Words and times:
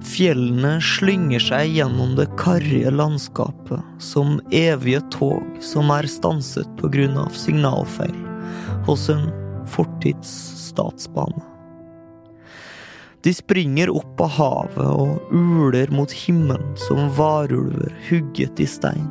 Fjellene 0.00 0.78
slynger 0.80 1.42
seg 1.44 1.74
gjennom 1.76 2.14
det 2.16 2.26
karrige 2.40 2.90
landskapet 2.94 3.84
som 4.00 4.38
evige 4.54 5.02
tog 5.12 5.60
som 5.64 5.92
er 5.92 6.08
stanset 6.08 6.68
på 6.80 6.88
grunn 6.92 7.18
av 7.20 7.36
signalfeil 7.36 8.16
hos 8.88 9.08
en 9.12 9.28
fortids 9.68 10.30
statsbane. 10.70 11.44
De 13.20 13.32
springer 13.36 13.92
opp 13.92 14.20
av 14.24 14.32
havet 14.38 14.88
og 14.88 15.34
uler 15.36 15.92
mot 15.92 16.12
himmelen 16.22 16.72
som 16.80 17.10
varulver 17.18 17.92
hugget 18.08 18.62
i 18.64 18.68
stein. 18.68 19.10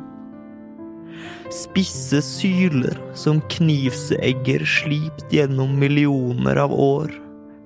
Spisse 1.54 2.18
syler 2.22 2.98
som 3.18 3.38
knivseegger 3.50 4.66
slipt 4.66 5.30
gjennom 5.34 5.76
millioner 5.78 6.58
av 6.62 6.74
år, 6.74 7.14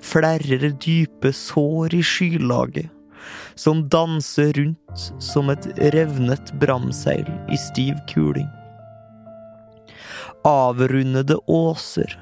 flerrer 0.04 0.68
dype 0.84 1.32
sår 1.32 1.96
i 1.96 2.02
skylaget 2.04 2.93
som 3.54 3.84
danser 3.88 4.52
rundt 4.58 5.06
som 5.22 5.50
et 5.52 5.66
revnet 5.95 6.52
bramseil 6.60 7.26
i 7.52 7.58
stiv 7.58 7.98
kuling. 8.10 8.48
Avrundede 10.45 11.38
åser, 11.48 12.18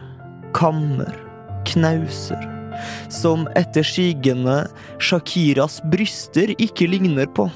kammer, 0.54 1.14
knauser, 1.66 2.42
som 3.10 3.48
etter 3.58 3.86
sigende 3.86 4.62
Shakiras 5.02 5.80
bryster 5.92 6.54
ikke 6.58 6.88
ligner 6.90 7.26
på, 7.26 7.48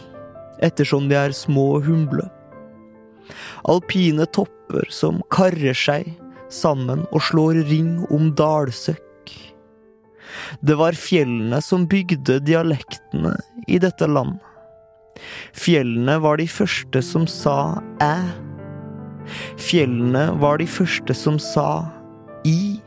ettersom 0.64 1.08
de 1.10 1.18
er 1.18 1.36
små 1.36 1.76
og 1.78 1.86
humble. 1.88 2.26
Alpine 3.66 4.26
topper 4.34 4.86
som 4.92 5.22
karrer 5.34 5.74
seg 5.76 6.12
sammen 6.52 7.02
og 7.10 7.24
slår 7.26 7.62
ring 7.70 7.98
om 8.14 8.30
dalsøkk. 8.38 9.05
Det 10.60 10.76
var 10.78 10.98
fjellene 10.98 11.60
som 11.64 11.86
bygde 11.90 12.40
dialektene 12.44 13.34
i 13.68 13.80
dette 13.82 14.08
land. 14.10 14.38
Fjellene 15.56 16.18
var 16.20 16.40
de 16.40 16.48
første 16.50 17.02
som 17.02 17.26
sa 17.30 17.80
æ. 18.04 18.14
Fjellene 19.58 20.28
var 20.40 20.60
de 20.60 20.66
første 20.70 21.14
som 21.16 21.38
sa 21.42 21.86
i. 22.46 22.78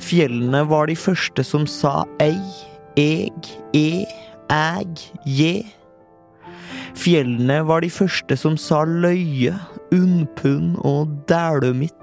Fjellene 0.00 0.62
var 0.70 0.88
de 0.90 0.96
første 0.98 1.44
som 1.46 1.66
sa 1.68 2.04
ei, 2.22 2.38
eg, 2.98 3.50
e, 3.76 4.06
æg, 4.50 5.04
je. 5.26 5.54
Fjellene 6.98 7.60
var 7.68 7.84
de 7.84 7.90
første 7.92 8.36
som 8.36 8.56
sa 8.58 8.82
løye, 8.88 9.54
unnpund 9.94 10.80
og 10.86 11.12
dælømitt. 11.30 11.99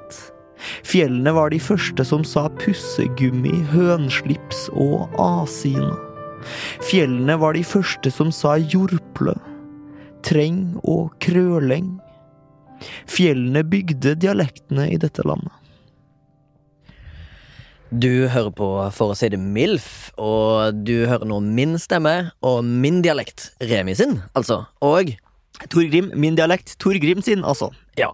Fjellene 0.87 1.33
var 1.35 1.51
de 1.53 1.59
første 1.61 2.05
som 2.07 2.23
sa 2.27 2.47
pussegummi, 2.61 3.53
hønslips 3.73 4.67
og 4.73 5.13
asina. 5.21 5.95
Fjellene 6.85 7.37
var 7.41 7.57
de 7.57 7.63
første 7.65 8.11
som 8.13 8.31
sa 8.33 8.55
jordple, 8.61 9.35
treng 10.25 10.77
og 10.83 11.13
krøleng. 11.23 11.95
Fjellene 13.09 13.63
bygde 13.65 14.15
dialektene 14.21 14.89
i 14.93 14.99
dette 15.01 15.25
landet. 15.27 15.53
Du 17.87 18.27
hører 18.27 18.51
på 18.51 18.67
For 18.91 19.13
å 19.13 19.15
si 19.15 19.29
det 19.31 19.39
MILF, 19.39 20.11
og 20.19 20.83
du 20.83 21.07
hører 21.07 21.27
nå 21.29 21.39
min 21.39 21.77
stemme 21.79 22.33
og 22.45 22.59
min 22.67 22.99
dialekt. 23.05 23.53
Remi 23.63 23.95
sin, 23.95 24.19
altså. 24.35 24.65
Og 24.83 25.13
Tor 25.65 25.87
Grim, 25.89 26.11
min 26.15 26.37
dialekt. 26.37 26.75
Tor 26.81 26.97
Grim 27.01 27.21
sin, 27.25 27.43
altså. 27.45 27.71
Ja. 27.97 28.11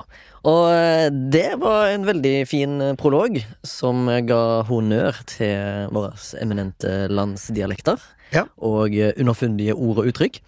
Og 0.47 0.65
eh, 0.71 1.07
det 1.31 1.53
var 1.61 1.91
en 1.93 2.07
veldig 2.07 2.33
fin 2.49 2.79
eh, 2.83 2.95
prolog 2.99 3.37
som 3.67 4.09
ga 4.27 4.41
honnør 4.67 5.21
til 5.29 5.87
våre 5.95 6.15
eminente 6.41 7.05
landsdialekter. 7.11 8.01
Ja. 8.35 8.47
Og 8.63 8.95
eh, 8.95 9.13
underfundige 9.19 9.75
ord 9.75 10.03
og 10.03 10.11
uttrykk. 10.11 10.41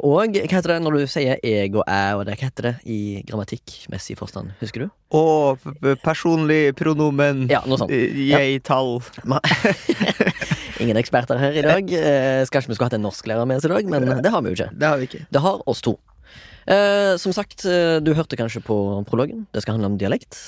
Og 0.00 0.32
hva 0.32 0.44
heter 0.48 0.70
det 0.70 0.76
når 0.80 0.94
du 0.96 1.02
sier 1.12 1.36
jeg 1.44 1.74
og 1.76 1.82
jeg 1.84 2.16
og 2.16 2.22
det? 2.24 2.36
Hva 2.40 2.46
heter 2.48 2.66
det 2.70 2.74
i 2.88 2.98
grammatikkmessig 3.28 4.16
forstand? 4.16 4.54
Husker 4.62 4.86
du? 4.86 4.94
Og 5.12 5.60
personlig 6.00 6.72
pronomen 6.78 7.44
Ja, 7.52 7.60
noe 7.68 7.82
sånt. 7.82 7.92
Jeg 7.92 8.30
jeg-tall. 8.32 8.96
Ingen 10.82 10.96
eksperter 10.98 11.38
her 11.42 11.58
i 11.58 11.66
dag. 11.66 11.92
Eh, 12.00 12.40
Skal 12.48 12.62
ikke 12.64 12.72
vi 12.72 12.78
skulle 12.78 12.88
hatt 12.88 12.96
en 12.96 13.04
norsklærer 13.04 13.46
med 13.50 13.60
oss 13.60 13.68
i 13.68 13.74
dag, 13.74 13.92
men 13.92 14.08
det 14.24 14.32
har 14.32 14.40
vi 14.46 14.54
jo 14.54 14.58
ikke. 14.58 14.70
Det 14.72 14.88
har 14.88 15.02
vi 15.02 15.10
ikke. 15.10 15.24
Det 15.36 15.44
har 15.44 15.60
oss 15.68 15.84
to. 15.84 15.98
Eh, 16.66 17.14
som 17.20 17.32
sagt, 17.36 17.64
eh, 17.68 17.98
du 18.00 18.14
hørte 18.16 18.36
kanskje 18.40 18.62
på 18.64 18.76
prologen. 19.08 19.46
Det 19.52 19.62
skal 19.62 19.74
handle 19.76 19.92
om 19.92 19.98
dialekt. 20.00 20.38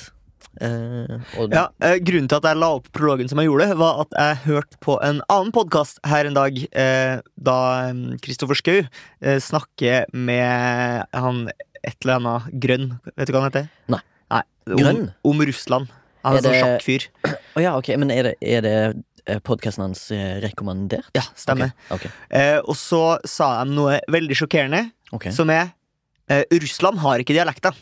Eh, 0.60 1.18
Ja, 1.52 1.66
eh, 1.84 1.98
Grunnen 2.00 2.28
til 2.30 2.38
at 2.38 2.46
jeg 2.48 2.56
la 2.56 2.70
opp 2.78 2.86
prologen 2.92 3.28
som 3.28 3.38
jeg 3.38 3.48
gjorde, 3.50 3.76
var 3.76 4.00
at 4.06 4.14
jeg 4.16 4.36
hørte 4.46 4.78
på 4.80 4.96
en 5.04 5.20
annen 5.28 5.52
podkast 5.52 5.98
her 6.08 6.24
en 6.24 6.34
dag, 6.38 6.56
eh, 6.72 7.20
da 7.36 7.92
Kristoffer 8.24 8.56
Schou 8.56 8.78
eh, 9.20 9.36
snakker 9.38 10.06
med 10.14 11.04
han 11.12 11.50
et 11.84 11.96
eller 12.02 12.16
annet 12.16 12.60
grønn. 12.60 12.88
Vet 13.16 13.28
du 13.28 13.32
hva 13.36 13.42
han 13.44 13.50
heter? 13.52 13.68
Nei. 13.92 14.00
Nei 14.32 14.42
om? 14.88 15.10
Om 15.24 15.44
Russland. 15.46 15.92
Han 16.24 16.34
Er 16.34 16.38
er 16.38 16.42
det... 16.42 16.42
sånn 16.42 16.52
det- 16.52 16.80
sjakkfyr. 16.80 17.36
Oh, 17.56 17.62
ja, 17.62 17.76
ok, 17.78 17.92
men 18.00 18.10
er 18.10 18.22
det, 18.30 18.34
er 18.42 18.60
det 18.64 19.42
podkasten 19.44 19.84
hans 19.84 20.08
rekommendert? 20.42 21.06
Ja, 21.14 21.22
stemmer. 21.36 21.72
Ok, 21.90 22.08
Eh, 22.30 22.58
og 22.64 22.74
så 22.76 23.18
sa 23.28 23.64
de 23.64 23.70
noe 23.76 24.00
veldig 24.10 24.34
sjokkerende, 24.40 24.90
okay. 25.12 25.30
som 25.32 25.50
er 25.50 25.70
eh, 26.28 26.44
Russland 26.52 26.98
har 26.98 27.18
ikke 27.22 27.34
dialekta. 27.36 27.72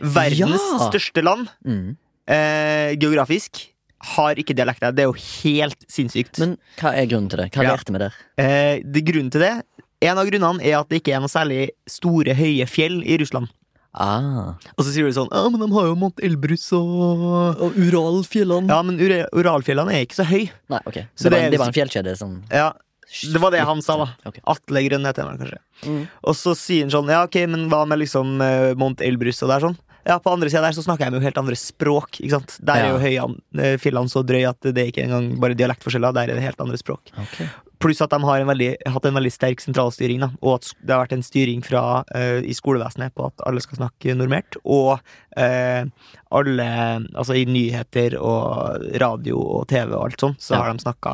Verdens 0.00 0.60
Ja! 0.60 0.90
største 0.90 1.22
land, 1.24 1.48
Mm. 1.64 1.96
uh, 2.28 2.90
geografisk, 3.00 3.68
har 4.16 4.34
ikke 4.36 4.54
dialekta. 4.54 4.92
Det 4.94 5.04
er 5.04 5.08
jo 5.08 5.16
helt 5.42 5.86
sinnssykt. 5.88 6.38
Men 6.38 6.58
hva 6.78 6.92
er 6.94 7.06
grunnen 7.08 7.30
til 7.30 7.38
det? 7.40 7.50
Hva 7.52 7.62
Ja. 7.64 7.74
lærte 7.76 7.92
vi 7.92 7.98
der? 7.98 8.12
Eh, 8.38 8.80
det 8.84 9.04
grunnen 9.04 9.30
til 9.32 9.40
det 9.40 9.62
En 10.02 10.18
av 10.18 10.26
grunnene 10.28 10.60
er 10.62 10.78
at 10.78 10.88
det 10.90 11.02
ikke 11.02 11.14
er 11.16 11.20
noe 11.20 11.32
særlig 11.32 11.70
store, 11.88 12.34
høye 12.36 12.66
fjell 12.68 13.02
i 13.02 13.16
Russland. 13.16 13.48
Ah. 13.94 14.52
Og 14.76 14.84
så 14.84 14.92
sier 14.92 15.06
du 15.08 15.12
sånn 15.16 15.30
Ja, 15.32 15.48
men 15.48 15.58
de 15.58 15.72
har 15.72 15.86
jo 15.86 15.94
Mont 15.96 16.20
Elbrus 16.20 16.70
og 16.76 17.62
Og 17.62 17.72
Uralfjellene? 17.80 18.68
Ja, 18.68 18.82
men 18.82 18.98
Ura- 19.00 19.26
Uralfjellene 19.32 19.94
er 19.94 20.04
ikke 20.04 20.20
så 20.20 20.26
høye. 20.28 20.50
Nei, 20.68 20.80
ok. 20.84 20.98
Så 21.16 21.30
det, 21.30 21.32
var, 21.32 21.50
det 21.50 21.58
var 21.58 21.66
en 21.68 21.72
fjellkjede 21.72 22.14
som 22.18 22.42
Ja, 22.52 22.72
det 23.06 23.40
var 23.42 23.54
det 23.54 23.62
han 23.66 23.82
sa, 23.84 23.96
da. 24.00 24.06
Okay. 24.28 24.42
Atle 24.50 24.82
Grønn 24.88 25.06
heter 25.06 25.28
han 25.28 25.40
kanskje. 25.40 25.60
Mm. 25.86 26.04
Og 26.26 26.36
så 26.38 26.54
sier 26.58 26.86
han 26.86 26.94
sånn 26.94 27.10
Ja, 27.12 27.24
ok, 27.26 27.42
men 27.52 27.66
hva 27.70 27.84
med 27.88 28.00
liksom 28.00 28.38
uh, 28.40 28.72
Mont 28.80 29.02
Elbrus 29.04 29.42
og 29.44 29.52
der 29.52 29.66
sånn? 29.68 29.76
Ja, 30.06 30.20
på 30.22 30.30
andre 30.30 30.50
sida 30.50 30.62
der 30.62 30.74
så 30.76 30.84
snakker 30.86 31.06
jeg 31.06 31.14
med 31.14 31.20
jo 31.22 31.26
helt 31.26 31.38
andre 31.40 31.58
språk. 31.58 32.20
ikke 32.20 32.36
sant? 32.36 32.56
Der 32.62 32.84
er 32.84 32.92
jo 32.94 33.02
høyan, 33.02 33.38
uh, 33.58 33.74
fjellene 33.82 34.12
så 34.12 34.22
drøy 34.26 34.44
at 34.48 34.68
det 34.68 34.82
er 34.82 34.90
ikke 34.92 35.06
engang 35.06 35.32
bare 35.42 35.58
dialektforskjeller. 35.58 36.14
Der 36.14 36.30
er 36.30 36.38
det 36.38 36.46
helt 36.46 36.62
andre 36.62 36.78
språk. 36.80 37.10
Ok. 37.22 37.40
Pluss 37.82 38.00
at 38.04 38.12
de 38.14 38.20
har 38.24 38.40
en 38.40 38.48
veldig, 38.48 38.70
hatt 38.88 39.08
en 39.08 39.18
veldig 39.18 39.32
sterk 39.34 39.60
sentralstyring, 39.60 40.22
da, 40.24 40.30
og 40.40 40.58
at 40.58 40.70
det 40.80 40.94
har 40.94 41.02
vært 41.04 41.16
en 41.18 41.26
styring 41.26 41.64
fra, 41.66 41.82
uh, 42.14 42.38
i 42.40 42.54
skolevesenet 42.56 43.14
på 43.16 43.26
at 43.28 43.44
alle 43.48 43.60
skal 43.64 43.82
snakke 43.82 44.16
normert. 44.16 44.56
Og 44.64 44.96
uh, 45.36 45.82
alle 46.36 46.68
Altså 47.16 47.36
i 47.38 47.44
nyheter 47.48 48.16
og 48.18 48.80
radio 49.00 49.38
og 49.38 49.68
TV 49.70 49.92
og 49.94 50.06
alt 50.08 50.20
sånt, 50.20 50.40
så 50.42 50.56
Ja. 50.56 50.62
har 50.62 50.72
de 50.72 50.82
snakka 50.84 51.12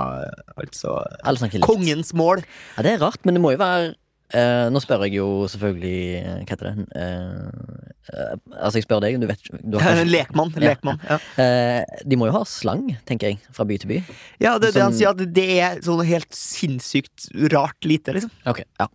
altså 0.57 0.95
snakker 1.37 1.59
likt. 1.61 1.67
Kongens 1.67 2.15
mål! 2.15 2.45
Ja, 2.77 2.83
det 2.83 2.95
er 2.95 3.05
rart, 3.05 3.21
men 3.25 3.35
det 3.35 3.43
må 3.43 3.53
jo 3.53 3.59
være 3.59 3.95
eh, 4.35 4.67
Nå 4.73 4.81
spør 4.83 5.05
jeg 5.07 5.17
jo 5.19 5.27
selvfølgelig 5.53 5.99
eh, 6.21 6.39
Hva 6.43 6.55
heter 6.55 6.69
det? 6.71 6.87
Eh, 6.97 8.15
eh, 8.15 8.33
altså, 8.59 8.75
jeg 8.81 8.87
spør 8.87 9.03
deg, 9.05 9.19
du 9.23 9.29
vet 9.31 9.51
du 9.63 9.79
kanskje- 9.79 10.09
lekmann. 10.11 10.55
Lekmann 10.67 11.01
ja. 11.09 11.19
Eh, 11.43 12.01
De 12.09 12.19
må 12.21 12.29
jo 12.31 12.37
ha 12.37 12.43
slang, 12.49 12.87
tenker 13.09 13.33
jeg, 13.33 13.41
fra 13.55 13.67
by 13.69 13.79
til 13.83 13.93
by. 13.95 14.01
ja, 14.43 14.57
det 14.59 14.73
er 14.73 14.79
det 14.79 14.85
han 14.87 14.97
sier, 14.97 15.13
at 15.15 15.23
det 15.37 15.49
er 15.63 15.81
sånn 15.85 16.03
helt 16.07 16.33
sinnssykt 16.37 17.31
rart 17.55 17.89
lite, 17.89 18.15
liksom. 18.19 18.33
Ok, 18.49 18.65
ja 18.81 18.89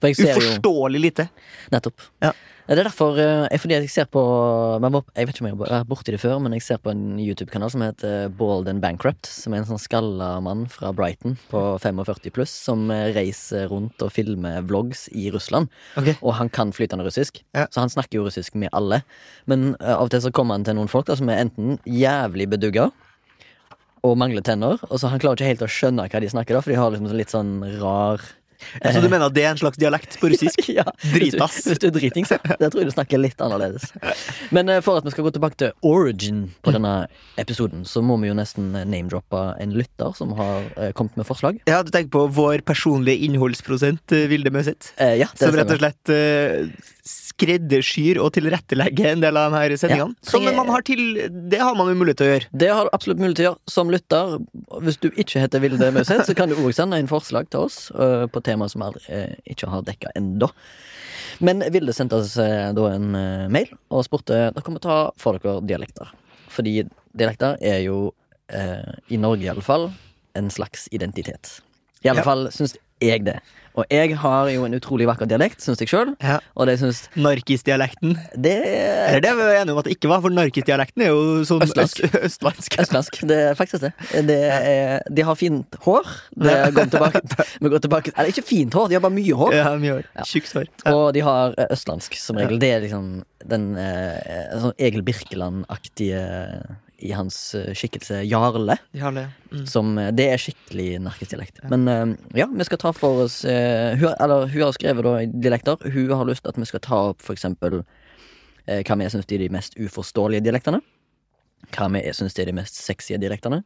ser 0.00 0.12
jo 0.12 0.36
Uforståelig 0.36 1.00
lite. 1.00 1.28
Nettopp. 1.72 2.00
Ja. 2.22 2.32
Det 2.66 2.74
er 2.74 2.80
derfor 2.88 3.14
eh, 3.22 3.44
er 3.46 3.60
fordi 3.62 3.76
jeg 3.76 3.90
ser 3.94 4.08
på 4.10 4.20
Jeg 5.14 5.28
vet 5.28 5.36
ikke 5.36 5.44
om 5.44 5.46
jeg 5.46 5.54
har 5.54 5.60
vært 5.60 5.86
borti 5.90 6.10
det 6.10 6.18
før, 6.18 6.40
men 6.42 6.56
jeg 6.56 6.64
ser 6.66 6.80
på 6.82 6.90
en 6.90 7.04
YouTube-kanal 7.22 7.70
som 7.70 7.84
heter 7.84 8.26
Bald 8.34 8.66
and 8.66 8.82
Bankrupt. 8.82 9.28
Som 9.30 9.54
er 9.54 9.60
en 9.62 9.68
sånn 9.68 9.78
skalla 9.78 10.32
mann 10.42 10.64
fra 10.72 10.90
Brighton 10.90 11.36
på 11.52 11.60
45 11.78 12.34
pluss 12.34 12.50
som 12.66 12.88
eh, 12.90 13.12
reiser 13.14 13.68
rundt 13.70 14.02
og 14.02 14.10
filmer 14.10 14.66
vlogs 14.66 15.04
i 15.14 15.28
Russland. 15.30 15.70
Okay. 15.94 16.16
Og 16.26 16.34
han 16.40 16.50
kan 16.50 16.74
flytende 16.74 17.06
russisk, 17.06 17.38
Ja. 17.54 17.68
så 17.70 17.84
han 17.84 17.92
snakker 17.92 18.18
jo 18.18 18.26
russisk 18.26 18.58
med 18.58 18.74
alle. 18.74 19.04
Men 19.46 19.76
eh, 19.78 19.94
av 19.94 20.08
og 20.08 20.10
til 20.16 20.24
så 20.26 20.34
kommer 20.34 20.58
han 20.58 20.66
til 20.66 20.74
noen 20.74 20.90
folk 20.90 21.06
da, 21.06 21.14
som 21.20 21.30
er 21.30 21.44
enten 21.44 21.78
jævlig 21.86 22.48
bedugga 22.50 22.88
og 24.06 24.18
mangler 24.18 24.42
tenner, 24.42 24.82
og 24.90 24.98
så 24.98 25.08
han 25.10 25.22
klarer 25.22 25.38
ikke 25.38 25.52
helt 25.54 25.62
å 25.66 25.70
skjønne 25.70 26.04
hva 26.10 26.20
de 26.22 26.28
snakker, 26.30 26.54
da, 26.54 26.60
for 26.62 26.70
de 26.74 26.78
har 26.78 26.92
liksom 26.94 27.14
litt 27.18 27.32
sånn 27.32 27.54
rar 27.80 28.22
Så 28.82 29.02
du 29.02 29.08
mener 29.08 29.28
at 29.28 29.36
det 29.36 29.44
er 29.44 29.54
en 29.54 29.60
slags 29.60 29.80
dialekt 29.80 30.18
på 30.20 30.30
russisk? 30.32 30.68
ja, 30.78 30.84
Dritass. 31.12 31.60
Hvis 31.66 31.66
du, 31.66 31.70
hvis 31.70 31.82
du 31.82 31.86
er 31.88 31.94
dritings, 31.98 32.32
da 32.32 32.70
tror 32.70 32.82
jeg 32.82 32.90
du 32.90 32.94
snakker 32.94 33.22
litt 33.22 33.40
annerledes. 33.42 33.90
Men 34.54 34.72
eh, 34.72 34.82
for 34.84 35.00
at 35.00 35.06
vi 35.06 35.14
skal 35.14 35.26
gå 35.28 35.34
tilbake 35.36 35.60
til 35.62 35.74
origin 35.86 36.46
på 36.66 36.74
denne 36.74 36.94
episoden, 37.40 37.84
så 37.88 38.02
må 38.04 38.18
vi 38.22 38.30
jo 38.30 38.36
nesten 38.38 38.72
name-droppe 38.76 39.42
en 39.62 39.76
lytter 39.76 40.16
som 40.18 40.34
har 40.38 40.66
eh, 40.76 40.92
kommet 40.96 41.16
med 41.20 41.28
forslag. 41.28 41.60
Ja, 41.70 41.82
du 41.86 41.92
tenker 41.94 42.12
på 42.16 42.26
vår 42.36 42.64
personlige 42.66 43.28
innholdsprosent, 43.28 44.04
eh, 44.16 44.28
Vilde 44.30 44.52
Møseth? 44.54 44.94
Eh, 44.96 45.18
ja, 45.22 45.30
Som 45.38 45.56
rett 45.56 45.72
og 45.74 45.82
slett 45.82 46.14
eh, 46.14 46.94
skreddersyr 47.06 48.18
og 48.22 48.32
tilrettelegger 48.36 49.12
en 49.14 49.22
del 49.22 49.38
av 49.38 49.52
de 49.54 49.60
her 49.60 49.74
sendingene. 49.78 50.16
Ja, 50.18 50.30
Som 50.30 50.44
man 50.46 50.70
har 50.74 50.82
til 50.86 51.02
Det 51.50 51.60
har 51.62 51.76
man 51.78 51.88
jo 51.92 51.94
mulighet 52.00 52.18
til 52.20 52.26
å 52.26 52.32
gjøre. 52.34 52.48
Det 52.62 52.70
har 52.72 52.88
du 52.88 52.90
absolutt 52.96 53.20
mulighet 53.22 53.38
til 53.38 53.46
å 53.46 53.50
gjøre 53.52 53.74
som 53.76 53.92
lytter. 53.94 54.34
Hvis 54.86 54.98
du 55.02 55.08
ikke 55.12 55.42
heter 55.44 55.62
Vilde 55.62 55.90
Møseth, 55.94 56.26
så 56.28 56.34
kan 56.38 56.50
du 56.50 56.56
òg 56.58 56.74
sende 56.76 56.98
inn 57.02 57.10
forslag 57.10 57.48
til 57.52 57.66
oss 57.68 57.90
eh, 57.94 58.26
på 58.32 58.42
temaer 58.46 58.72
som 58.72 58.82
vi 58.84 59.04
eh, 59.14 59.34
ikke 59.54 59.70
har 59.72 59.86
dekka 59.86 60.12
ennå. 60.18 60.50
Men 61.46 61.62
Vilde 61.72 61.94
sendte 61.96 62.18
oss 62.22 62.36
eh, 62.42 62.70
da 62.76 62.88
en 62.94 63.10
mail 63.52 63.70
og 63.92 64.06
spurte 64.06 64.46
Da 64.56 64.62
kan 64.64 64.76
vi 64.78 64.82
ta 64.86 64.98
for 65.20 65.38
dere 65.38 65.60
dialekter. 65.68 66.10
Fordi 66.52 66.80
dialekter 67.16 67.58
er 67.60 67.82
jo, 67.84 68.10
i 69.10 69.16
Norge 69.18 69.42
i 69.42 69.48
alle 69.50 69.64
fall, 69.66 69.88
en 70.38 70.48
slags 70.54 70.84
identitet. 70.94 71.56
I 72.04 72.10
alle 72.12 72.22
Ja. 72.22 72.24
fall 72.28 72.44
syns 72.54 72.76
jeg 73.02 73.26
det. 73.26 73.40
Og 73.76 73.84
jeg 73.92 74.14
har 74.16 74.48
jo 74.48 74.64
en 74.64 74.74
utrolig 74.78 75.04
vakker 75.08 75.28
dialekt, 75.28 75.60
syns 75.60 75.82
jeg 75.82 75.90
sjøl. 75.90 76.14
Ja. 76.24 76.38
Syns 76.80 77.02
Narkisdialekten. 77.20 78.14
Det 78.32 78.54
Eller 78.64 79.20
det 79.20 79.30
er 79.30 79.36
vi 79.36 79.48
enige 79.52 79.74
om 79.74 79.80
at 79.82 79.88
det 79.88 79.96
ikke 79.98 80.08
var, 80.08 80.22
for 80.24 80.32
narkisdialekten 80.32 81.04
er 81.04 81.12
jo 81.12 81.42
sånn 81.48 81.64
Østlandsk. 81.66 82.00
østlandsk. 82.28 82.78
Østlandsk. 82.80 83.20
Det 83.28 83.38
er 83.50 83.58
faktisk 83.58 83.84
det. 83.84 83.92
det 84.30 84.38
er, 84.48 85.04
de 85.12 85.26
har 85.28 85.36
fint 85.36 85.76
hår. 85.84 86.08
Det 86.40 86.56
går 86.78 86.88
tilbake, 86.94 87.22
vi 87.66 87.72
går 87.74 87.84
tilbake 87.84 88.14
Eller 88.16 88.32
ikke 88.32 88.46
fint 88.48 88.76
hår, 88.76 88.88
de 88.88 88.96
har 88.96 89.04
bare 89.04 89.16
mye 89.18 89.36
hår. 89.42 89.58
Ja, 89.58 89.68
mye 89.82 89.98
hår. 89.98 90.08
Ja. 90.16 90.26
Tjukt 90.32 90.56
hår. 90.56 90.72
Ja. 90.86 90.96
Og 90.96 91.12
de 91.16 91.26
har 91.28 91.52
eh, 91.60 91.68
østlandsk 91.76 92.16
som 92.22 92.40
regel. 92.40 92.56
Det 92.62 92.72
er 92.78 92.84
liksom 92.86 93.12
den 93.44 93.70
eh, 93.76 94.56
sånn 94.56 94.72
Egil 94.80 95.04
Birkeland-aktige 95.04 96.24
i 96.98 97.12
hans 97.12 97.54
eh, 97.54 97.74
skikkelse 97.76 98.22
Jarle. 98.24 98.78
Jarle. 98.96 99.28
Mm. 99.52 99.66
Som, 99.68 99.92
eh, 99.98 100.10
det 100.16 100.28
er 100.32 100.40
skikkelig 100.40 100.88
narkisdialekt. 101.04 101.60
Men 101.70 101.86
eh, 101.88 102.16
ja, 102.40 102.48
vi 102.48 102.66
skal 102.68 102.80
ta 102.80 102.92
for 102.96 103.26
oss 103.26 103.42
hun, 103.44 104.10
Eller 104.14 104.48
hun 104.48 104.64
har 104.64 104.74
skrevet 104.76 105.04
da 105.04 105.14
dialekter. 105.28 105.86
Hun 105.92 106.10
har 106.16 106.28
lyst 106.28 106.44
til 106.44 106.54
at 106.54 106.60
vi 106.60 106.68
skal 106.68 106.84
ta 106.84 107.00
opp 107.12 107.24
for 107.24 107.36
eksempel 107.36 107.82
hva 108.66 108.96
vi 108.98 109.06
syns 109.06 109.28
er 109.30 109.38
de 109.38 109.46
mest 109.54 109.76
uforståelige 109.78 110.42
dialektene. 110.42 110.80
Hva 111.76 111.86
vi 111.94 112.00
syns 112.16 112.34
er 112.42 112.48
de 112.48 112.54
mest 112.56 112.74
sexy 112.80 113.14
dialektene. 113.14 113.60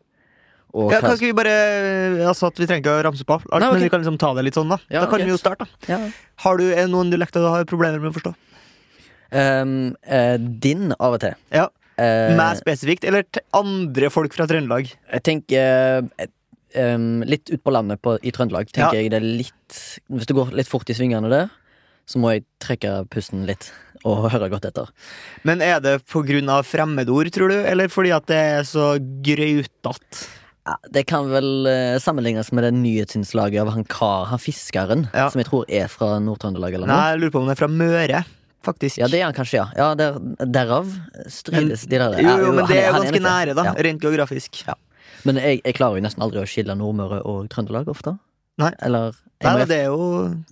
Og 0.76 0.92
Ja, 0.92 1.00
hva- 1.00 1.08
kan 1.08 1.16
ikke 1.16 1.30
vi 1.30 1.38
bare 1.38 2.26
Altså 2.28 2.46
at 2.46 2.58
Vi 2.60 2.66
trenger 2.66 2.84
ikke 2.84 2.98
å 3.00 3.02
ramse 3.08 3.24
på 3.24 3.32
alt, 3.32 3.48
Nei, 3.48 3.56
okay. 3.56 3.72
men 3.72 3.82
vi 3.82 3.88
kan 3.88 4.04
liksom 4.04 4.18
ta 4.20 4.34
det 4.36 4.44
litt 4.44 4.54
sånn, 4.54 4.68
da. 4.68 4.76
Ja, 4.90 5.00
da 5.00 5.06
kan 5.06 5.16
okay. 5.16 5.24
vi 5.24 5.32
jo 5.32 5.40
starte. 5.40 5.66
da 5.88 5.88
ja. 5.88 5.98
Har 6.44 6.60
du 6.60 6.68
noen 6.92 7.10
dialekter 7.10 7.40
du 7.40 7.48
har 7.48 7.64
problemer 7.64 7.98
med 7.98 8.12
å 8.12 8.18
forstå? 8.18 8.34
Um, 9.30 9.96
uh, 10.04 10.36
din 10.36 10.92
av 10.98 11.14
og 11.14 11.20
til. 11.22 11.34
Ja, 11.54 11.68
Eh, 12.00 12.34
Meg 12.38 12.60
spesifikt, 12.60 13.04
eller 13.08 13.26
andre 13.56 14.10
folk 14.12 14.32
fra 14.36 14.46
Trøndelag? 14.48 14.88
jeg 14.88 15.24
tenker 15.26 16.06
uh, 16.06 16.28
um, 16.80 17.20
Litt 17.28 17.50
ut 17.52 17.62
på 17.62 17.74
landet 17.74 18.00
på, 18.02 18.16
i 18.24 18.32
Trøndelag 18.34 18.70
tenker 18.72 18.96
Ja. 18.96 19.02
jeg 19.02 19.10
det 19.12 19.20
er 19.20 19.28
litt 19.44 19.80
Hvis 20.08 20.26
det 20.30 20.36
går 20.38 20.54
litt 20.56 20.70
fort 20.70 20.88
i 20.90 20.96
svingene 20.96 21.28
der, 21.32 21.50
så 22.08 22.18
må 22.18 22.32
jeg 22.34 22.46
trekke 22.62 23.04
pusten 23.12 23.44
litt 23.46 23.70
og 24.08 24.30
høre 24.32 24.48
godt 24.48 24.64
etter. 24.64 24.88
Men 25.44 25.60
er 25.60 25.78
det 25.84 25.98
av 26.00 26.64
fremmedord, 26.64 27.28
tror 27.34 27.52
du, 27.52 27.58
eller 27.60 27.90
fordi 27.92 28.10
at 28.16 28.24
det 28.30 28.38
er 28.56 28.62
så 28.64 28.94
grautete? 28.98 30.24
Ja, 30.66 30.76
det 30.92 31.06
kan 31.08 31.28
vel 31.30 31.66
eh, 31.68 31.98
sammenlignes 32.00 32.50
med 32.52 32.64
det 32.64 32.72
nyhetsinnslaget 32.76 33.60
av 33.62 33.70
han 33.74 33.84
kar, 33.84 34.26
han 34.32 34.40
fiskeren, 34.40 35.06
Ja. 35.12 35.28
som 35.32 35.40
jeg 35.40 35.48
tror 35.48 35.64
er 35.68 35.88
fra 35.88 36.18
Nord-Trøndelag 36.20 36.74
eller 36.76 36.86
Nei, 36.90 36.98
jeg 37.12 37.20
lurer 37.20 37.32
på 37.34 37.40
om 37.42 37.48
det 37.48 37.56
er 37.56 37.60
fra 37.60 37.68
Møre, 37.72 38.24
faktisk. 38.66 39.00
Ja, 39.00 39.08
det 39.10 39.20
er 39.20 39.28
han 39.28 39.36
kanskje, 39.36 39.62
ja. 39.62 39.66
ja 39.76 39.90
der, 39.98 40.20
derav 40.44 40.88
strides 41.30 41.86
de 41.86 41.98
der. 41.98 42.18
Ja, 42.20 42.38
jo, 42.40 42.54
men 42.56 42.66
det 42.70 42.78
er 42.80 42.90
jo 42.90 43.00
ganske 43.00 43.22
nære, 43.24 43.56
da. 43.58 43.70
Ja. 43.70 43.76
Rent 43.88 44.02
geografisk. 44.04 44.62
Ja. 44.66 44.78
Men 45.28 45.40
jeg, 45.40 45.60
jeg 45.64 45.76
klarer 45.76 46.00
jo 46.00 46.04
nesten 46.06 46.24
aldri 46.24 46.42
å 46.42 46.48
skille 46.48 46.76
Nordmøre 46.78 47.22
og 47.28 47.48
Trøndelag 47.52 47.90
ofte. 47.92 48.16
Nei. 48.60 48.70
Eller 48.84 49.16
Nei, 49.40 49.52
må 49.56 49.64
det 49.64 49.76
er 49.80 49.86
jo 49.88 50.06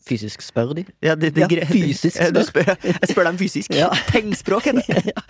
fysisk 0.08 0.40
spørre 0.40 0.78
de. 0.78 0.84
Ja, 1.04 1.12
det, 1.18 1.34
det, 1.36 1.44
Ja, 1.52 1.66
fysisk 1.68 2.16
spør. 2.16 2.44
Spør, 2.48 2.70
jeg 2.88 3.10
spør 3.10 3.28
dem 3.28 3.40
fysisk. 3.40 3.74
Ja. 3.76 3.90
Tegnspråk 4.12 4.70
heter 4.70 4.86
det. 4.88 5.02
ja. 5.12 5.24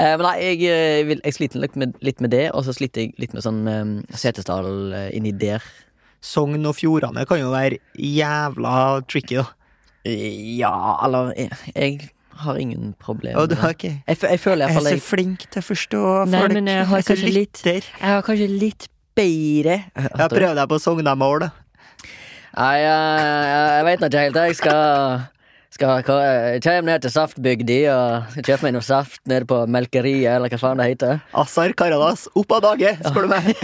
Eh, 0.00 0.14
men 0.16 0.24
nei, 0.24 0.36
jeg, 0.40 0.62
eh, 0.72 1.00
vil, 1.10 1.20
jeg 1.20 1.36
sliter 1.36 1.60
litt 1.60 1.76
med, 1.76 1.92
litt 2.00 2.24
med 2.24 2.32
det, 2.32 2.46
og 2.56 2.64
så 2.64 2.72
sliter 2.76 3.04
jeg 3.04 3.12
litt 3.20 3.36
med 3.36 3.44
sånn 3.44 3.60
um, 3.68 3.92
Setesdal 4.16 4.96
eh, 4.96 5.10
inni 5.18 5.34
der. 5.36 5.64
Sogn 6.24 6.64
og 6.68 6.78
Fjordane 6.78 7.26
kan 7.28 7.42
jo 7.42 7.52
være 7.52 7.82
jævla 8.00 9.02
tricky, 9.10 9.42
da. 9.42 9.50
Ja, 10.02 10.72
eller 11.04 11.34
jeg 11.36 12.08
har 12.36 12.56
ingen 12.58 12.94
problemer 12.98 13.38
Og 13.40 13.48
du, 13.48 13.54
med 13.54 13.62
det. 13.62 13.70
ok. 13.70 13.84
Jeg, 14.08 14.16
jeg 14.30 14.40
føler 14.40 14.66
Jeg 14.66 14.74
iallfall 14.74 14.86
er 14.86 14.90
jeg 14.96 15.00
så 15.02 15.06
flink 15.08 15.38
til 15.50 15.62
å 15.62 15.66
forstå 15.66 16.02
Nei, 16.28 16.40
folk. 16.40 16.52
men 16.52 16.66
jeg 16.66 16.86
har 16.86 16.96
jeg, 16.96 17.04
kanskje 17.10 17.32
litt- 17.32 17.62
Jeg 17.66 17.82
har 18.00 18.22
kanskje 18.22 18.48
litt 18.48 18.88
bedre 19.14 19.76
Jeg 19.94 20.30
prøver 20.32 20.54
deg 20.54 20.68
på 20.68 20.78
sognamål, 20.80 21.40
da. 21.40 21.50
Nei, 22.56 22.74
jeg, 22.80 22.88
jeg, 22.88 23.68
jeg 23.76 23.84
veit 23.88 24.02
ikke 24.08 24.22
helt. 24.26 24.34
Jeg 24.46 24.56
skal, 24.56 25.22
skal 25.72 26.02
Kjem 26.62 26.86
ned 26.86 27.02
til 27.04 27.12
saftbygda 27.14 27.78
og 27.92 28.36
kjøper 28.38 28.66
meg 28.66 28.74
noe 28.76 28.84
saft 28.84 29.22
nede 29.30 29.46
på 29.48 29.62
melkeriet, 29.72 30.36
eller 30.36 30.52
hva 30.52 30.60
faen 30.60 30.80
det 30.82 30.88
heter. 30.92 31.22
Assar 31.38 31.72
Karadas, 31.78 32.26
opp 32.38 32.52
av 32.58 32.62
dage, 32.66 32.94
spør 33.06 33.26
du 33.26 33.32
meg. 33.32 33.52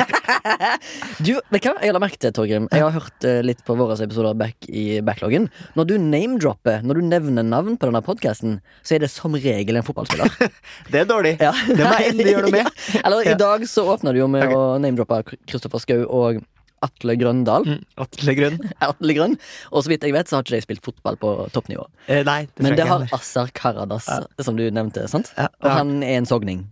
Du, 1.19 1.34
du 1.34 1.56
hva 1.58 1.72
jeg 1.82 1.93
la 1.94 2.00
merke 2.00 2.19
til, 2.20 2.32
Torgrim? 2.34 2.69
Jeg 2.72 2.84
har 2.84 2.94
hørt 2.94 3.25
eh, 3.26 3.40
litt 3.44 3.60
på 3.66 3.75
våre 3.78 3.96
episoder 4.05 4.37
back 4.38 4.69
i 4.69 5.00
backloggen. 5.05 5.49
Når 5.78 5.88
du 5.88 5.94
name-dropper, 6.00 6.84
når 6.87 7.00
du 7.00 7.08
nevner 7.08 7.46
navn 7.46 7.78
på 7.78 7.88
denne 7.88 8.02
podkasten, 8.05 8.58
så 8.87 8.96
er 8.96 9.05
det 9.05 9.10
som 9.12 9.34
regel 9.34 9.81
en 9.81 9.87
fotballspiller. 9.87 10.31
Det 10.93 11.02
er 11.02 11.08
dårlig. 11.08 11.34
Ja. 11.43 11.52
Det 11.66 11.81
må 11.81 11.94
jeg 11.99 12.12
endelig 12.12 12.37
gjøre 12.37 12.46
noe 12.46 12.56
med. 12.60 12.70
Eller 13.05 13.32
i 13.32 13.34
dag 13.40 13.66
så 13.70 13.84
åpner 13.93 14.14
du 14.14 14.22
jo 14.22 14.31
med 14.31 14.46
okay. 14.46 14.56
å 14.58 14.78
name-droppe 14.82 15.40
Kristoffer 15.49 15.82
Schou 15.82 16.05
og 16.06 16.40
Atle 16.82 17.16
Grøndal. 17.19 17.64
Mm, 17.66 17.84
Atle 18.04 18.34
Grønn. 18.38 18.58
Atle 18.88 19.14
Grønn. 19.16 19.36
Og 19.72 19.82
så 19.84 19.90
vidt 19.92 20.02
jeg 20.06 20.14
vet, 20.14 20.28
så 20.30 20.36
har 20.38 20.44
ikke 20.46 20.56
de 20.56 20.64
spilt 20.66 20.84
fotball 20.84 21.16
på 21.20 21.32
toppnivå. 21.54 21.86
Eh, 22.06 22.22
nei, 22.26 22.40
det 22.54 22.62
Men 22.66 22.76
det 22.78 22.86
har 22.88 23.06
Asar 23.16 23.50
Karadas, 23.54 24.06
Ja. 24.08 24.20
som 24.44 24.56
du 24.56 24.64
nevnte. 24.70 25.08
sant? 25.10 25.32
Ja, 25.36 25.48
Og 25.62 25.70
han 25.70 26.02
er 26.02 26.16
en 26.20 26.26
sogning. 26.26 26.66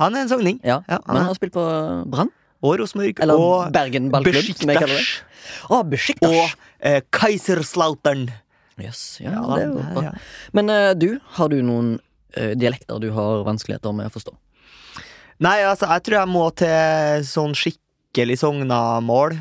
Han 0.00 0.14
er 0.16 0.22
en 0.24 0.28
sogning. 0.32 0.60
Ja, 0.64 0.80
Ja, 0.88 0.98
Men 1.06 1.16
han 1.20 1.26
har 1.26 1.34
spilt 1.36 1.52
på 1.52 1.64
Brann. 2.10 2.30
Og 2.62 2.78
Rosenborg. 2.78 3.16
Eller 3.24 3.34
og 3.40 3.72
Bergen 3.72 4.10
ballklubb, 4.12 4.50
som 4.56 4.68
jeg 4.68 4.76
kaller 4.76 4.96
det. 5.00 5.06
Besiktas. 5.08 5.88
Besiktas! 5.90 6.30
Og 6.30 6.50
eh, 6.80 7.00
Kaiserslautern. 7.10 8.28
Yes, 8.80 9.18
ja, 9.20 9.30
Ja, 9.32 9.40
det 9.56 9.62
er 9.62 9.66
jo 9.68 9.80
bra. 9.94 10.02
ja. 10.08 10.12
Men 10.56 10.70
eh, 10.72 10.92
du, 10.94 11.08
har 11.36 11.48
du 11.52 11.58
noen 11.64 11.98
eh, 12.36 12.54
dialekter 12.56 13.00
du 13.00 13.10
har 13.16 13.42
vanskeligheter 13.44 13.92
med 13.96 14.08
å 14.08 14.14
forstå? 14.14 14.32
Nei, 15.40 15.58
altså, 15.64 15.88
jeg 15.88 16.04
tror 16.04 16.18
jeg 16.20 16.28
må 16.28 16.44
til 16.60 17.24
sånn 17.24 17.54
skikkelig 18.10 18.38
sognamål. 18.42 19.36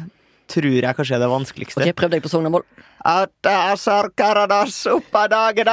Tror 0.49 0.65
jeg 0.81 0.95
kanskje 0.97 1.15
er 1.15 1.21
det 1.21 1.29
vanskeligste. 1.29 1.81
Ok, 1.83 1.95
Prøv 1.97 2.09
deg 2.09 2.23
på 2.23 2.29
Sognamål. 2.31 2.63
At 3.05 3.45
Assar 3.45 4.09
Karadas, 4.17 4.79
opp 4.89 5.13
av 5.15 5.29
dage, 5.29 5.63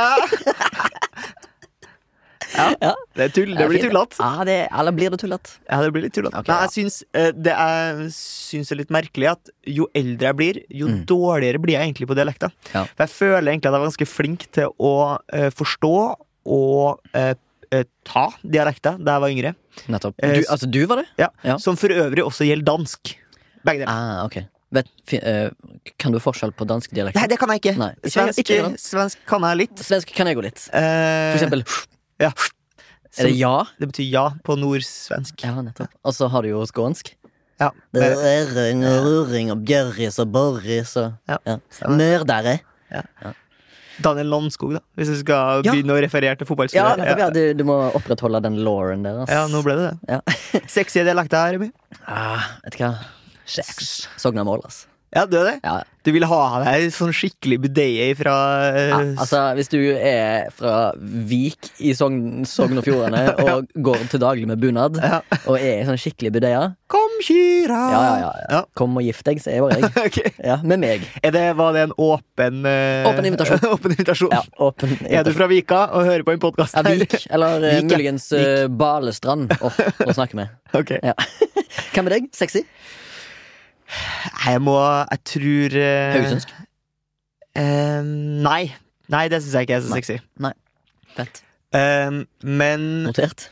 ja, 2.56 2.66
Ja. 2.80 2.92
det, 3.16 3.24
er 3.24 3.32
tull, 3.34 3.54
det 3.56 3.66
blir 3.68 3.82
tullete. 3.82 4.16
Ja, 4.20 4.44
det, 4.46 4.68
eller 4.70 4.92
blir 4.94 5.10
det 5.10 5.18
tullete? 5.20 5.56
Ja, 5.68 5.80
det 5.82 5.90
blir 5.92 6.04
litt 6.06 6.14
tullete. 6.14 6.38
Okay, 6.40 6.60
jeg 6.62 6.72
syns 6.76 7.00
eh, 7.12 7.32
det 7.34 7.52
er, 7.52 8.04
syns 8.14 8.70
er 8.72 8.78
litt 8.80 8.92
merkelig 8.94 9.30
at 9.32 9.50
jo 9.66 9.88
eldre 9.96 10.28
jeg 10.30 10.36
blir, 10.38 10.60
jo 10.70 10.86
Mm. 10.92 11.00
dårligere 11.08 11.58
blir 11.60 11.74
jeg 11.74 11.88
egentlig 11.88 12.08
på 12.08 12.16
dialekter. 12.16 12.52
Ja. 12.72 12.84
For 12.84 13.04
jeg 13.04 13.12
føler 13.16 13.50
egentlig 13.50 13.68
at 13.68 13.74
jeg 13.74 13.80
er 13.80 13.88
ganske 13.90 14.08
flink 14.12 14.46
til 14.54 14.70
å 14.78 14.94
uh, 15.18 15.50
forstå 15.56 15.94
og 16.46 17.00
eh, 17.16 17.34
ta 18.04 18.26
dialekta 18.44 18.96
da 18.98 19.16
jeg 19.16 19.22
var 19.24 19.32
yngre. 19.34 19.54
Nettopp. 19.92 20.14
Eh, 20.22 20.34
Du, 20.40 20.44
altså, 20.52 20.66
du 20.70 20.80
var 20.86 20.96
det? 21.02 21.06
Ja. 21.18 21.28
Ja. 21.44 21.56
Som 21.62 21.76
for 21.76 21.88
øvrig 21.92 22.24
også 22.24 22.46
gjelder 22.48 22.64
dansk. 22.72 23.14
Begge 23.66 23.82
deler. 23.84 23.90
Ah, 23.92 24.24
okay. 24.24 24.46
Vet, 24.74 24.88
eh, 25.14 25.50
kan 25.98 26.12
du 26.12 26.18
forskjell 26.18 26.52
på 26.52 26.66
dansk 26.66 26.90
dialekt? 26.94 27.14
Nei, 27.16 27.26
det 27.30 27.38
kan 27.38 27.48
jeg 27.54 27.60
ikke. 27.62 27.76
Nei, 27.78 27.92
Svensk, 28.04 28.40
ikke 28.42 28.74
svensk 28.82 29.18
kan 29.30 29.42
jeg 29.46 29.56
litt. 29.62 29.78
Svensk 29.86 30.10
kan 30.16 30.26
jeg 30.30 30.36
gå 30.38 30.42
litt. 30.42 30.64
Eh, 30.74 31.32
For 31.32 31.38
eksempel 31.38 31.62
ja. 32.20 32.32
Er 33.16 33.30
det 33.30 33.36
ja? 33.38 33.54
Det 33.80 33.88
betyr 33.92 34.10
ja 34.12 34.24
på 34.44 34.56
nordsvensk. 34.60 35.40
Ja, 35.46 35.54
nettopp. 35.64 35.88
Og 36.04 36.12
så 36.12 36.28
har 36.28 36.42
du 36.44 36.50
jo 36.50 36.64
skånsk. 36.68 37.14
Ja. 37.62 37.70
Det 37.94 38.02
Eh, 38.02 38.26
er 38.42 38.50
ring 38.52 38.82
og 38.84 39.06
ruring 39.06 39.50
og 39.54 39.62
bjørris 39.64 40.18
og 40.20 40.28
borris 40.34 40.96
og 41.00 41.14
Ja, 41.30 41.38
ja. 41.46 41.56
Daniel 44.02 44.26
Landskog, 44.28 44.74
da. 44.76 44.80
Hvis 44.98 45.08
du 45.12 45.16
skal 45.20 45.62
Ja. 45.64 45.72
begynne 45.72 45.94
å 45.96 46.00
referere 46.02 46.36
til 46.36 46.44
Ja, 46.46 46.50
fotballspillere. 46.50 46.96
nettopp, 47.00 47.18
ja. 47.18 47.30
Du, 47.30 47.54
du 47.54 47.64
må 47.64 47.76
opprettholde 47.94 48.42
den 48.42 48.56
lauren 48.64 49.02
der. 49.02 49.22
ass. 49.22 49.30
Ja, 49.30 49.46
nå 49.48 49.62
ble 49.64 49.76
det 49.76 49.86
det. 49.90 50.16
Ja. 50.16 50.20
Sexy 50.66 51.02
dialekt 51.04 51.32
her, 51.32 51.52
Remi. 51.56 51.70
Ah, 52.06 52.44
vet 52.64 52.76
du 52.76 52.84
hva? 52.84 52.94
Sognamål, 54.18 54.62
altså. 54.66 54.86
Ja, 55.14 55.22
du 55.24 55.36
er 55.38 55.44
det? 55.46 55.60
Ja. 55.64 55.76
Du 56.04 56.10
vil 56.12 56.24
ha 56.28 56.40
deg 56.64 56.90
sånn 56.92 57.12
skikkelig 57.14 57.56
budeie 57.62 58.08
fra 58.18 58.34
eh, 58.74 58.88
Ja, 58.90 58.98
altså, 59.22 59.38
hvis 59.56 59.70
du 59.72 59.78
er 59.96 60.50
fra 60.52 60.92
Vik 60.98 61.70
i 61.80 61.94
Sogn, 61.96 62.42
Sogn 62.44 62.76
og 62.78 62.84
Fjordane 62.84 63.22
og 63.46 63.70
går 63.86 64.02
til 64.12 64.20
daglig 64.20 64.46
med 64.50 64.60
bunad, 64.60 64.98
Ja. 65.00 65.22
og 65.46 65.56
er 65.56 65.86
sånn 65.88 65.96
skikkelig 66.02 66.34
budeia 66.36 66.64
Kom 66.92 67.05
Kira. 67.22 67.78
Ja, 67.92 68.02
ja, 68.20 68.30
ja. 68.50 68.60
Kom 68.78 68.96
og 68.98 69.04
gift 69.06 69.24
deg, 69.28 69.40
sier 69.42 69.64
bare 69.64 69.78
jeg. 69.80 69.90
okay. 70.08 70.32
Ja, 70.44 70.58
Med 70.64 70.80
meg. 70.82 71.06
Er 71.24 71.34
det, 71.34 71.44
var 71.58 71.76
det 71.76 71.86
en 71.86 71.94
åpen 72.02 72.60
uh, 72.66 73.08
Åpen 73.10 73.28
invitasjon. 73.30 73.64
åpen 73.74 73.94
invitasjon? 73.96 74.34
Ja, 74.34 74.42
åpen 74.66 74.94
Er 75.08 75.26
du 75.26 75.32
fra 75.36 75.48
Vika 75.50 75.80
og 75.96 76.06
hører 76.08 76.26
på 76.26 76.34
en 76.36 76.42
podkast 76.42 76.76
ja, 76.76 76.84
Vik, 76.86 77.16
eller 77.30 77.62
eh, 77.62 77.78
Vik, 77.78 77.90
ja. 77.90 77.96
muligens 77.96 78.28
eh, 78.36 78.66
Balestrand. 78.68 79.54
Å 79.56 79.72
nå 80.04 80.16
snakker 80.16 80.42
vi. 80.42 80.48
Ok. 80.76 80.92
Hva 81.00 82.02
med 82.04 82.12
deg? 82.12 82.28
Sexy? 82.36 82.66
Jeg 83.86 84.60
må 84.66 84.74
Jeg 84.76 85.22
tror 85.30 85.76
uh, 85.78 86.16
Haugesundsk? 86.16 86.54
Uh, 87.56 88.02
nei. 88.44 88.62
Nei, 89.12 89.26
det 89.32 89.40
syns 89.40 89.54
jeg 89.56 89.68
ikke 89.68 89.78
er 89.78 89.84
så 89.86 89.94
Nei. 89.94 90.00
sexy. 90.02 90.18
Fett. 91.16 91.40
Eh, 91.76 92.10
men 92.42 92.86
Notert. 93.06 93.48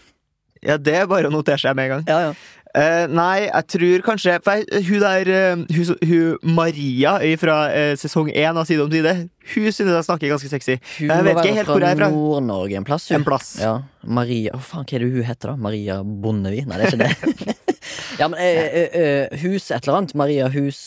Ja, 0.64 0.78
det 0.80 0.96
er 0.96 1.08
bare 1.10 1.28
å 1.28 1.34
notere 1.34 1.60
seg 1.60 1.76
med 1.76 1.88
en 1.88 1.92
gang. 1.94 2.04
Ja, 2.08 2.30
ja. 2.30 2.34
Eh, 2.74 3.04
nei, 3.06 3.44
jeg 3.46 3.66
tror 3.70 4.02
kanskje 4.02 4.32
For 4.42 4.58
jeg, 4.58 4.80
hun 4.88 5.02
der 5.04 5.28
uh, 5.30 5.60
hun, 5.76 5.90
hun 6.10 6.54
Maria 6.56 7.12
fra 7.38 7.58
uh, 7.70 7.92
sesong 8.00 8.32
én 8.34 8.58
av 8.58 8.66
Side 8.66 8.82
om 8.82 8.90
side, 8.90 9.12
hun 9.54 9.68
synes 9.70 9.92
jeg 9.92 10.06
snakker 10.08 10.32
ganske 10.32 10.50
sexy. 10.50 10.74
Hun 10.98 11.12
Jeg 11.12 11.26
vet 11.28 11.38
ikke 11.38 11.54
helt 11.60 11.70
hvor 11.70 11.84
jeg 11.86 11.94
er 11.94 12.00
fra. 12.00 12.08
Nord-Norge 12.10 12.80
en 12.80 12.88
plass. 12.88 13.06
hun. 13.12 13.20
En 13.20 13.26
plass. 13.28 13.52
Ja, 13.62 13.74
Maria 14.02 14.56
Hva 14.56 14.64
faen, 14.72 14.88
hva 14.90 14.98
er 14.98 15.04
det 15.04 15.12
hun 15.14 15.28
heter, 15.28 15.52
da? 15.52 15.56
Maria 15.68 16.00
Bondevi? 16.02 16.64
Nei, 16.66 16.80
det 16.80 16.88
er 16.88 16.96
ikke 16.96 17.04
det. 17.04 17.56
ja, 18.20 18.28
men 18.32 18.40
Hus 19.44 19.70
et 19.70 19.78
eller 19.84 20.00
annet. 20.00 20.14
Maria 20.18 20.48
Hus... 20.54 20.82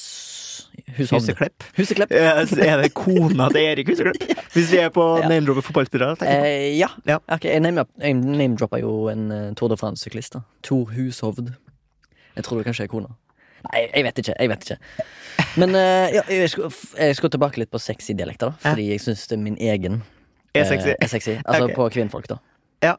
Hushovd. 0.97 1.23
Huseklepp. 1.23 1.63
Huseklepp. 1.77 2.11
Eh, 2.11 2.67
Er 2.67 2.81
det 2.83 2.91
kona 2.95 3.47
til 3.53 3.63
Erik 3.65 3.89
Huseklepp? 3.89 4.19
Hvis 4.53 4.69
vi 4.71 4.77
er 4.83 4.91
på 4.93 5.05
Ja. 5.21 5.27
name-dropper 5.31 5.65
fotballspillere. 5.65 6.19
Eh, 6.27 6.77
ja. 6.77 6.89
Ja. 7.07 7.17
Ok, 7.33 7.47
jeg 7.49 7.63
Name-dropper 7.63 8.13
name-droppa 8.13 8.79
jo 8.83 9.07
en 9.11 9.55
Tour 9.57 9.71
de 9.73 9.77
France-syklist. 9.79 10.37
Tor 10.67 10.91
Hushovd. 10.93 11.55
Jeg 12.37 12.45
tror 12.45 12.59
det 12.61 12.67
kanskje 12.69 12.85
er 12.87 12.91
kona. 12.91 13.09
Nei, 13.67 13.81
jeg 13.89 14.05
vet 14.05 14.19
ikke. 14.21 14.33
jeg 14.37 14.49
vet 14.51 14.65
ikke 14.67 14.77
Men 15.57 15.73
eh, 15.75 16.11
ja, 16.13 16.21
jeg, 16.29 16.49
skal, 16.53 16.69
jeg 17.01 17.15
skal 17.17 17.31
tilbake 17.33 17.57
litt 17.57 17.71
på 17.73 17.79
sexy 17.81 18.13
dialekter, 18.13 18.53
da 18.53 18.69
fordi 18.71 18.85
jeg 18.91 19.01
syns 19.01 19.23
min 19.41 19.57
egen 19.57 20.03
Er 20.53 20.61
eh, 20.61 20.67
sexy. 20.69 20.93
er 20.93 21.09
sexy. 21.11 21.35
Altså 21.43 21.65
Ok. 21.67 21.73
på 21.75 21.87
kvinnfolk, 21.97 22.29
da. 22.29 22.37
Ja. 22.85 22.93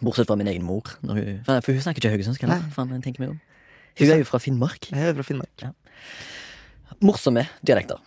Bortsett 0.00 0.30
fra 0.30 0.36
min 0.38 0.46
egen 0.50 0.62
mor. 0.62 0.86
Når 1.02 1.18
hun, 1.18 1.40
for 1.46 1.60
for 1.66 1.72
hun 1.74 1.82
snakker 1.82 2.00
ikke 2.04 2.12
haugesundsk. 2.14 2.40
heller. 2.46 2.62
Nei. 2.62 2.70
Faen, 2.74 2.94
jeg 2.94 3.02
tenker 3.08 3.24
meg 3.26 3.34
om 3.34 3.40
Hun 3.98 4.10
er 4.14 4.18
jo 4.22 4.28
fra 4.30 4.38
Finnmark. 4.38 4.90
Jeg 4.92 5.08
er 5.10 5.14
fra 5.18 5.26
Finnmark. 5.26 5.66
Morsomme 7.02 7.44
dialekter. 7.66 7.98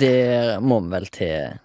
Det 0.00 0.60
må 0.64 0.80
vi 0.80 0.90
vel 0.94 1.06
til 1.12 1.58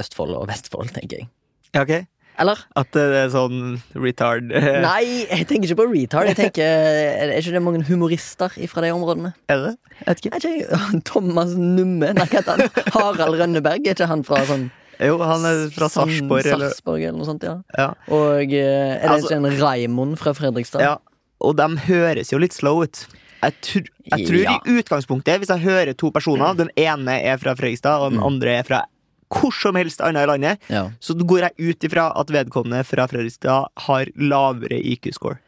Østfold 0.00 0.34
og 0.38 0.48
Vestfold, 0.48 0.88
tenker 0.96 1.18
jeg. 1.22 1.28
Ja, 1.74 1.82
ok 1.84 2.06
Eller? 2.40 2.58
At 2.80 2.88
det 2.96 3.02
er 3.18 3.28
sånn 3.32 3.58
retard 3.94 4.48
Nei, 4.86 5.26
jeg 5.28 5.46
tenker 5.50 5.68
ikke 5.68 5.80
på 5.82 5.88
retard. 5.92 6.30
Jeg 6.32 6.36
tenker, 6.38 6.62
Er 6.64 7.32
ikke 7.36 7.52
det 7.52 7.62
mange 7.62 7.82
humorister 7.86 8.48
fra 8.72 8.84
de 8.84 8.92
områdene? 8.94 9.34
Er 9.52 9.66
det? 9.66 9.72
Jeg 10.06 10.30
vet 10.32 10.46
ikke. 10.48 10.80
Thomas 11.04 11.52
Numme? 11.58 12.12
Nei, 12.16 12.24
hva 12.24 12.40
heter 12.40 12.62
han? 12.62 12.92
Harald 12.96 13.38
Rønneberg? 13.40 13.84
Er 13.86 13.96
ikke 13.96 14.08
han 14.10 14.24
fra 14.26 14.40
sånn 14.48 14.70
Jo, 15.02 15.16
han 15.20 15.44
er 15.48 15.64
fra 15.74 15.88
Sarpsborg, 15.92 16.46
eller 16.46 16.70
eller 16.72 17.16
noe 17.18 17.26
sånt? 17.26 17.42
ja 17.44 17.56
ja. 17.78 17.88
Og 18.08 18.52
eh, 18.54 18.96
er 18.96 19.00
det 19.02 19.10
Altså- 19.16 19.32
ikke 19.32 19.40
en 19.40 19.60
Raimond 19.60 20.18
fra 20.20 20.32
Fredrikstad? 20.36 20.80
ja. 20.84 20.96
Og 21.42 21.56
de 21.58 21.66
høres 21.88 22.30
jo 22.30 22.38
litt 22.38 22.54
slow 22.54 22.84
ut. 22.84 23.00
Jeg, 23.42 23.54
tr 23.66 23.80
jeg 24.12 24.26
tror 24.28 24.42
Ja. 24.44 24.52
i 24.62 24.76
utgangspunktet, 24.78 25.40
hvis 25.42 25.50
jeg 25.50 25.58
hører 25.64 25.96
to 25.98 26.12
personer, 26.14 26.54
den 26.54 26.68
ene 26.78 27.16
er 27.18 27.36
fra 27.42 27.56
Fredrikstad, 27.58 27.98
og 27.98 28.12
den 28.12 28.20
Mm. 28.20 28.26
andre 28.28 28.50
er 28.60 28.62
fra 28.62 28.84
hvor 29.32 29.52
som 29.56 29.78
helst 29.80 30.00
annet 30.04 30.26
i 30.26 30.30
landet, 30.30 30.58
Ja. 30.72 30.90
så 31.00 31.14
går 31.16 31.46
jeg 31.48 31.70
ut 31.72 31.86
ifra 31.88 32.10
at 32.20 32.28
vedkommende 32.34 32.84
fra 32.84 33.06
Fredrikstad 33.10 33.66
har 33.86 34.06
lavere 34.16 34.78
IQ-score. 34.82 35.38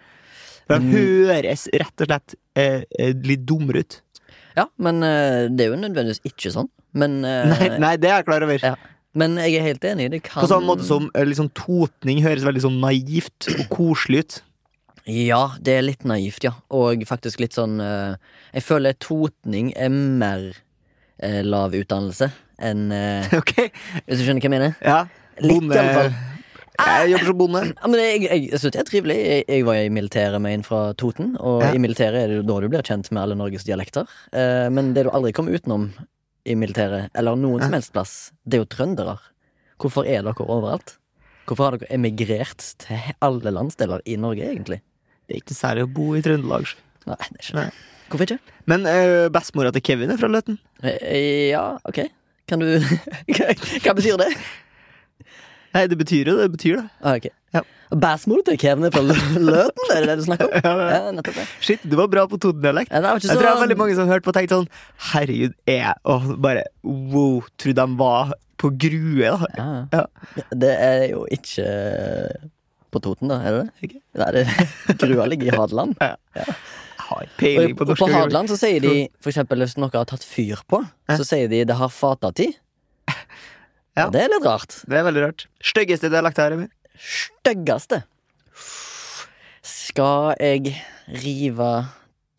For 0.67 0.79
han 0.79 0.87
Mm. 0.89 0.95
høres 0.97 1.67
rett 1.73 2.01
og 2.01 2.09
slett 2.09 2.35
eh, 2.57 2.85
eh, 2.99 3.13
litt 3.13 3.45
dummere 3.45 3.81
ut. 3.85 4.01
ja, 4.57 4.67
men 4.79 5.03
eh, 5.03 5.49
det 5.51 5.67
er 5.67 5.71
jo 5.75 5.77
nødvendigvis 5.83 6.21
ikke 6.25 6.51
sånn. 6.55 6.69
Men, 6.95 7.25
eh, 7.25 7.45
Nei, 7.53 7.79
nei, 7.79 7.97
det 7.97 8.09
er 8.11 8.17
jeg 8.23 8.27
klar 8.27 8.43
over. 8.47 8.59
Ja. 8.63 8.75
men 9.15 9.37
jeg 9.37 9.57
er 9.59 9.63
helt 9.69 9.85
enig. 9.85 10.11
Det 10.11 10.23
kan 10.25 10.43
På 10.43 10.49
samme 10.49 10.67
måte 10.67 10.85
som 10.87 11.11
liksom, 11.15 11.51
totning 11.55 12.23
høres 12.23 12.43
veldig 12.47 12.63
sånn 12.65 12.81
naivt 12.81 13.49
og 13.61 13.69
koselig 13.71 14.25
ut. 14.25 14.43
Ja, 15.07 15.51
det 15.61 15.75
er 15.77 15.83
litt 15.85 16.05
naivt, 16.09 16.43
ja. 16.47 16.55
Og 16.71 17.03
faktisk 17.05 17.39
litt 17.41 17.53
sånn 17.53 17.77
Jeg 17.77 18.63
føler 18.65 18.95
totning 18.99 19.73
er 19.77 19.91
mer 19.91 20.55
eh, 21.21 21.43
lav 21.45 21.73
utdannelse 21.77 22.31
enn 22.59 22.87
uh, 22.93 23.35
okay. 23.41 23.71
Hvis 24.07 24.21
du 24.21 24.25
skjønner 24.27 24.41
hva 24.45 24.49
jeg 24.51 24.55
mener? 24.55 24.77
Ja. 24.85 25.01
Litt, 25.43 25.61
Bonde- 25.65 25.75
i 25.75 25.83
alle 25.83 25.95
fall. 25.99 26.15
Jeg 26.75 27.11
jobber 27.13 27.29
som 27.29 27.37
bonde. 27.39 27.61
Ja, 27.71 27.87
men 27.91 28.01
jeg, 28.03 28.23
jeg, 28.25 28.41
jeg 28.51 28.59
synes 28.59 28.73
det 28.75 28.81
er 28.83 28.87
trivelig. 28.89 29.17
Jeg, 29.23 29.45
jeg 29.47 29.67
var 29.69 29.77
i 29.79 29.91
militæret 29.95 30.41
med 30.43 30.57
en 30.57 30.65
fra 30.67 30.81
Toten, 30.99 31.37
og 31.39 31.63
Ja. 31.63 31.69
i 31.71 31.79
militæret 31.79 32.19
er 32.25 32.33
det 32.33 32.39
jo 32.41 32.47
da 32.49 32.57
du 32.65 32.67
blir 32.73 32.83
kjent 32.87 33.11
med 33.15 33.23
alle 33.23 33.37
Norges 33.39 33.63
dialekter. 33.69 34.09
Uh, 34.35 34.67
men 34.75 34.91
det 34.97 35.05
du 35.07 35.11
aldri 35.15 35.31
kommer 35.37 35.55
utenom 35.55 35.85
i 36.45 36.57
militæret, 36.59 37.13
eller 37.15 37.39
noen 37.39 37.63
som 37.63 37.73
helst 37.79 37.93
plass, 37.95 38.15
det 38.45 38.59
er 38.59 38.65
jo 38.65 38.71
trøndere. 38.75 39.15
Hvorfor 39.81 40.03
er 40.11 40.27
dere 40.27 40.45
overalt? 40.51 40.97
Hvorfor 41.47 41.69
har 41.71 41.79
dere 41.79 41.95
emigrert 41.95 42.67
til 42.83 43.07
alle 43.23 43.53
landsdeler 43.55 44.03
i 44.11 44.19
Norge, 44.21 44.43
egentlig? 44.51 44.81
Det 45.29 45.37
er 45.39 45.41
ikke 45.45 45.57
særlig 45.57 45.87
å 45.87 45.93
bo 45.95 46.11
i 46.19 46.23
Trøndelag. 46.27 46.67
Nei, 47.07 47.17
det 47.31 47.39
er 47.39 47.47
ikke 47.47 47.57
Nei. 47.61 47.69
Hvorfor 48.11 48.27
ikke? 48.29 48.59
Men 48.69 48.85
uh, 48.91 49.29
bestemora 49.33 49.71
til 49.73 49.83
Kevin 49.87 50.11
er 50.13 50.19
fra 50.21 50.29
Løten. 50.29 50.59
Ja, 50.83 51.65
ok. 51.89 52.03
Kan 52.51 52.61
du 52.61 52.67
hva, 53.85 53.95
betyr 53.97 54.19
det? 54.21 54.31
Nei, 55.75 55.87
det 55.91 55.97
betyr 55.99 56.29
jo 56.31 56.37
det. 56.39 56.51
betyr 56.55 56.77
det 56.79 56.85
Ah, 57.03 57.17
ok. 57.19 57.31
Ja. 57.55 57.63
Bæsmor 57.95 58.43
til 58.47 58.57
Kevne 58.59 58.91
fra 58.95 59.03
Lø- 59.07 59.39
Løten, 59.49 59.91
er 59.95 60.01
det 60.05 60.09
det 60.11 60.17
du 60.21 60.25
snakker 60.27 60.49
om? 60.49 60.55
Ja, 60.61 60.73
er. 60.75 60.93
Ja, 60.95 61.11
nettopp 61.17 61.39
det. 61.41 61.47
Shit, 61.65 61.83
du 61.87 61.97
var 61.99 62.09
bra 62.13 62.25
på 62.31 62.39
Toten-dialekt. 62.43 62.93
Ja, 62.95 63.01
Jeg 63.15 63.25
tror 63.27 63.43
det 63.43 63.51
er 63.53 63.61
veldig 63.65 63.79
mange 63.81 63.97
som 63.99 64.07
har 64.09 64.17
hørt 64.17 64.27
på 64.27 64.33
og 64.35 64.39
tenkt 64.39 64.55
sånn 64.55 64.69
Herregud, 65.13 65.55
er 65.71 65.93
Og 66.11 66.29
bare 66.43 66.65
wow, 66.85 67.43
trodde 67.61 67.79
de 67.83 67.99
var 68.01 68.35
på 68.63 68.71
Grue, 68.81 69.31
da. 69.35 69.49
Ja. 69.59 69.69
Ja. 69.99 70.47
Det 70.65 70.73
er 70.79 71.07
jo 71.13 71.25
ikke 71.35 71.67
på 72.95 73.03
Toten, 73.03 73.31
da? 73.33 73.41
Er 73.43 73.57
det 73.57 73.63
det? 73.65 73.89
Ikke? 73.89 74.01
Nei, 74.23 74.31
det 74.37 74.47
Grua 75.03 75.27
ligger 75.31 75.51
i 75.51 75.57
Hadeland. 75.59 75.97
Jeg 75.99 76.47
har 77.09 77.25
Og, 77.27 77.35
peiling 77.41 77.75
på 77.79 77.85
og 77.87 77.93
norsk 77.93 78.05
på. 78.05 78.11
Hadeland 78.13 78.51
så 78.53 78.59
sier 78.61 78.85
de, 78.85 78.95
for 79.23 79.33
eksempel 79.33 79.65
hvis 79.65 79.77
noe 79.81 79.93
har 79.95 80.07
tatt 80.11 80.25
fyr 80.27 80.63
på, 80.71 80.81
så 81.11 81.27
sier 81.27 81.51
de 81.53 81.63
det 81.69 81.79
har 81.81 81.93
fatatid. 81.93 82.57
Ja. 83.95 84.09
Og 84.09 84.15
det 84.17 84.25
er 84.25 84.31
litt 84.33 84.43
rart. 84.43 84.73
Det 84.91 84.97
er 84.99 85.05
veldig 85.07 85.21
rart. 85.23 85.45
Styggeste 85.63 86.09
dialekt 86.11 86.41
her, 86.43 86.51
Emil. 86.57 86.67
Styggeste. 86.99 88.01
Skal 89.63 90.33
jeg 90.43 90.73
rive 91.23 91.69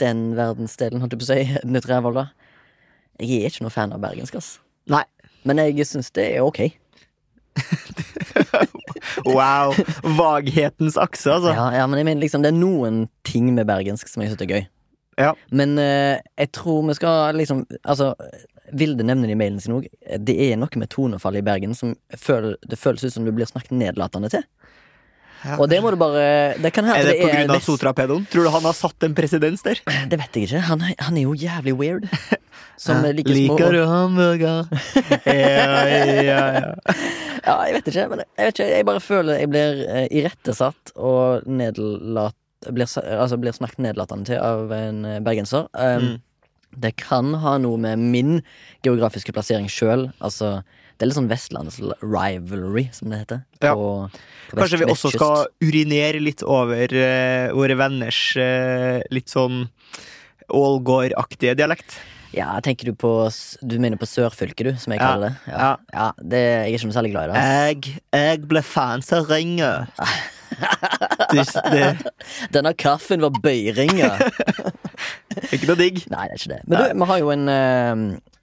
den 0.04 0.26
verdensdelen, 0.36 1.00
holdt 1.00 1.16
jeg 1.16 1.22
på 1.22 1.28
å 1.28 1.30
si, 1.30 1.60
nytt 1.78 1.88
rævhold, 1.88 2.20
da? 2.20 2.26
Jeg 3.24 3.40
er 3.46 3.54
ikke 3.54 3.64
noe 3.64 3.72
fan 3.72 3.96
av 3.96 4.04
bergensk, 4.04 4.36
ass. 4.36 4.50
Nei. 4.92 5.06
Men 5.48 5.62
jeg 5.62 5.88
syns 5.88 6.12
det 6.18 6.26
er 6.36 6.44
ok. 6.44 6.60
Wow. 9.26 9.74
Vaghetens 10.18 10.98
akse, 10.98 11.30
altså. 11.32 11.54
Ja, 11.56 11.70
ja, 11.80 11.86
men 11.88 12.00
jeg 12.02 12.08
mener 12.08 12.24
liksom 12.26 12.44
Det 12.44 12.52
er 12.52 12.58
noen 12.58 13.06
ting 13.28 13.52
med 13.56 13.68
bergensk 13.70 14.10
som 14.12 14.24
jeg 14.24 14.34
syns 14.34 14.44
er 14.46 14.52
gøy. 14.52 14.66
Ja. 15.22 15.32
Men 15.56 15.78
uh, 15.80 16.18
jeg 16.36 16.52
tror 16.56 16.84
vi 16.90 16.98
skal 16.98 17.38
liksom 17.40 17.64
Altså, 17.86 18.12
Vilde 18.76 19.06
nevner 19.08 19.30
det 19.30 19.38
i 19.38 19.40
mailen 19.40 19.62
sin 19.64 19.78
òg. 19.78 19.86
Det 20.20 20.36
er 20.50 20.58
noe 20.60 20.82
med 20.82 20.90
tonefallet 20.92 21.44
i 21.44 21.46
Bergen 21.46 21.76
som 21.78 21.94
føl, 22.18 22.56
det 22.66 22.80
føles 22.82 23.06
ut 23.06 23.14
som 23.14 23.28
du 23.28 23.32
blir 23.36 23.48
snakket 23.48 23.76
nedlatende 23.78 24.32
til. 24.34 24.44
Ja. 25.46 25.60
Og 25.62 25.68
det 25.70 25.78
må 25.84 25.92
du 25.94 25.98
bare 26.00 26.56
Det 26.58 26.72
kan 26.74 26.88
Er 26.90 27.06
det, 27.06 27.20
det 27.22 27.44
av 27.46 27.52
vest- 27.54 27.68
Sotrapedoen? 27.70 28.26
Tror 28.32 28.48
du 28.48 28.50
han 28.50 28.66
har 28.66 28.74
satt 28.74 29.06
en 29.06 29.14
presedens 29.14 29.62
der? 29.66 29.82
Det 30.10 30.18
vet 30.18 30.40
jeg 30.40 30.50
ikke. 30.50 30.64
Han, 30.72 30.82
han 30.82 31.20
er 31.20 31.28
jo 31.28 31.36
jævlig 31.38 31.76
weird. 31.78 32.10
Som 32.82 33.06
liker 33.06 33.32
små 33.36 33.56
Liker 33.56 33.72
du 33.78 33.84
hamburger? 33.88 34.66
ja, 35.26 35.86
ja, 35.86 36.48
ja. 36.60 36.96
Ja, 37.46 37.60
jeg 37.68 37.78
vet 37.78 37.90
ikke. 37.92 38.08
Men 38.12 38.24
jeg 38.26 38.50
vet 38.50 38.58
ikke, 38.58 38.70
jeg 38.72 38.88
bare 38.90 39.04
føler 39.04 39.42
jeg 39.42 39.52
blir 39.54 39.84
eh, 39.86 40.08
irettesatt 40.22 40.96
og 40.96 41.46
nedlat 41.50 42.38
blir, 42.74 42.90
altså 42.90 43.38
blir 43.38 43.54
snakket 43.54 43.84
nedlatende 43.86 44.32
til 44.32 44.40
av 44.42 44.72
en 44.74 45.04
eh, 45.06 45.20
bergenser. 45.26 45.70
Um, 45.74 46.16
Mm. 46.16 46.22
Det 46.76 46.92
kan 47.00 47.30
ha 47.40 47.54
noe 47.64 47.80
med 47.80 48.02
min 48.04 48.42
geografiske 48.84 49.32
plassering 49.32 49.70
sjøl. 49.72 50.10
Altså, 50.20 50.58
det 50.98 51.06
er 51.06 51.08
litt 51.08 51.16
sånn 51.16 51.30
Vestlandets 51.32 51.78
rivalry, 52.04 52.90
som 52.92 53.14
det 53.14 53.22
heter. 53.22 53.46
Ja. 53.64 53.72
På, 53.80 54.10
på 54.50 54.60
Kanskje 54.60 54.82
vi 54.82 54.90
også 54.92 55.14
skal 55.14 55.46
urinere 55.64 56.20
litt 56.20 56.44
over 56.44 56.92
uh, 56.92 57.54
våre 57.56 57.78
venners 57.80 58.20
uh, 58.36 59.00
litt 59.08 59.32
sånn 59.32 59.70
Ålgård-aktige 60.52 61.56
dialekt. 61.56 61.96
Ja, 62.36 62.50
tenker 62.64 62.90
du 62.90 62.96
på 63.00 63.10
Du 63.64 63.78
mener 63.80 63.96
på 64.02 64.08
sørfylket, 64.10 64.66
du, 64.68 64.80
som 64.82 64.92
jeg 64.92 65.00
Ja, 65.02 65.08
kaller 65.14 65.30
det? 65.30 65.54
ja. 65.54 65.70
ja 65.96 66.08
det, 66.20 66.42
Jeg 66.42 66.74
er 66.74 66.78
ikke 66.80 66.90
noe 66.90 66.98
særlig 66.98 67.12
glad 67.14 67.30
i 67.30 67.34
det. 67.34 67.44
Jeg, 67.46 68.02
jeg 68.20 68.42
ble 68.52 68.62
fans 68.66 69.12
av 69.16 69.30
ringer. 69.32 69.88
Det, 71.32 71.46
det 71.72 71.88
Denne 72.56 72.74
kaffen 72.80 73.24
var 73.24 73.34
bøyringa. 73.44 74.12
er 74.20 75.54
ikke 75.56 75.68
noe 75.72 75.80
digg. 75.80 76.04
Nei, 76.12 76.28
det 76.30 76.36
er 76.36 76.42
ikke 76.42 76.54
det. 76.54 76.62
Men 76.68 76.78
du, 76.80 76.86
vi 77.02 77.10
har 77.12 77.22
jo 77.24 77.32
en, 77.34 77.48
eh, 77.52 77.96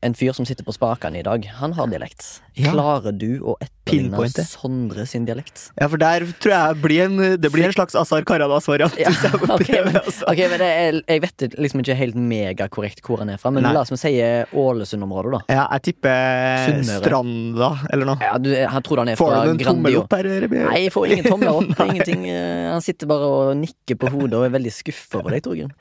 en 0.03 0.15
fyr 0.19 0.35
som 0.37 0.47
sitter 0.49 0.67
på 0.67 0.75
spakene 0.75 1.21
i 1.21 1.27
dag, 1.27 1.45
han 1.61 1.75
har 1.79 1.91
dialekt. 1.91 2.43
Ja. 2.59 2.73
Klarer 2.75 3.15
du 3.17 3.39
å 3.41 3.57
etterligne 3.61 3.73
Pinpointe. 3.83 4.45
Sondre 4.47 5.03
sin 5.11 5.25
dialekt? 5.27 5.65
Ja, 5.75 5.89
for 5.91 5.99
der 5.99 6.23
tror 6.43 6.53
jeg 6.53 6.77
blir 6.85 7.01
en, 7.07 7.17
det 7.43 7.51
blir 7.51 7.67
en 7.67 7.73
slags 7.75 7.97
Asar 7.99 8.23
Karadas-variant. 8.27 8.95
Ja, 9.01 9.11
okay, 9.57 9.81
altså. 9.83 10.27
ok, 10.31 10.43
men 10.53 10.63
er, 10.67 10.99
jeg 11.01 11.23
vet 11.25 11.45
liksom 11.59 11.83
ikke 11.83 11.97
helt 11.99 12.19
megakorrekt 12.19 13.03
hvor 13.03 13.23
han 13.23 13.33
er 13.33 13.41
fra, 13.43 13.51
men 13.55 13.67
Nei. 13.67 13.73
la 13.75 13.83
oss 13.83 13.91
si 13.99 14.13
Ålesund-området, 14.23 15.33
da. 15.35 15.41
Ja, 15.51 15.65
jeg 15.77 15.87
tipper. 15.89 16.77
Stranda, 16.93 17.73
eller 17.91 18.13
noe. 18.13 18.19
Ja, 18.23 18.37
du, 18.43 18.53
han 18.55 18.87
tror 18.87 19.03
han 19.03 19.13
er 19.13 19.19
Får 19.19 19.33
fra 19.33 19.43
du 19.49 19.53
en 19.55 19.63
tommel 19.67 19.99
opp 20.03 20.15
her, 20.15 20.31
Remi? 20.47 20.63
Nei, 20.63 20.79
jeg 20.85 20.95
får 20.95 21.17
ingen 21.17 21.29
tommel 21.29 21.51
opp. 21.53 21.75
Ingenting. 21.89 22.29
eh, 22.31 22.71
Han 22.71 22.85
sitter 22.85 23.11
bare 23.11 23.33
og 23.33 23.53
nikker 23.59 23.99
på 23.99 24.13
hodet 24.15 24.39
og 24.39 24.47
er 24.47 24.55
veldig 24.55 24.75
skuffa 24.75 25.23
over 25.23 25.37
deg, 25.37 25.47
Torgrim. 25.47 25.75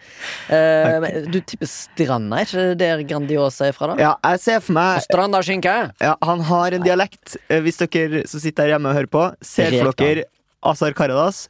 Uh, 0.51 1.05
du 1.31 1.37
tipper 1.47 1.69
Stranda, 1.69 2.41
er 2.41 2.47
ikke 2.47 2.63
det 2.75 2.77
der 2.81 3.01
Grandiosa 3.07 3.69
er 3.69 3.75
fra, 3.75 3.91
da? 3.91 3.95
Ja, 4.01 4.10
jeg 4.23 4.39
ser 4.43 4.61
for 4.63 4.75
meg 4.77 5.01
Stranda 5.05 5.41
skinke! 5.45 5.73
ja, 6.01 6.13
Han 6.25 6.43
har 6.47 6.77
en 6.77 6.85
dialekt. 6.85 7.37
Eh, 7.49 7.61
Hvis 7.65 7.81
dere 7.81 8.23
som 8.29 8.39
sitter 8.43 8.65
der 8.67 8.75
hjemme 8.75 8.91
og 8.91 8.97
hører 8.99 9.11
på, 9.11 9.25
ser 9.45 9.73
for 9.79 9.93
dere 9.97 10.25
Azar 10.61 10.93
Karadas 10.97 11.47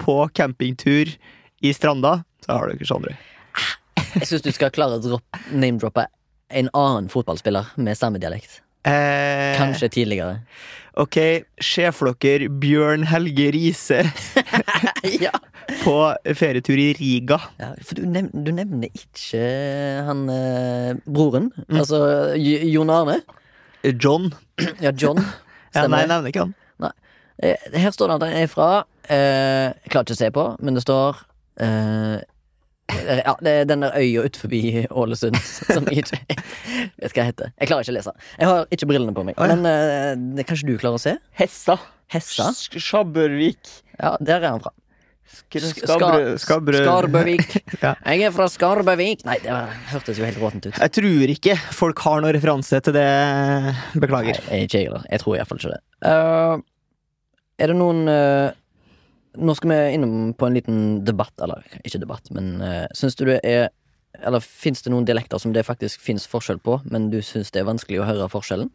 på 0.00 0.18
campingtur 0.34 1.12
i 1.64 1.72
Stranda, 1.76 2.22
så 2.44 2.58
har 2.58 2.72
dere 2.72 2.88
Sondre. 2.88 3.14
Jeg 4.14 4.28
syns 4.30 4.44
du 4.44 4.52
skal 4.54 4.70
klare 4.74 4.98
å 5.00 5.20
name-droppe 5.50 6.06
en 6.54 6.68
annen 6.76 7.08
fotballspiller 7.10 7.72
med 7.80 7.98
samme 7.98 8.20
dialekt. 8.22 8.60
Eh, 8.84 9.56
Kanskje 9.58 9.88
tidligere. 9.88 10.40
Ok, 11.00 11.16
se 11.58 11.88
for 11.90 12.12
dere 12.22 12.46
Bjørn 12.62 13.02
Helge 13.10 13.48
Riise 13.50 14.02
ja. 15.24 15.32
på 15.82 15.94
ferietur 16.38 16.78
i 16.78 16.92
Riga. 16.94 17.38
ja, 17.58 17.72
For 17.82 17.98
du, 17.98 18.04
nevner, 18.06 18.30
du 18.46 18.52
nevner 18.54 18.92
ikke 18.94 19.40
han 20.06 20.20
eh, 20.30 20.92
broren. 21.08 21.48
Mm. 21.66 21.80
Altså 21.80 21.98
Jon 22.38 22.92
Arne. 22.94 23.16
John. 23.98 24.30
Ja, 24.80 24.92
John. 24.92 25.18
Ja, 25.74 25.88
nei, 25.90 26.04
jeg 26.04 26.10
nevner 26.12 26.30
ikke 26.30 26.42
han. 26.44 26.52
Nei. 26.78 26.92
Her 27.82 27.90
står 27.90 28.12
det 28.12 28.14
at 28.20 28.24
han 28.28 28.36
er 28.44 28.50
fra 28.52 28.66
eh, 29.10 29.72
Jeg 29.72 29.90
klarer 29.90 30.04
ikke 30.06 30.14
å 30.14 30.18
se 30.20 30.28
på, 30.36 30.44
men 30.62 30.76
det 30.78 30.84
står 30.84 31.18
eh, 31.66 32.20
Ja, 32.92 33.34
det 33.40 33.50
er 33.50 33.66
den 33.68 33.84
der 33.84 33.96
øya 33.96 34.24
utenfor 34.26 34.52
Ålesund 35.02 35.38
som 35.74 35.88
jeg 35.88 36.04
ikke 36.04 36.20
vet 37.00 37.16
hva 37.16 37.26
heter. 37.30 37.52
Jeg 37.58 37.70
klarer 37.70 37.86
ikke 37.86 37.94
å 37.94 37.96
lese. 37.98 38.14
Jeg 38.38 38.50
har 38.50 38.70
ikke 38.76 38.88
brillene 38.90 39.16
på 39.16 39.24
meg. 39.26 39.38
Ja. 39.38 39.48
Men 39.54 39.64
uh, 39.64 40.36
det 40.36 40.46
kanskje 40.48 40.68
du 40.68 40.78
klarer 40.80 41.00
å 41.00 41.02
se? 41.02 41.16
Hessa. 41.40 41.78
Hessa? 42.12 42.50
Skjabbervik. 42.54 43.72
Ja, 43.98 44.14
der 44.20 44.42
er 44.42 44.50
han 44.52 44.64
fra. 44.64 44.74
Skabrø... 45.34 46.36
Skarbøvik. 46.38 47.56
Ja. 47.84 47.94
Jeg 48.06 48.28
er 48.28 48.34
fra 48.34 48.46
Skarbøvik. 48.52 49.24
Nei, 49.26 49.38
det 49.42 49.54
hørtes 49.90 50.20
jo 50.20 50.26
helt 50.26 50.38
råtent 50.40 50.68
ut. 50.68 50.76
Jeg 50.76 50.94
tror 50.98 51.32
ikke 51.34 51.56
folk 51.74 52.04
har 52.04 52.22
noen 52.22 52.36
referanse 52.36 52.80
til 52.84 52.94
det. 52.96 53.08
Beklager. 53.96 54.38
Nei, 54.46 54.60
jeg, 54.60 54.68
ikke 54.68 54.78
jeg, 54.78 54.90
heller. 54.90 55.08
jeg 55.10 55.24
tror 55.24 55.38
iallfall 55.38 55.60
ikke 55.62 55.74
det. 55.74 55.82
Uh, 56.04 56.60
er 57.62 57.70
det 57.70 57.76
noen 57.78 58.08
eh, 58.10 58.50
Nå 59.34 59.54
skal 59.58 59.72
vi 59.72 59.78
innom 59.96 60.34
på 60.38 60.46
en 60.46 60.58
liten 60.58 60.82
debatt, 61.06 61.34
eller 61.42 61.64
ikke 61.82 62.02
debatt, 62.02 62.30
men 62.34 62.54
uh, 62.62 62.84
syns 62.94 63.18
du 63.18 63.26
det 63.28 63.40
er 63.42 63.72
Eller 64.22 64.38
fins 64.38 64.82
det 64.84 64.92
noen 64.92 65.06
dialekter 65.06 65.40
som 65.42 65.52
det 65.52 65.64
faktisk 65.66 66.00
fins 66.00 66.28
forskjell 66.30 66.60
på, 66.62 66.78
men 66.86 67.08
du 67.10 67.18
syns 67.18 67.50
det 67.50 67.64
er 67.64 67.66
vanskelig 67.66 67.98
å 67.98 68.06
høre 68.06 68.28
forskjellen? 68.30 68.70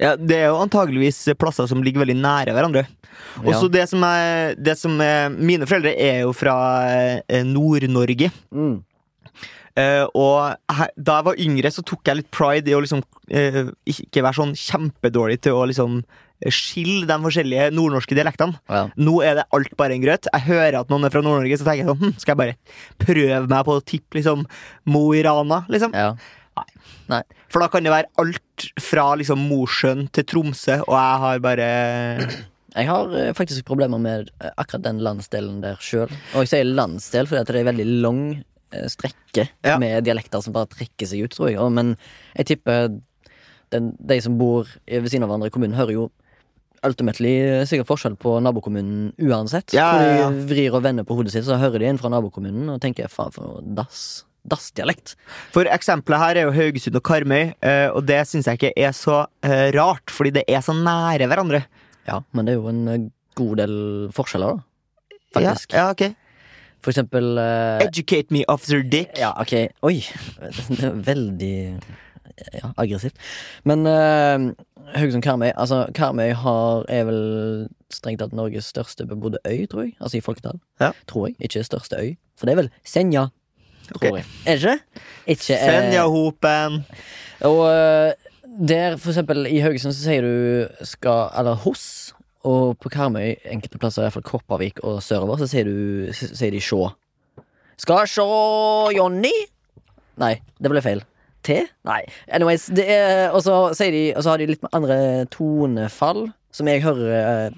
Ja, 0.00 0.16
det 0.18 0.34
er 0.40 0.48
jo 0.50 0.58
antageligvis 0.58 1.20
plasser 1.38 1.68
som 1.70 1.84
ligger 1.86 2.02
veldig 2.02 2.16
nære 2.18 2.56
hverandre. 2.56 2.82
Og 3.44 3.52
så 3.54 3.68
det 3.70 3.84
som 3.86 4.02
er, 4.02 4.56
det 4.58 4.74
som 4.80 4.98
er 4.98 5.30
Mine 5.30 5.68
foreldre 5.70 5.94
er 5.94 6.24
jo 6.24 6.32
fra 6.34 6.56
eh, 6.90 7.44
Nord-Norge. 7.46 8.32
Mm. 8.50 8.80
Uh, 9.74 10.06
og 10.14 10.36
her, 10.70 10.90
da 10.94 11.16
jeg 11.18 11.26
var 11.26 11.40
yngre, 11.42 11.70
så 11.74 11.82
tok 11.82 12.06
jeg 12.06 12.20
litt 12.20 12.34
pride 12.34 12.70
i 12.70 12.76
å 12.76 12.82
liksom 12.82 13.00
uh, 13.02 13.72
ikke 13.90 14.22
være 14.22 14.38
sånn 14.38 14.52
kjempedårlig 14.58 15.40
til 15.42 15.58
å 15.58 15.64
liksom 15.66 15.96
skille 16.52 17.06
de 17.08 17.16
forskjellige 17.24 17.70
nordnorske 17.72 18.16
dialektene. 18.18 18.58
Ja. 18.68 18.82
Nå 19.00 19.14
er 19.24 19.38
det 19.40 19.44
alt 19.54 19.76
bare 19.80 19.94
en 19.96 20.02
grøt. 20.04 20.26
Jeg 20.32 20.46
hører 20.48 20.80
at 20.80 20.90
noen 20.92 21.06
er 21.06 21.12
fra 21.14 21.22
Nord-Norge, 21.24 21.56
så 21.60 21.64
tenker 21.66 21.84
jeg 21.84 21.90
sånn 21.92 22.00
hm, 22.02 22.14
Skal 22.20 22.34
jeg 22.34 22.40
bare 22.42 22.56
prøve 23.06 23.42
meg 23.48 23.62
på 23.68 23.76
å 23.78 23.84
tippe 23.86 24.18
liksom 24.18 24.42
Mo 24.92 25.04
i 25.16 25.22
Rana, 25.24 25.62
liksom? 25.72 25.94
ja. 25.96 26.14
For 27.50 27.62
da 27.62 27.68
kan 27.70 27.84
det 27.86 27.90
være 27.92 28.10
alt 28.22 28.66
fra 28.82 29.06
liksom 29.18 29.40
Mosjøen 29.50 30.06
til 30.14 30.26
Tromsø, 30.30 30.76
og 30.86 30.94
jeg 30.94 31.22
har 31.24 31.40
bare 31.44 31.68
Jeg 32.74 32.88
har 32.90 33.12
eh, 33.14 33.32
faktisk 33.36 33.66
problemer 33.68 34.00
med 34.02 34.30
eh, 34.42 34.50
akkurat 34.58 34.82
den 34.86 34.98
landsdelen 35.04 35.60
der 35.62 35.76
sjøl. 35.82 36.10
Og 36.34 36.42
jeg 36.44 36.50
sier 36.50 36.66
landsdel 36.70 37.28
fordi 37.30 37.42
at 37.42 37.50
det 37.54 37.60
er 37.62 37.68
veldig 37.70 37.86
lang 38.02 38.22
eh, 38.74 38.86
strekke 38.90 39.48
Ja. 39.66 39.76
med 39.78 40.04
dialekter 40.06 40.42
som 40.42 40.54
bare 40.56 40.66
trekker 40.72 41.06
seg 41.06 41.22
ut, 41.26 41.34
tror 41.36 41.52
jeg. 41.52 41.70
Men 41.74 41.94
jeg 42.34 42.48
tipper 42.50 42.88
den, 43.74 43.92
de 43.98 44.18
som 44.22 44.38
bor 44.38 44.66
ved 44.86 45.06
siden 45.10 45.22
av 45.26 45.30
hverandre 45.30 45.50
i 45.52 45.54
kommunen, 45.54 45.78
hører 45.78 45.94
jo 45.94 46.08
ultimately 46.86 47.32
eh, 47.42 47.64
sikkert 47.68 47.88
forskjell 47.90 48.18
på 48.20 48.36
nabokommunen 48.44 49.10
uansett. 49.22 49.74
Ja, 49.76 49.88
ja, 50.00 50.12
ja. 50.24 50.28
de 50.32 50.46
vrir 50.50 50.76
og 50.76 50.84
vender 50.86 51.06
på 51.06 51.16
hodet 51.18 51.34
sitt, 51.34 51.46
så 51.48 51.58
hører 51.60 51.82
de 51.82 51.90
inn 51.90 52.00
fra 52.00 52.12
nabokommunen 52.12 52.74
og 52.74 52.80
tenker 52.84 53.10
faen 53.12 53.34
for 53.34 53.48
noe 53.48 53.74
dass. 53.80 54.24
Dass-dialekt. 54.44 55.14
For 55.54 55.64
eksempelet 55.72 56.20
her 56.20 56.36
er 56.36 56.44
jo 56.44 56.50
Haugesund 56.52 56.98
og 56.98 57.04
Karmøy, 57.08 57.54
eh, 57.64 57.86
og 57.88 58.02
det 58.04 58.18
syns 58.28 58.50
jeg 58.50 58.58
ikke 58.58 58.74
er 58.76 58.92
så 58.92 59.22
eh, 59.40 59.70
rart, 59.72 60.12
fordi 60.12 60.34
det 60.36 60.42
er 60.52 60.60
så 60.60 60.74
nære 60.76 61.30
hverandre. 61.30 61.62
Ja, 62.04 62.18
men 62.36 62.44
det 62.44 62.52
er 62.52 62.58
jo 62.58 62.68
en 62.68 63.06
god 63.40 63.54
del 63.62 63.78
forskjeller, 64.12 64.58
da. 64.58 65.16
Faktisk. 65.38 65.72
Ja, 65.72 65.86
ja, 65.86 65.94
ok. 65.96 66.20
For 66.84 66.92
eksempel 66.92 67.38
uh, 67.40 67.80
Educate 67.80 68.28
me, 68.34 68.44
officer 68.52 68.84
Dick. 68.84 69.16
Ja, 69.16 69.32
ok. 69.40 69.54
Oi. 69.88 70.02
Det 70.78 70.92
veldig 71.06 71.56
ja, 72.54 72.72
aggressivt. 72.80 73.18
Men 73.64 73.86
uh, 73.86 74.50
Haugesund-Karmøy 74.94 75.52
Altså, 75.52 75.84
Karmøy 75.94 76.32
har, 76.40 76.84
er 76.88 77.06
vel 77.08 77.22
strengt 77.94 78.22
tatt 78.22 78.34
Norges 78.36 78.68
største 78.72 79.06
bebodde 79.08 79.40
øy, 79.46 79.66
tror 79.70 79.86
jeg. 79.86 79.94
Altså 80.00 80.18
i 80.18 80.24
folketall. 80.24 80.60
Ja. 80.82 80.92
Tror 81.10 81.28
jeg. 81.28 81.38
Ikke 81.40 81.64
største 81.64 82.00
øy. 82.00 82.14
For 82.38 82.46
det 82.46 82.54
er 82.54 82.62
vel 82.64 82.70
Senja, 82.84 83.28
tror 83.92 84.00
okay. 84.00 84.16
jeg. 84.16 84.26
Er 84.46 84.58
det 84.58 84.74
ikke? 84.74 85.04
Ikke 85.36 85.58
eh, 85.58 85.64
Senjahopen. 85.70 86.82
Og 87.50 87.60
uh, 87.68 88.10
der, 88.68 88.96
for 88.96 89.14
eksempel, 89.14 89.46
i 89.50 89.62
Haugesund 89.64 89.94
så 89.94 90.04
sier 90.04 90.26
du 90.26 90.84
skal 90.86 91.30
Eller 91.38 91.54
hos. 91.64 92.14
Og 92.44 92.76
på 92.78 92.90
Karmøy, 92.92 93.38
enkelte 93.48 93.80
plasser, 93.80 94.10
fall 94.12 94.22
Kopervik 94.26 94.82
og 94.84 95.00
sørover, 95.02 95.40
så 95.40 95.48
sier, 95.48 95.64
du, 95.64 96.12
sier 96.12 96.52
de 96.52 96.60
sjå. 96.60 96.90
Skal 97.80 98.04
sjå 98.10 98.26
Jonny? 98.92 99.32
Nei, 100.20 100.34
det 100.60 100.70
ble 100.70 100.82
feil. 100.84 101.00
T? 101.44 101.60
Nei. 101.86 102.00
Anyways, 102.32 102.66
det 102.72 102.86
er 102.88 103.34
Og 103.34 103.42
så 103.44 103.54
de 103.92 104.04
Og 104.16 104.24
så 104.24 104.32
har 104.32 104.40
de 104.40 104.48
litt 104.48 104.64
andre 104.72 105.26
tonefall, 105.34 106.28
som 106.54 106.70
jeg 106.70 106.84
hører 106.84 107.14
eh, 107.20 107.56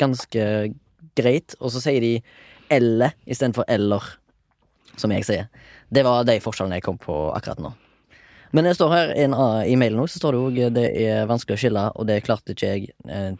ganske 0.00 0.44
greit. 1.16 1.56
Og 1.60 1.72
så 1.74 1.82
sier 1.84 2.00
de 2.00 2.14
elle 2.72 3.12
istedenfor 3.26 3.66
eller, 3.68 4.02
som 4.96 5.12
jeg 5.14 5.26
sier. 5.26 5.50
Det 5.92 6.02
var 6.06 6.24
de 6.26 6.40
forskjellene 6.42 6.80
jeg 6.80 6.86
kom 6.86 6.98
på 6.98 7.14
akkurat 7.36 7.60
nå. 7.62 7.72
Men 8.54 8.66
det 8.66 8.76
står 8.78 8.92
her 8.94 9.12
i 9.14 9.24
en 9.26 9.34
i 9.66 9.76
mailen 9.78 10.00
også, 10.00 10.16
så 10.16 10.22
står 10.22 10.36
det 10.36 10.40
òg 10.40 10.58
det 10.76 10.86
er 11.02 11.28
vanskelig 11.28 11.58
å 11.58 11.60
skille, 11.60 11.84
og 11.98 12.06
det 12.08 12.22
klarte 12.24 12.54
ikke 12.54 12.70
jeg 12.70 12.88
eh, 13.10 13.34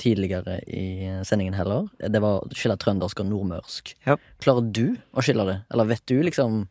tidligere 0.00 0.58
i 0.66 1.10
sendingen 1.26 1.56
heller. 1.58 1.88
Det 1.98 2.22
var 2.22 2.40
å 2.40 2.54
skille 2.56 2.76
trøndersk 2.80 3.22
og 3.22 3.30
nordmørsk. 3.30 3.94
Ja. 4.08 4.16
Klarer 4.42 4.66
du 4.66 4.96
å 5.14 5.24
skille 5.24 5.46
det? 5.48 5.58
Eller 5.74 5.90
vet 5.90 6.04
du 6.10 6.16
liksom 6.24 6.64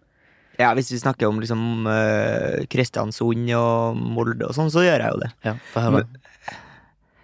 Ja, 0.60 0.74
hvis 0.78 0.92
vi 0.94 1.00
snakker 1.02 1.28
om 1.32 1.40
liksom 1.42 1.88
eh, 1.90 2.66
Kristiansund 2.70 3.50
og 3.58 3.98
Molde 3.98 4.46
og 4.50 4.54
sånn, 4.54 4.70
så 4.74 4.84
gjør 4.86 5.02
jeg 5.02 5.16
jo 5.16 5.22
det. 5.24 5.32
Ja, 5.48 5.54
for 5.74 5.82
her, 5.88 5.96
men, 5.98 6.20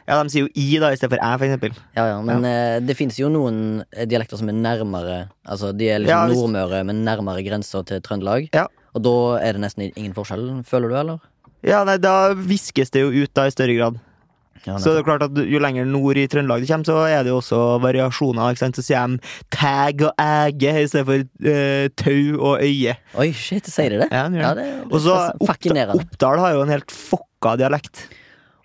Ja, 0.10 0.16
de 0.26 0.32
sier 0.34 0.48
jo 0.48 0.50
i 0.58 0.80
da, 0.82 0.88
i 0.90 0.98
stedet 0.98 1.14
for 1.14 1.22
æ, 1.22 1.36
for 1.38 1.46
eksempel. 1.46 1.76
Ja, 1.94 2.08
ja, 2.10 2.16
men 2.26 2.46
eh, 2.50 2.80
det 2.82 2.96
finnes 2.98 3.20
jo 3.22 3.28
noen 3.30 3.84
eh, 3.94 4.08
dialekter 4.10 4.40
som 4.42 4.50
er 4.50 4.58
nærmere 4.58 5.20
Altså, 5.46 5.70
de 5.78 5.86
er 5.94 6.00
liksom 6.02 6.16
Ja, 6.16 6.24
hvis- 6.32 6.40
Nordmøre, 6.42 6.80
men 6.90 7.04
nærmere 7.06 7.44
grensa 7.46 7.84
til 7.86 8.02
Trøndelag. 8.02 8.50
Ja. 8.58 8.66
Og 8.98 9.04
da 9.06 9.14
er 9.46 9.54
det 9.54 9.62
nesten 9.62 9.92
ingen 9.94 10.16
forskjell, 10.18 10.64
føler 10.66 10.90
du, 10.90 10.96
eller? 10.98 11.20
Ja, 11.62 11.84
nei, 11.86 11.98
da 12.02 12.34
viskes 12.34 12.90
det 12.90 13.04
jo 13.04 13.12
ut 13.14 13.34
da 13.38 13.46
i 13.46 13.54
større 13.54 13.76
grad. 13.78 14.00
Ja, 14.68 14.76
Så 14.78 14.92
det 14.94 15.00
er 15.00 15.08
klart 15.08 15.24
at 15.24 15.38
jo 15.48 15.60
lenger 15.64 15.86
nord 15.88 16.18
i 16.20 16.28
Trøndelag 16.28 16.62
det 16.66 16.68
kommer, 16.70 16.86
så 16.90 16.98
er 17.08 17.24
det 17.24 17.32
jo 17.32 17.38
også 17.40 17.60
variasjoner. 17.82 18.52
ikke 18.52 18.60
sant? 18.66 18.76
Så 18.76 18.84
sier 18.84 19.08
de 19.08 19.20
tag 19.56 20.02
og 20.04 20.14
æge 20.20 20.74
i 20.84 20.88
stedet 20.88 21.06
for 21.08 21.50
eh, 21.54 21.88
tau 21.96 22.40
og 22.52 22.62
øye. 22.66 22.96
Oi, 23.16 23.32
shit, 23.34 23.66
sier 23.72 23.90
de 23.96 24.02
det? 24.04 24.10
Ja, 24.12 24.28
Ja, 24.30 24.54
det. 24.54 24.66
det 24.66 24.92
Og 24.94 25.00
så 25.02 25.16
Oppdal, 25.40 25.96
Oppdal 25.96 26.40
har 26.40 26.54
jo 26.58 26.62
en 26.68 26.70
helt 26.76 26.92
fokka 26.92 27.56
dialekt. 27.58 28.08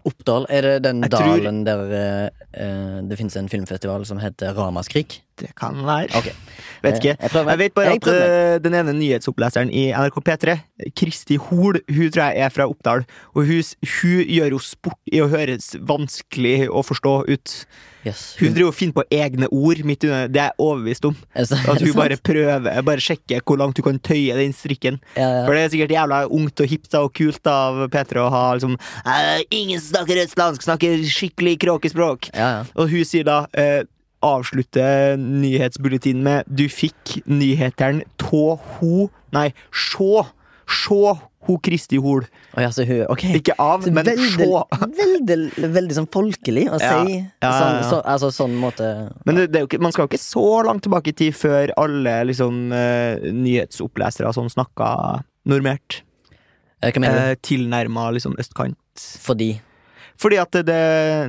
Oppdal, 0.05 0.45
er 0.53 0.61
det 0.67 0.83
den 0.85 1.01
Jeg 1.03 1.11
tror- 1.15 1.39
dalen 1.41 1.63
der 1.65 1.79
eh, 1.97 2.29
eh, 2.61 3.01
det 3.09 3.17
finnes 3.17 3.37
en 3.41 3.49
filmfestival 3.49 4.05
som 4.05 4.19
heter 4.21 4.53
Ramaskrik? 4.53 5.23
Det 5.41 5.51
kan 5.59 5.79
være. 5.87 6.09
Okay. 6.21 6.35
Vet 6.85 6.99
ikke. 7.01 7.15
Jeg. 7.21 7.31
Jeg 7.49 7.59
vet 7.59 7.75
bare 7.75 7.95
at 7.97 8.09
eh, 8.13 8.59
den 8.65 8.75
ene 8.77 8.93
nyhetsoppleseren 8.99 9.71
i 9.73 9.87
NRK 9.97 10.19
P3, 10.29 10.59
Kristi 10.99 11.39
Hol, 11.41 11.81
hun 11.89 12.11
tror 12.13 12.29
jeg 12.29 12.45
er 12.45 12.53
fra 12.53 12.67
Oppdal. 12.69 13.07
Og 13.35 13.49
hun, 13.49 13.63
hun 13.97 14.21
gjør 14.37 14.55
jo 14.59 14.61
sport 14.63 15.01
i 15.13 15.23
å 15.25 15.31
høres 15.33 15.73
vanskelig 15.89 16.69
å 16.69 16.85
forstå 16.85 17.15
ut. 17.33 17.57
Yes. 18.05 18.35
Hun 18.37 18.53
driver 18.53 18.69
og 18.69 18.77
finner 18.77 18.99
på 18.99 19.05
egne 19.17 19.49
ord 19.49 19.79
midt 19.89 20.05
under. 20.05 20.27
Det 20.29 20.43
er 20.43 20.51
jeg 20.51 20.61
overbevist 20.61 21.07
om. 21.09 21.15
At 21.41 21.81
hun 21.81 21.95
bare 21.97 22.19
prøver, 22.21 22.69
bare 22.85 23.01
sjekker 23.01 23.41
hvor 23.49 23.57
langt 23.63 23.81
hun 23.81 23.87
kan 23.89 24.01
tøye 24.05 24.37
den 24.37 24.53
strikken. 24.53 25.01
ja, 25.17 25.25
ja. 25.39 25.47
For 25.47 25.57
det 25.57 25.63
er 25.65 25.73
sikkert 25.73 25.95
jævla 25.97 26.19
ungt 26.29 26.61
og 26.61 26.69
hipt 26.69 26.99
og 27.01 27.09
kult 27.17 27.49
av 27.49 27.81
P3 27.95 28.21
å 28.21 28.29
ha 28.35 28.45
liksom 28.59 28.77
«Eh, 29.09 29.41
Ingen 29.57 29.81
snakker 29.81 30.21
østlandsk, 30.27 30.67
snakker 30.69 31.01
skikkelig 31.09 31.57
kråkespråk. 31.65 32.29
ja. 32.37 32.53
Og 32.77 32.93
hun 32.93 33.09
sier 33.09 33.25
da 33.25 33.47
eh, 33.57 33.87
Avslutter 34.25 35.15
nyhetsbulletinen 35.21 36.25
med 36.25 36.49
Du 36.49 36.65
fikk 36.73 37.19
nyheteren 37.29 38.03
tå 38.21 38.57
ho 38.79 39.07
Nei, 39.37 39.51
sjå 39.71 40.25
Sjå 40.65 41.15
ho 41.45 41.59
Kristi 41.61 41.99
Hol. 42.01 42.23
Oh, 42.55 42.61
ja, 42.63 42.71
så 42.73 42.87
hun, 42.89 43.03
okay. 43.13 43.35
Ikke 43.37 43.53
av, 43.61 43.83
men 43.93 44.07
veldig, 44.07 44.29
sjå. 44.47 44.63
veldig, 44.97 45.37
veldig 45.75 45.97
sånn 45.99 46.07
folkelig 46.09 46.63
å 46.73 46.79
Ja, 46.81 46.95
si. 47.05 47.19
ja, 47.45 47.51
Sånn, 47.59 47.83
så, 47.91 47.99
altså 48.15 48.31
sånn 48.33 48.55
måte 48.57 48.87
Men 49.29 49.37
det, 49.43 49.45
det 49.53 49.63
ikke, 49.67 49.81
man 49.85 49.93
skal 49.93 50.07
jo 50.07 50.15
ikke 50.15 50.23
så 50.25 50.45
langt 50.65 50.87
tilbake 50.87 51.13
i 51.13 51.17
tid 51.19 51.37
før 51.37 51.75
alle 51.83 52.15
liksom 52.31 52.63
uh, 52.73 53.21
nyhetsopplesere 53.29 54.33
sånn 54.33 54.49
snakka 54.55 54.89
normert. 55.53 56.01
Eh, 56.81 56.89
Hva 56.95 57.05
mener? 57.05 57.21
Eh, 57.35 57.39
Tilnærma 57.45 58.07
liksom 58.17 58.39
østkant. 58.41 58.81
Fordi 59.27 59.51
Fordi 60.21 60.39
at 60.41 60.55
det, 60.55 60.65
det 60.69 60.81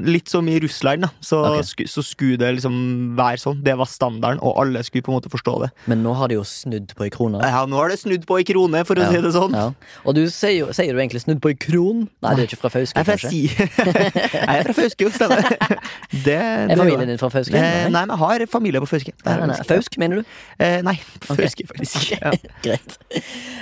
Litt 0.06 0.30
som 0.30 0.48
i 0.50 0.58
Russland, 0.62 1.06
da, 1.06 1.10
så, 1.24 1.42
okay. 1.50 1.66
sku, 1.68 1.84
så 1.90 2.04
skulle 2.06 2.38
det 2.42 2.52
liksom 2.60 2.76
være 3.18 3.42
sånn. 3.42 3.62
Det 3.66 3.76
var 3.80 3.90
standarden, 3.90 4.42
og 4.46 4.60
alle 4.62 4.84
skulle 4.86 5.06
på 5.06 5.14
en 5.14 5.18
måte 5.18 5.32
forstå 5.34 5.56
det. 5.66 5.70
Men 5.92 6.04
nå 6.06 6.14
har 6.20 6.32
det 6.32 6.38
jo 6.38 6.46
snudd 6.48 6.94
på 6.98 7.08
ei 7.08 7.12
krone. 7.14 7.42
Ja, 7.42 7.64
nå 7.70 7.80
har 7.80 7.92
det 7.92 8.00
snudd 8.02 8.28
på 8.30 8.40
i 8.42 8.48
krone, 8.48 8.84
for 8.88 9.00
å 9.00 9.06
Ja. 9.06 9.12
si 9.12 9.22
det 9.26 9.34
sånn. 9.36 9.56
Ja. 9.58 9.68
Og 10.06 10.16
du 10.18 10.24
sier 10.30 10.58
jo 10.60 10.70
sier 10.76 10.94
du 10.94 11.02
egentlig 11.02 11.24
snudd 11.24 11.42
på 11.42 11.52
ei 11.54 11.58
kron? 11.60 12.06
Nei, 12.24 12.36
du 12.36 12.44
er 12.44 12.48
ikke 12.50 12.62
fra 12.62 12.72
Fauske, 12.74 12.98
Jeg, 12.98 13.06
kanskje? 13.06 13.32
jeg 14.36 14.60
er 14.60 14.64
fra 14.70 14.78
Fauske, 14.78 15.08
jo, 15.08 15.12
stemmer. 15.14 15.42
Det, 16.26 16.36
Er 16.36 16.78
familien 16.78 17.10
din 17.10 17.20
fra 17.22 17.30
Fauske? 17.34 17.58
Eh, 17.58 17.90
nei, 17.90 18.06
men 18.06 18.16
jeg 18.16 18.22
har 18.24 18.46
familie 18.52 18.82
på 18.84 18.90
Fauske. 18.90 19.14
Nei, 19.26 19.38
nei, 19.42 19.48
nei. 19.52 19.60
Fausk, 19.68 19.98
mener 20.02 20.22
du? 20.22 20.34
Eh, 20.60 20.82
nei, 20.86 20.96
Fauske, 21.26 21.66
okay. 21.66 21.70
faktisk. 21.74 22.12
Ja. 22.16 22.34
Greit. 22.66 22.98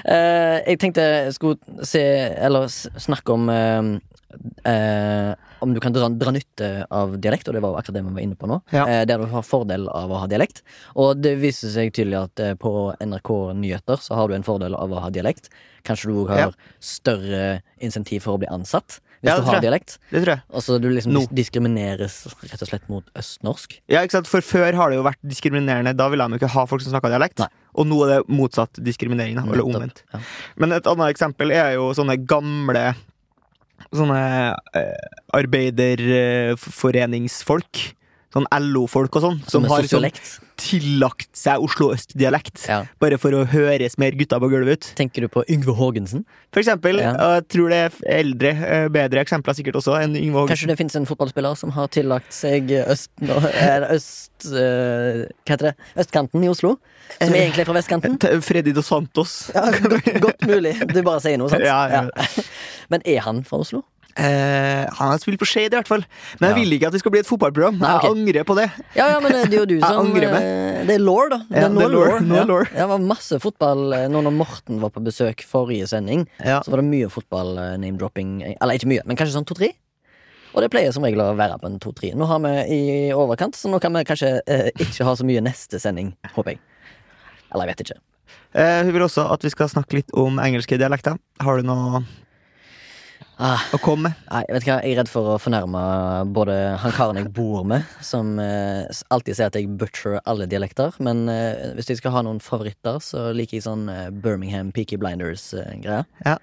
Uh, 0.04 0.60
jeg 0.68 0.80
tenkte 0.84 1.04
jeg 1.04 1.36
skulle 1.38 1.86
se, 1.88 2.02
eller 2.44 2.68
snakke 2.72 3.36
om 3.36 3.50
eh, 3.50 3.82
eh, 4.66 5.34
Om 5.64 5.74
du 5.74 5.80
kan 5.80 5.94
dra, 5.96 6.10
dra 6.10 6.32
nytte 6.36 6.70
av 6.92 7.16
dialekt, 7.24 7.48
og 7.48 7.56
det 7.56 7.62
var 7.64 7.72
jo 7.74 7.80
akkurat 7.80 7.96
det 8.00 8.04
vi 8.04 8.14
var 8.18 8.24
inne 8.26 8.36
på 8.40 8.50
nå. 8.52 8.60
Ja. 8.76 8.84
Eh, 8.90 9.04
der 9.08 9.22
du 9.22 9.28
har 9.32 9.46
fordel 9.48 9.88
av 9.90 10.12
å 10.12 10.20
ha 10.24 10.28
dialekt. 10.28 10.62
Og 11.00 11.22
det 11.24 11.38
viser 11.40 11.72
seg 11.72 11.94
tydelig 11.96 12.20
at 12.26 12.44
eh, 12.44 12.54
på 12.60 12.74
NRK 13.00 13.32
Nyheter 13.60 14.02
så 14.04 14.18
har 14.20 14.28
du 14.28 14.36
en 14.36 14.44
fordel 14.48 14.76
av 14.76 14.92
å 14.92 15.00
ha 15.06 15.10
dialekt. 15.14 15.50
Kanskje 15.88 16.12
du 16.12 16.28
har 16.32 16.38
Ja. 16.38 16.52
større 16.80 17.62
insentiv 17.84 18.24
for 18.24 18.36
å 18.36 18.40
bli 18.44 18.48
ansatt 18.52 19.00
hvis 19.24 19.32
Ja, 19.32 19.38
du 19.40 19.48
har 19.48 19.62
dialekt. 19.64 20.00
Det 20.12 20.20
tror 20.20 20.34
jeg. 20.34 20.42
Altså 20.52 20.82
du 20.84 20.90
liksom 20.92 21.14
no. 21.16 21.22
diskrimineres 21.32 22.26
rett 22.44 22.62
og 22.62 22.68
slett 22.68 22.90
mot 22.92 23.06
østnorsk. 23.16 23.78
Ja, 23.88 24.02
ikke 24.04 24.18
sant? 24.18 24.28
For 24.28 24.44
før 24.44 24.76
har 24.76 24.90
det 24.92 24.98
jo 24.98 25.06
vært 25.06 25.22
diskriminerende. 25.24 25.96
Da 25.96 26.10
ville 26.12 26.28
de 26.28 26.36
jo 26.36 26.42
ikke 26.42 26.52
ha 26.58 26.66
folk 26.68 26.84
som 26.84 26.92
snakka 26.92 27.08
dialekt. 27.14 27.40
Nei. 27.40 27.48
Og 27.80 27.88
nå 27.88 28.02
er 28.04 28.12
det 28.18 28.28
motsatt 28.28 28.76
diskriminering. 28.84 29.40
Eller 29.40 29.64
omvendt. 29.64 30.04
Ja. 30.12 30.20
Men 30.60 30.76
et 30.76 30.84
annet 30.92 31.16
eksempel 31.16 31.56
er 31.56 31.78
jo 31.78 31.94
sånne 31.96 32.18
gamle 32.28 32.96
Sånne 33.94 34.20
eh, 34.78 34.98
arbeiderforeningsfolk. 35.38 37.74
Sånn 38.34 38.48
LO-folk 38.50 39.14
og 39.20 39.22
sånn. 39.28 39.38
Som, 39.46 39.62
Som 39.62 39.68
har 39.70 39.86
sånn, 39.86 40.08
tillagt 40.58 41.30
seg 41.38 41.62
Oslo 41.62 41.92
øst-dialekt. 41.94 42.64
Ja. 42.66 42.80
Bare 43.02 43.18
for 43.22 43.30
å 43.38 43.44
høres 43.52 43.94
mer 44.02 44.16
gutta 44.18 44.40
på 44.42 44.48
gulvet 44.50 44.74
ut. 44.80 44.86
Tenker 44.98 45.22
du 45.22 45.28
på 45.30 45.44
Yngve 45.54 45.70
Haagensen? 45.78 46.24
For 46.54 46.60
eksempel. 46.64 46.98
Ja. 47.04 47.12
Jeg 47.36 47.44
tror 47.54 47.68
det 47.70 47.78
er 47.84 47.92
eldre, 48.16 48.52
eh, 48.66 48.88
bedre 48.94 49.22
eksempler 49.22 49.54
sikkert 49.58 49.78
også 49.78 49.94
enn 50.02 50.16
Yngve 50.18 50.38
Hågensen. 50.42 50.50
Kanskje 50.56 50.70
det 50.72 50.78
finnes 50.82 50.98
en 50.98 51.06
fotballspiller 51.12 51.54
som 51.62 51.70
har 51.78 51.88
tillagt 51.94 52.32
seg 52.34 52.72
øst, 52.88 53.12
øst 53.22 54.50
eh, 54.50 55.30
Hva 55.46 55.52
heter 55.54 55.66
det? 55.70 55.76
Østkanten 56.02 56.42
i 56.42 56.50
Oslo? 56.50 56.72
Som 57.20 57.30
Eh, 57.36 57.42
egentlig 57.44 57.62
er 57.62 57.68
fra 57.70 57.78
vestkanten? 57.78 58.18
T- 58.18 58.34
Freddy 58.42 58.72
Dos 58.74 58.88
Santos. 58.90 59.52
Ja, 59.54 59.70
godt, 59.78 60.10
godt 60.24 60.42
mulig. 60.50 60.74
Du 60.90 61.04
bare 61.06 61.22
sier 61.22 61.38
noe, 61.38 61.50
sant? 61.54 61.62
Ja, 61.70 61.86
ja. 61.86 62.10
Men 62.90 63.02
er 63.06 63.20
han 63.26 63.44
fra 63.48 63.60
Oslo? 63.64 63.84
Eh, 64.14 64.86
han 64.94 65.10
har 65.10 65.18
spilt 65.18 65.40
på 65.42 65.48
Skeid, 65.50 65.74
i 65.74 65.78
hvert 65.80 65.88
fall. 65.90 66.04
Men 66.40 66.52
jeg 66.52 66.54
Ja. 66.54 66.58
vil 66.62 66.74
ikke 66.78 66.86
at 66.88 66.94
det 66.94 67.00
skal 67.02 67.12
bli 67.16 67.20
et 67.24 67.26
fotballprogram. 67.26 67.80
Nei, 67.82 67.96
okay. 67.98 68.10
Jeg 68.10 68.18
angrer 68.18 68.44
på 68.46 68.56
det. 68.60 68.68
Ja, 68.96 69.08
ja, 69.10 69.20
men 69.20 69.32
det 69.32 69.54
er 69.54 69.58
jo 69.58 69.66
du 69.66 69.80
som 69.88 70.12
eh, 70.16 70.86
Det 70.86 70.94
er 71.00 71.02
law, 71.02 71.30
da. 71.32 71.38
Det 71.50 71.58
Ja, 71.58 71.66
er 71.66 71.70
lore. 71.74 71.80
det 71.80 71.84
er 71.84 71.90
law, 71.90 72.06
law. 72.06 72.20
nå 72.22 72.36
Ja. 72.36 72.66
Ja, 72.76 72.82
det 72.84 72.90
var 72.90 73.00
masse 73.00 73.40
fotball 73.42 73.94
eh, 73.98 74.08
Nå 74.14 74.22
når 74.22 74.36
Morten 74.38 74.80
var 74.84 74.90
på 74.94 75.02
besøk 75.02 75.42
forrige 75.50 75.88
sending, 75.90 76.28
Ja. 76.46 76.62
så 76.62 76.70
var 76.70 76.78
det 76.84 76.86
mye 76.92 77.10
fotball-name-dropping. 77.10 78.56
Eller 78.62 78.74
ikke 78.78 78.88
mye, 78.92 79.02
men 79.06 79.18
kanskje 79.18 79.34
sånn 79.40 79.48
to-tre. 79.50 79.72
Og 80.54 80.62
det 80.62 80.70
pleier 80.70 80.94
som 80.94 81.02
regel 81.04 81.18
å 81.24 81.34
være 81.36 81.58
på 81.60 81.66
en 81.66 81.80
to-tre. 81.82 82.14
Nå 82.14 82.28
har 82.30 82.38
vi 82.46 82.54
i 82.70 83.12
overkant, 83.18 83.56
så 83.58 83.72
nå 83.74 83.80
kan 83.82 83.92
vi 83.98 84.04
kanskje 84.06 84.36
eh, 84.46 84.70
ikke 84.78 85.04
ha 85.08 85.16
så 85.18 85.26
mye 85.26 85.42
neste 85.42 85.80
sending, 85.82 86.14
håper 86.36 86.54
jeg. 86.54 86.60
Eller 87.52 87.66
jeg 87.66 87.74
vet 87.74 87.86
ikke. 87.88 87.98
Eh, 88.54 88.84
hun 88.86 88.94
vil 88.94 89.02
også 89.08 89.26
at 89.34 89.42
vi 89.42 89.50
skal 89.50 89.68
snakke 89.74 89.94
litt 89.98 90.14
om 90.14 90.38
engelske 90.38 90.78
dialekter. 90.78 91.18
Har 91.42 91.58
du 91.58 91.64
noe 91.66 92.04
Ah. 93.40 93.60
å 93.74 93.80
komme? 93.82 94.12
Nei, 94.30 94.44
vet 94.54 94.64
du 94.64 94.70
hva, 94.70 94.76
Jeg 94.84 94.94
er 94.94 95.00
redd 95.02 95.10
for 95.10 95.34
å 95.34 95.40
fornærme 95.42 95.82
både 96.36 96.78
han 96.80 96.92
karen 96.96 97.18
jeg 97.18 97.32
bor 97.34 97.64
med, 97.66 97.84
som 98.06 98.38
eh, 98.40 98.86
alltid 99.10 99.36
sier 99.40 99.50
at 99.50 99.58
jeg 99.58 99.68
butcher 99.80 100.20
alle 100.30 100.46
dialekter. 100.48 100.94
Men 101.04 101.26
eh, 101.30 101.74
hvis 101.78 101.90
jeg 101.90 101.98
skal 102.04 102.12
ha 102.18 102.22
noen 102.28 102.40
favoritter, 102.44 103.00
så 103.04 103.32
liker 103.36 103.58
jeg 103.58 103.66
sånn 103.66 103.88
eh, 103.90 104.10
Birmingham 104.14 104.72
Peaky 104.72 104.98
Blinders-greie. 105.02 106.04
Ja. 106.26 106.38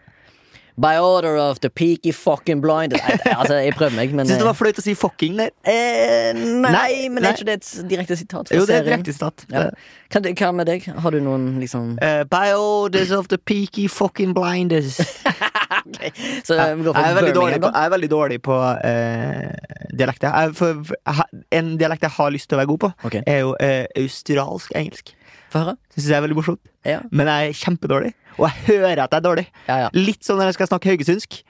By 0.81 0.97
order 1.03 1.35
of 1.37 1.59
the 1.61 1.69
Peaky 1.69 2.11
fucking 2.15 2.63
blinders 2.63 3.03
Nei, 3.05 3.17
altså, 3.35 3.57
jeg 3.61 3.75
prøver 3.77 3.97
meg, 3.99 4.15
men 4.17 4.25
Syns 4.25 4.39
det 4.39 4.45
eh, 4.47 4.49
var 4.49 4.57
flaut 4.57 4.79
å 4.81 4.85
si 4.85 4.95
fucking 4.97 5.35
der. 5.37 5.51
eh, 5.69 6.31
Nei, 6.33 6.71
Nei, 6.73 7.09
men 7.13 7.21
nei. 7.21 7.33
er 7.35 7.37
ikke 7.37 7.49
det 7.51 7.57
et 7.59 7.91
direkte 7.91 8.17
sitat? 8.17 8.49
fra 8.49 8.57
Jo, 8.57 8.65
det 8.65 8.79
er 8.79 8.85
serien? 8.87 8.89
direkte 9.03 9.13
sitat. 9.13 9.45
Ja. 9.53 9.67
Kan 10.15 10.25
det- 10.25 10.33
Hva 10.41 10.53
med 10.57 10.71
deg? 10.71 10.87
Har 11.05 11.11
du 11.13 11.21
noen 11.21 11.59
liksom 11.61 11.99
Eh, 12.01 12.23
by 12.25 12.55
orders 12.57 13.11
of 13.13 13.29
the 13.29 13.37
peaky 13.37 13.89
fucking 13.93 14.33
blinders. 14.33 14.97
Så 16.47 16.57
Jeg, 16.59 16.79
jeg, 16.79 17.05
er 17.05 17.15
veldig 17.19 17.35
dårlig 17.37 17.61
på, 17.61 17.71
jeg 17.71 17.85
er 17.85 17.95
veldig 17.95 18.11
dårlig 18.11 18.41
på 18.47 18.59
eh, 18.89 19.87
dialekter. 19.99 20.35
Jeg, 20.35 20.57
for, 20.59 20.85
jeg, 20.99 21.45
en 21.61 21.73
dialekt 21.81 22.07
jeg 22.07 22.17
har 22.19 22.35
lyst 22.35 22.51
til 22.51 22.59
å 22.59 22.63
være 22.63 22.73
god 22.73 22.83
på, 22.87 22.93
okay. 23.11 23.25
er 23.27 23.43
jo 23.45 23.55
eh, 23.63 23.87
australsk 24.01 24.77
engelsk. 24.79 25.15
Få 25.51 25.65
syns 25.97 26.07
jeg 26.07 26.15
er 26.15 26.23
veldig 26.23 26.37
morsomt. 26.39 26.61
Ja, 26.87 27.01
Men 27.11 27.29
jeg 27.29 27.51
er 27.51 27.57
kjempedårlig. 27.59 28.13
Og 28.39 28.47
jeg 28.47 28.67
hører 28.69 29.03
at 29.03 29.13
jeg 29.13 29.19
er 29.19 29.25
dårlig. 29.25 29.45
ja. 29.67 29.77
ja. 29.83 29.89
Litt 29.97 30.25
sånn 30.25 30.39
når 30.39 30.51
jeg 30.51 30.57
skal 30.61 30.69
snakke 30.71 30.93
haugesundsk, 30.93 31.41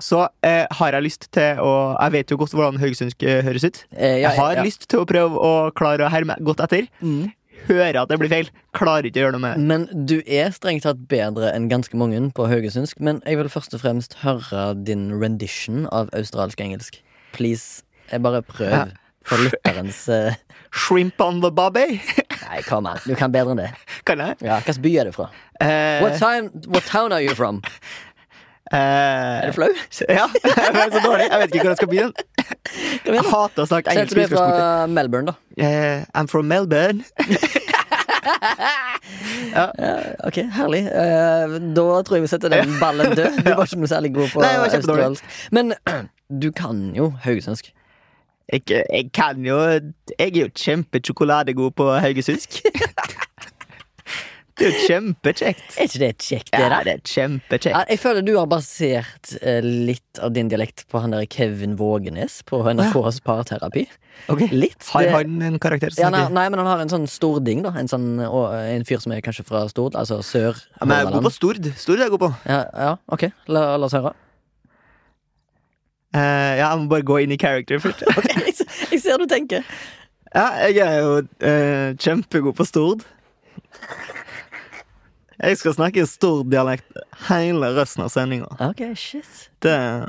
så 0.00 0.20
eh, 0.46 0.64
har 0.78 0.96
jeg 0.96 1.04
lyst 1.04 1.28
til 1.34 1.60
å 1.60 1.72
Jeg 1.98 2.14
vet 2.14 2.30
jo 2.32 2.38
godt 2.40 2.54
hvordan 2.54 2.78
haugesundsk 2.80 3.26
eh, 3.26 3.40
høres 3.44 3.66
ut. 3.66 3.82
Eh, 3.96 4.20
Jeg 4.22 4.32
har 4.38 4.62
lyst 4.64 4.86
til 4.88 5.02
å 5.02 5.08
prøve 5.08 5.42
å 5.42 5.52
klare 5.76 6.06
å 6.06 6.12
herme 6.12 6.38
godt 6.46 6.62
etter. 6.68 6.86
Mm. 7.02 7.28
Hører 7.66 7.98
at 8.02 8.12
det 8.12 8.18
blir 8.20 8.30
feil. 8.32 8.50
Klarer 8.76 9.08
ikke 9.08 9.20
å 9.20 9.24
gjøre 9.26 9.36
noe 9.36 9.44
med 9.44 9.58
det. 9.58 9.66
Men 9.70 10.06
du 10.08 10.16
er 10.22 10.52
strengt 10.54 10.86
tatt 10.86 11.00
bedre 11.10 11.50
enn 11.54 11.68
ganske 11.72 11.98
mange 11.98 12.20
på 12.36 12.46
haugesundsk. 12.48 13.02
Men 13.04 13.20
jeg 13.26 13.40
vil 13.40 13.50
først 13.52 13.76
og 13.76 13.82
fremst 13.82 14.18
høre 14.22 14.70
din 14.86 15.10
rendition 15.18 15.86
av 15.92 16.12
australsk-engelsk. 16.16 17.00
Please. 17.36 17.82
Jeg 18.12 18.24
bare 18.24 18.42
prøv. 18.46 18.72
Ja. 18.72 18.86
For 19.28 19.42
lytterens 19.44 20.06
uh... 20.08 20.36
Shrimp 20.68 21.20
on 21.20 21.40
the 21.40 21.50
bobby. 21.50 21.98
Nei, 22.42 22.60
kom 22.66 22.86
an. 22.88 23.00
Du 23.04 23.14
kan 23.16 23.32
bedre 23.32 23.54
enn 23.54 23.62
det. 23.62 23.70
kan 24.08 24.20
jeg? 24.20 24.36
Ja, 24.44 24.58
Hvilken 24.60 24.82
by 24.84 24.92
er 25.00 25.08
du 25.08 25.14
fra? 25.16 25.30
Uh... 25.60 26.04
What, 26.04 26.18
time, 26.20 26.52
what 26.68 26.84
town 26.84 27.12
are 27.12 27.24
you 27.24 27.34
from? 27.34 27.62
eh, 28.72 29.42
Er 29.42 29.46
du 29.46 29.52
flau? 29.56 29.68
Ja, 30.18 30.26
jeg 30.44 30.82
er 30.84 30.92
så 30.92 31.02
dårlig. 31.04 31.28
Jeg 31.30 31.40
vet 31.40 31.54
ikke 31.54 31.64
hvor 31.64 31.74
jeg 31.74 31.80
skal 31.80 31.90
begynne. 31.92 32.12
Jeg 33.06 33.24
hater 33.30 33.64
å 33.64 33.68
snakke 33.70 33.94
engelsk. 33.94 34.12
Så 34.14 34.20
jeg 34.20 34.30
tror 34.32 34.44
du 34.44 34.52
er 34.52 34.58
fra. 34.58 34.86
Melbourne, 34.86 35.32
da. 35.32 35.34
Uh, 35.58 36.04
I'm 36.14 36.28
from 36.30 36.48
Melbourne. 36.50 37.04
Ja, 39.54 39.70
ok, 40.26 40.36
Herlig. 40.52 40.82
Uh, 40.92 41.54
da 41.74 41.84
tror 42.04 42.18
jeg 42.18 42.24
vi 42.26 42.30
setter 42.30 42.52
den 42.52 42.74
ballen 42.80 43.14
død. 43.16 43.38
Du 43.40 43.48
var 43.56 43.64
ikke 43.64 43.80
noe 43.80 43.90
særlig 43.90 44.10
god 44.14 44.32
på 44.34 44.42
Nei, 44.44 44.50
australsk. 44.66 45.36
Men 45.54 45.72
du 46.42 46.50
kan 46.54 46.82
jo 46.96 47.08
haugesundsk. 47.24 47.72
Jeg, 48.52 48.62
jeg 48.68 49.10
kan 49.12 49.44
jo 49.44 49.58
Jeg 49.60 50.28
er 50.28 50.38
jo 50.40 50.48
kjempesjokoladegod 50.56 51.74
på 51.76 51.88
haugesundsk. 52.04 52.60
Det 54.58 54.66
er 54.66 54.72
jo 54.74 54.86
kjempekjekt. 54.88 55.76
Er 55.78 55.86
ikke 55.86 56.00
det 56.02 56.10
kjekt, 56.18 56.50
det 56.50 56.58
Ja, 56.60 56.68
der? 56.72 56.84
det 56.88 56.92
er 56.96 57.02
kjempekjekt. 57.06 57.70
Ja, 57.76 57.82
jeg 57.88 58.00
føler 58.02 58.24
du 58.26 58.32
har 58.36 58.46
basert 58.50 59.32
eh, 59.40 59.60
litt 59.62 60.18
av 60.22 60.32
din 60.34 60.48
dialekt 60.50 60.82
på 60.90 60.98
han 61.04 61.14
der 61.14 61.26
Kevin 61.30 61.76
Vågenes 61.78 62.40
på 62.48 62.58
NRKs 62.66 63.20
parterapi. 63.22 63.84
Ok. 64.28 64.42
Litt. 64.50 64.82
Har 64.90 65.02
det- 65.06 65.12
han 65.14 65.42
en 65.46 65.58
karakter 65.62 65.94
som 65.94 66.02
ja, 66.02 66.10
nei, 66.10 66.24
nei, 66.34 66.48
men 66.50 66.58
han 66.58 66.66
har 66.66 66.80
en 66.82 66.90
sånn 66.90 67.06
stording, 67.08 67.62
da. 67.62 67.70
En, 67.78 67.86
sånn, 67.86 68.18
og, 68.26 68.50
en 68.58 68.82
fyr 68.84 68.98
som 69.00 69.12
er 69.14 69.20
kanskje 69.22 69.44
fra 69.46 69.62
Stord, 69.70 69.94
altså 69.94 70.18
sør 70.26 70.58
ja, 70.58 70.84
Men 70.84 70.96
jeg 70.98 71.06
er 71.06 71.12
god 71.12 71.28
på 71.28 71.32
Stord. 71.36 71.70
Stord 71.78 71.98
er 72.00 72.08
jeg 72.08 72.10
god 72.16 72.24
på. 72.26 72.32
Ja, 72.50 72.64
ja, 72.74 72.96
ok. 73.14 73.28
La, 73.46 73.76
la 73.78 73.86
oss 73.86 73.94
høre. 73.94 74.12
Eh, 76.16 76.56
ja, 76.58 76.70
jeg 76.72 76.78
må 76.82 76.88
bare 76.90 77.04
gå 77.06 77.18
inn 77.22 77.32
i 77.34 77.38
character 77.38 77.78
først. 77.78 78.02
Jeg 78.90 79.00
ser 79.04 79.18
du 79.20 79.26
tenker. 79.28 79.62
Ja, 80.34 80.46
jeg 80.66 80.78
er 80.84 80.98
jo 81.04 81.12
eh, 81.44 81.94
kjempegod 82.00 82.56
på 82.56 82.64
Stord. 82.66 83.04
Jeg 85.38 85.58
skal 85.60 85.74
snakke 85.76 86.02
stor 86.10 86.40
dialekt 86.50 86.96
hele 87.28 87.70
resten 87.76 88.02
av 88.02 88.10
sendinga. 88.10 88.48
Ok, 88.58 88.82
shit. 88.98 89.44
Det 89.62 89.70
er 89.70 90.08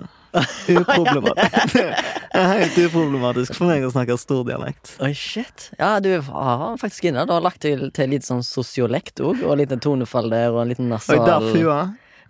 uproblematisk. 0.74 1.76
Det 2.34 2.42
er 2.42 2.50
helt 2.62 2.76
uproblematisk 2.86 3.56
for 3.58 3.70
meg 3.70 3.86
å 3.86 3.92
snakke 3.94 4.18
stor 4.22 4.44
dialekt. 4.48 4.96
Oi, 5.06 5.12
shit. 5.18 5.70
Ja, 5.80 5.96
du 6.02 6.12
har 6.30 6.76
faktisk 6.82 7.10
inne 7.10 7.26
Du 7.26 7.34
har 7.34 7.42
lagt 7.42 7.62
til, 7.66 7.88
til 7.94 8.14
litt 8.14 8.26
sånn 8.26 8.44
sosiolekt 8.46 9.22
òg, 9.22 9.42
og 9.46 9.58
litt 9.62 9.74
tonefall 9.82 10.30
der, 10.34 10.54
og 10.54 10.64
en 10.64 10.74
liten 10.74 10.94
Og 10.94 11.02
Oi, 11.14 11.20
der 11.26 11.50
fua. 11.54 11.80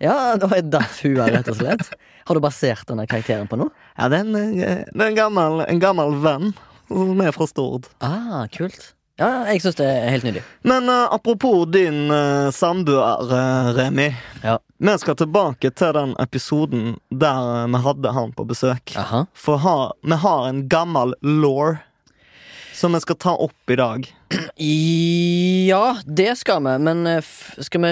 Ja, 0.00 0.14
det 0.40 0.48
var 0.48 0.62
Dafua, 0.64 1.26
rett 1.28 1.48
og 1.52 1.58
slett. 1.58 1.90
Har 2.24 2.36
du 2.36 2.40
basert 2.40 2.88
denne 2.88 3.04
karakteren 3.08 3.48
på 3.50 3.58
noe? 3.60 3.72
Ja, 3.98 4.08
det 4.08 4.22
er 4.22 4.24
en, 4.24 4.36
eh, 4.36 4.84
det 4.88 4.96
er 4.96 5.10
en, 5.10 5.18
gammel, 5.18 5.60
en 5.66 5.82
gammel 5.82 6.16
venn 6.24 6.54
som 6.88 7.20
er 7.20 7.36
fra 7.36 7.48
Stord. 7.48 7.90
Ah, 8.00 8.46
kult. 8.52 8.94
Ja, 9.20 9.44
jeg 9.52 9.60
syns 9.60 9.76
det 9.76 9.84
er 9.84 10.08
helt 10.14 10.24
nydelig. 10.24 10.42
Men 10.64 10.88
uh, 10.88 11.12
apropos 11.12 11.66
din 11.68 12.08
uh, 12.08 12.48
samboer, 12.56 13.28
uh, 13.28 13.68
Remi. 13.76 14.08
Ja. 14.40 14.56
Vi 14.80 14.94
skal 15.02 15.18
tilbake 15.20 15.70
til 15.76 15.92
den 15.92 16.14
episoden 16.22 16.94
der 17.12 17.68
vi 17.68 17.82
hadde 17.84 18.14
han 18.16 18.32
på 18.32 18.46
besøk. 18.48 18.94
Aha. 18.96 19.26
For 19.36 19.60
ha, 19.60 19.76
vi 20.00 20.16
har 20.22 20.46
en 20.48 20.62
gammel 20.72 21.12
law 21.20 21.76
som 22.72 22.96
vi 22.96 23.00
skal 23.04 23.18
ta 23.20 23.34
opp 23.44 23.74
i 23.74 23.76
dag. 23.76 24.08
Ja, 25.70 25.96
det 26.04 26.32
skal 26.40 26.64
vi, 26.64 26.72
men 26.82 27.06
skal 27.22 27.82
vi 27.84 27.90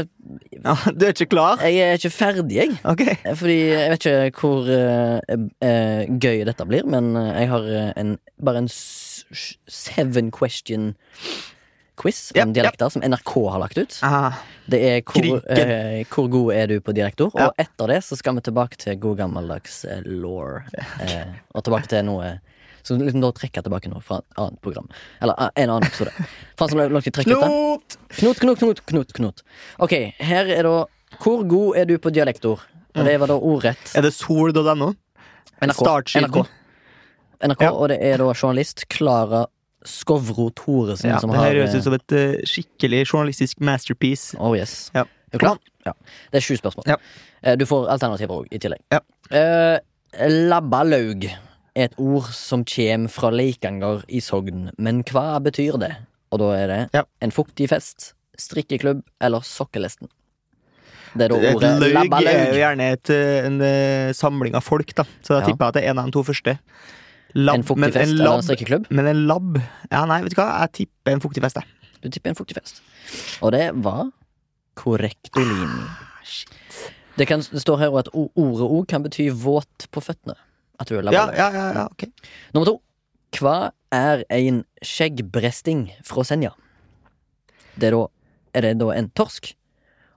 Ja, 0.65 0.75
Du 0.91 1.05
er 1.07 1.13
ikke 1.13 1.29
klar? 1.31 1.61
Jeg 1.63 1.79
er 1.85 1.99
ikke 2.01 2.11
ferdig, 2.11 2.57
jeg. 2.57 2.79
Okay. 2.89 3.15
Fordi 3.39 3.57
jeg 3.69 3.93
vet 3.93 4.07
ikke 4.09 4.43
hvor 4.43 4.67
gøy 6.25 6.43
dette 6.49 6.67
blir, 6.69 6.89
men 6.89 7.13
jeg 7.15 7.51
har 7.53 7.69
en, 8.01 8.17
bare 8.43 8.65
en 8.65 8.73
seven 9.69 10.31
question 10.35 10.95
quiz 11.99 12.31
om 12.35 12.39
yep, 12.39 12.55
dialekter 12.55 12.55
dialekter 12.55 12.93
som 12.95 13.03
NRK 13.03 13.33
har 13.51 13.59
lagt 13.63 13.79
ut. 13.79 13.97
Aha. 14.07 14.29
Det 14.71 14.81
er 14.87 15.01
hvor, 15.03 15.41
eh, 15.51 16.05
hvor 16.13 16.29
god 16.31 16.53
er 16.55 16.67
du 16.71 16.77
på 16.81 16.95
dialektord, 16.95 17.35
Ja. 17.35 17.49
og 17.49 17.59
etter 17.59 17.91
det 17.91 18.05
så 18.07 18.17
skal 18.17 18.37
vi 18.39 18.45
tilbake 18.47 18.79
til 18.79 18.99
god 19.03 19.17
gammeldags 19.19 19.85
eh, 19.85 20.05
law. 20.07 20.61
Eh, 21.01 21.35
og 21.55 21.65
tilbake 21.65 21.91
til 21.91 22.05
noe 22.05 22.39
Så 22.89 22.95
liksom 22.97 23.21
da 23.21 23.29
trekker 23.35 23.59
jeg 23.59 23.65
tilbake 23.67 23.91
noe 23.91 24.01
fra 24.01 24.21
et 24.23 24.39
annet 24.39 24.61
program. 24.63 24.87
Eller 25.21 25.35
eh, 25.39 25.51
en 25.65 25.71
annen 25.75 25.89
episode. 25.89 26.13
Som. 26.57 26.79
Knot! 27.27 27.97
Knot, 28.17 28.39
knot, 28.39 28.59
knot, 28.63 28.81
knot, 28.87 29.13
knot. 29.13 29.43
Ok, 29.79 29.93
her 30.21 30.47
er 30.47 30.63
da 30.63 30.87
Hvor 31.19 31.43
god 31.49 31.77
er 31.77 31.85
du 31.85 31.99
på 31.99 32.13
dialektord? 32.15 32.63
Og 32.97 33.05
det 33.05 33.19
var 33.21 33.29
da 33.29 33.37
ordrett. 33.37 33.93
Er 33.97 34.03
det 34.07 34.15
sol.no? 34.15 34.95
NRK. 35.61 36.15
NRK. 36.23 36.47
NRK 37.43 37.63
Ja. 37.63 37.71
Og 37.73 37.89
det 37.93 37.99
er 38.03 38.19
da 38.19 38.33
journalist 38.35 38.87
Klara 38.89 39.47
Skovro 39.87 40.51
Thoresen 40.51 41.11
Ja, 41.11 41.19
som 41.23 41.31
det 41.31 41.39
har 41.39 41.47
her 41.53 41.61
høres 41.61 41.75
eh, 41.75 41.79
ut 41.79 41.85
som 41.87 41.95
et 41.95 42.13
uh, 42.13 42.35
skikkelig 42.45 43.05
journalistisk 43.13 43.61
masterpiece. 43.61 44.35
Oh 44.39 44.57
yes. 44.59 44.91
Ja. 44.95 45.05
Er 45.33 45.39
du 45.39 45.45
klar? 45.45 45.59
Ja. 45.87 45.93
Det 46.33 46.41
er 46.41 46.45
sju 46.45 46.57
spørsmål. 46.59 46.85
Ja. 46.91 46.97
Eh, 47.43 47.55
Du 47.57 47.65
får 47.67 47.87
alternativer 47.89 48.43
òg, 48.43 48.49
i 48.51 48.59
tillegg. 48.59 48.83
Ja. 48.93 49.01
Uh, 49.31 49.79
Labbalaug 50.49 51.29
er 51.29 51.85
et 51.87 51.95
ord 52.01 52.27
som 52.35 52.65
kommer 52.67 53.09
fra 53.13 53.31
Leikanger 53.31 54.03
i 54.09 54.21
Sogn, 54.25 54.71
men 54.79 55.03
hva 55.07 55.39
betyr 55.45 55.79
det? 55.79 55.93
Og 56.33 56.41
da 56.43 56.49
er 56.59 56.67
det 56.67 56.81
Ja. 56.95 57.03
en 57.23 57.31
fuktig 57.31 57.69
fest, 57.71 58.15
strikkeklubb 58.37 59.03
eller 59.21 59.41
sokkelesten. 59.47 60.09
Det 61.15 61.25
er 61.25 61.29
da 61.29 61.37
Et 61.37 61.55
ordet 61.55 61.93
laug 61.95 62.13
er 62.27 62.49
jo 62.53 62.59
gjerne 62.59 62.93
et, 62.93 63.11
en, 63.11 63.55
en 63.55 63.61
eh, 63.63 64.13
samling 64.13 64.55
av 64.55 64.63
folk, 64.63 64.93
da. 64.95 65.05
Så 65.23 65.39
jeg 65.39 65.43
Ja. 65.43 65.47
tipper 65.53 65.69
at 65.69 65.75
det 65.75 65.85
er 65.85 65.91
en 65.91 65.99
av 65.99 66.05
de 66.07 66.13
to 66.13 66.23
første. 66.23 66.59
Lab, 67.35 67.59
En 67.59 67.65
fuktig 67.67 67.93
fest 67.93 68.09
en 68.09 68.15
eller 68.17 68.39
en 68.39 68.43
strikkeklubb? 68.47 68.87
men 68.91 69.07
en 69.07 69.27
lab 69.29 69.59
Ja, 69.93 70.05
nei, 70.09 70.23
vet 70.25 70.33
du 70.33 70.39
hva? 70.41 70.47
Jeg 70.65 70.73
tipper 70.79 71.13
en 71.13 71.21
fuktig 71.21 71.43
fest, 71.45 71.59
jeg. 71.61 71.93
Du 72.03 72.09
tipper 72.09 72.31
en 72.33 72.39
fuktig 72.39 72.57
fest. 72.57 72.81
Og 73.43 73.53
det 73.53 73.67
var 73.85 74.11
korrektolini. 74.79 75.85
Det, 77.19 77.27
kan, 77.27 77.43
det 77.43 77.61
står 77.61 77.81
her 77.83 77.97
at 77.99 78.09
ordet 78.15 78.69
òg 78.69 78.87
kan 78.91 79.03
bety 79.05 79.29
våt 79.35 79.89
på 79.93 80.01
føttene. 80.05 80.37
At 80.79 80.89
du 80.89 80.99
er 80.99 81.09
Ja, 81.13 81.27
ja, 81.35 81.49
ja, 81.51 81.65
ja, 81.75 81.87
ok. 81.91 82.07
Nummer 82.55 82.71
to. 82.71 82.77
Hva 83.39 83.73
er 83.93 84.23
en 84.33 84.63
skjeggbresting 84.83 85.89
fra 86.07 86.25
Senja? 86.25 86.55
Det 87.79 87.91
er, 87.91 87.97
da, 87.97 88.07
er 88.55 88.65
det 88.69 88.77
da 88.81 88.93
en 88.95 89.11
torsk 89.11 89.53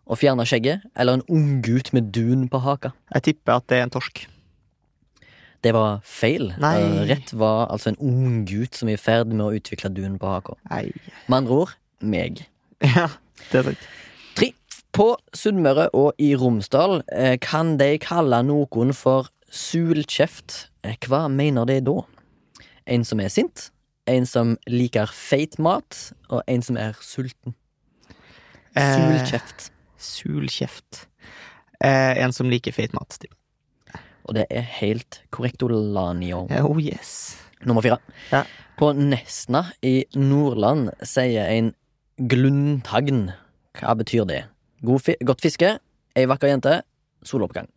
å 0.05 0.15
fjerne 0.17 0.45
skjegget, 0.47 0.85
eller 0.95 1.19
en 1.19 1.25
unggutt 1.29 1.91
med 1.93 2.11
dun 2.15 2.47
på 2.51 2.61
haka? 2.63 2.93
Jeg 3.15 3.27
tipper 3.31 3.59
at 3.59 3.67
det 3.69 3.79
er 3.81 3.87
en 3.87 3.93
torsk. 3.93 4.23
Det 5.61 5.73
var 5.75 5.99
feil. 6.07 6.53
Nei. 6.61 6.75
Eh, 6.81 7.01
Rett 7.11 7.33
var 7.37 7.67
altså 7.69 7.91
en 7.91 7.99
ung 8.01 8.45
gutt 8.49 8.75
som 8.79 8.89
er 8.89 8.97
i 8.97 9.01
ferd 9.01 9.29
med 9.33 9.43
å 9.45 9.51
utvikle 9.57 9.91
dun 9.93 10.15
på 10.21 10.29
haka. 10.31 10.55
Med 10.71 11.35
andre 11.43 11.59
ord 11.65 11.75
meg. 12.01 12.47
Ja, 12.81 13.07
det 13.51 13.59
er 13.59 13.67
sant. 13.69 13.83
Tre. 14.39 14.47
På 14.91 15.05
Sunnmøre 15.37 15.85
og 15.95 16.17
i 16.19 16.31
Romsdal 16.35 17.03
eh, 17.13 17.35
kan 17.39 17.75
de 17.79 17.93
kalle 18.01 18.41
noen 18.43 18.89
for 18.97 19.29
sulkjeft. 19.53 20.65
Eh, 20.83 20.97
Hva 21.05 21.27
mener 21.31 21.69
de 21.69 21.77
da? 21.85 21.99
En 22.89 23.05
som 23.07 23.21
er 23.21 23.29
sint, 23.31 23.67
en 24.09 24.25
som 24.25 24.55
liker 24.67 25.13
feit 25.13 25.59
mat, 25.61 25.99
og 26.33 26.41
en 26.49 26.65
som 26.65 26.79
er 26.81 26.97
sulten. 27.05 27.53
Eh, 28.75 28.97
Sulkjeft. 28.97 29.69
Sulkjeft. 30.01 31.05
Eh, 31.83 32.17
en 32.25 32.33
som 32.33 32.49
liker 32.49 32.73
feit 32.75 32.91
mat. 32.97 33.13
tipper 33.21 33.37
Og 34.27 34.37
det 34.37 34.45
er 34.49 34.65
helt 34.79 35.21
korrekt, 35.33 35.63
Olanio. 35.63 36.45
Oh 36.61 36.79
yes. 36.81 37.37
Nummer 37.65 37.83
fire. 37.85 37.99
Ja. 38.31 38.43
På 38.77 38.91
Nesna 38.97 39.67
i 39.85 40.01
Nordland 40.17 40.89
sier 41.05 41.49
en 41.51 41.73
gluntagn 42.17 43.31
Hva 43.77 43.93
betyr 43.97 44.25
det? 44.29 44.43
God 44.81 45.03
fi 45.05 45.15
godt 45.25 45.43
fiske, 45.45 45.75
ei 46.17 46.25
vakker 46.29 46.49
jente, 46.49 46.79
soloppgang. 47.23 47.69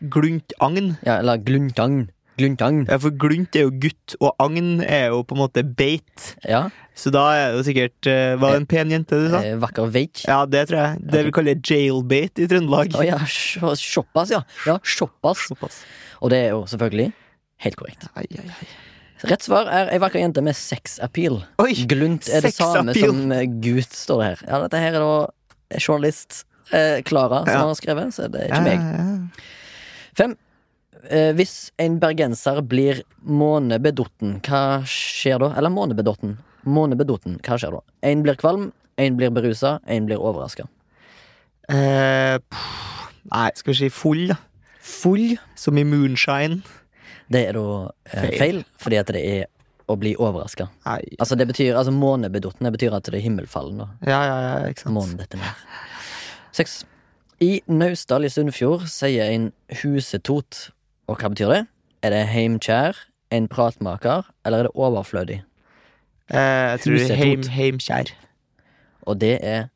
Gluntagn. 0.00 0.94
Ja, 1.02 1.18
eller 1.18 1.42
glundtagn. 1.42 2.08
Glundtagn. 2.38 2.84
Ja, 2.90 2.98
for 2.98 3.14
glunt 3.14 3.54
er 3.54 3.68
jo 3.68 3.74
gutt, 3.82 4.16
og 4.18 4.34
agn 4.42 4.80
er 4.82 5.12
jo 5.12 5.20
på 5.26 5.36
en 5.36 5.42
måte 5.44 5.62
beit. 5.62 6.30
Ja. 6.42 6.66
Så 6.98 7.10
da 7.14 7.24
er 7.34 7.52
det 7.52 7.58
jo 7.58 7.64
sikkert 7.66 8.08
eh, 8.10 8.36
Var 8.38 8.54
det 8.54 8.58
en 8.60 8.66
pen 8.70 8.92
jente 8.94 9.18
du 9.18 9.26
sa? 9.32 9.40
Eh, 9.42 9.56
vakker 9.62 9.90
veik. 9.94 10.22
Ja, 10.28 10.44
det 10.46 10.68
tror 10.70 10.80
jeg. 10.80 11.02
Det 11.02 11.18
okay. 11.18 11.26
vi 11.26 11.34
kaller 11.38 11.60
jailbait 11.70 12.42
i 12.42 12.48
Trøndelag. 12.50 12.94
Oh, 12.98 13.04
ja, 13.06 13.18
såpass, 13.26 14.30
ja. 14.34 14.42
Ja, 14.66 14.78
såpass. 14.86 15.82
Og 16.22 16.30
det 16.34 16.44
er 16.46 16.54
jo 16.54 16.64
selvfølgelig 16.70 17.12
helt 17.66 17.78
korrekt. 17.80 18.08
Ai, 18.14 18.26
ai, 18.38 18.48
ai. 18.50 18.72
Rett 19.24 19.46
svar 19.46 19.70
er 19.72 19.88
ei 19.94 20.00
vakker 20.02 20.20
jente 20.20 20.42
med 20.44 20.56
sex-appeal. 20.58 21.38
Glunt 21.88 22.28
er 22.28 22.44
det 22.44 22.52
samme 22.56 22.94
som 22.96 23.30
eh, 23.32 23.46
gut, 23.48 23.94
står 23.94 24.20
det 24.20 24.26
her. 24.32 24.42
Ja, 24.50 24.60
dette 24.66 24.82
her 24.82 24.98
er 24.98 25.04
da 25.04 25.78
journalist 25.80 26.42
eh, 26.70 27.00
Klara 27.06 27.44
som 27.46 27.54
Ja. 27.54 27.66
har 27.66 27.78
skrevet, 27.78 28.14
så 28.14 28.28
det 28.28 28.44
er 28.44 28.52
ikke 28.52 28.64
meg. 28.66 29.44
Fem. 30.18 30.36
Eh, 31.10 31.32
hvis 31.36 31.70
en 31.82 31.98
bergenser 32.00 32.62
blir 32.64 33.02
månebedotten, 33.24 34.38
hva 34.46 34.62
skjer 34.88 35.42
da? 35.42 35.50
Eller 35.58 35.72
månebedotten. 35.74 36.36
Månebedotten, 36.64 37.38
hva 37.44 37.58
skjer 37.60 37.76
da? 37.76 37.82
En 38.08 38.22
blir 38.24 38.38
kvalm, 38.40 38.70
en 38.96 39.16
blir 39.18 39.32
berusa, 39.34 39.78
en 39.90 40.06
blir 40.08 40.20
overraska. 40.22 40.64
Eh, 41.68 42.38
nei, 43.32 43.50
skal 43.56 43.72
vi 43.72 43.78
si 43.82 43.90
full, 43.92 44.26
da. 44.32 44.38
Full, 44.84 45.38
Som 45.56 45.78
i 45.80 45.84
moonshine. 45.88 46.62
det 47.32 47.46
er 47.48 47.56
da 47.56 47.66
eh, 48.12 48.20
Feil. 48.20 48.38
feil, 48.38 48.58
fordi 48.80 48.98
at 49.00 49.12
det 49.16 49.22
er 49.24 49.46
å 49.88 49.96
bli 50.00 50.14
overraska. 50.16 50.66
Altså, 50.88 51.36
det 51.36 51.46
betyr, 51.48 51.74
altså 51.76 51.92
månebedotten, 51.92 52.64
det 52.64 52.72
betyr 52.78 52.94
at 52.96 53.04
det 53.08 53.18
er 53.18 53.24
himmelfallen, 53.24 53.80
da. 53.80 53.88
Ja, 54.08 54.20
ja, 54.28 54.36
ja, 54.44 54.70
ikke 54.72 54.84
sant. 54.86 54.94
Månen 54.96 55.16
dette 55.20 55.40
ned. 55.40 55.64
Seks. 56.56 56.82
I 57.44 57.58
Naustdal 57.68 58.24
i 58.24 58.30
Sunnfjord 58.32 58.86
sier 58.88 59.32
en 59.34 59.50
husetot. 59.82 60.70
Og 61.06 61.18
hva 61.20 61.30
betyr 61.32 61.52
det? 61.52 61.60
Er 62.04 62.14
det 62.14 62.22
heimkjær, 62.32 62.98
en 63.34 63.48
pratmaker, 63.48 64.28
eller 64.44 64.58
er 64.64 64.68
det 64.68 64.74
overflødig? 64.74 65.42
Eh, 66.30 66.38
jeg 66.38 66.80
tror 66.80 66.92
Husetot. 66.92 67.16
heim, 67.16 67.42
heimkjær. 67.42 68.12
Og 69.02 69.20
det 69.20 69.38
er 69.42 69.66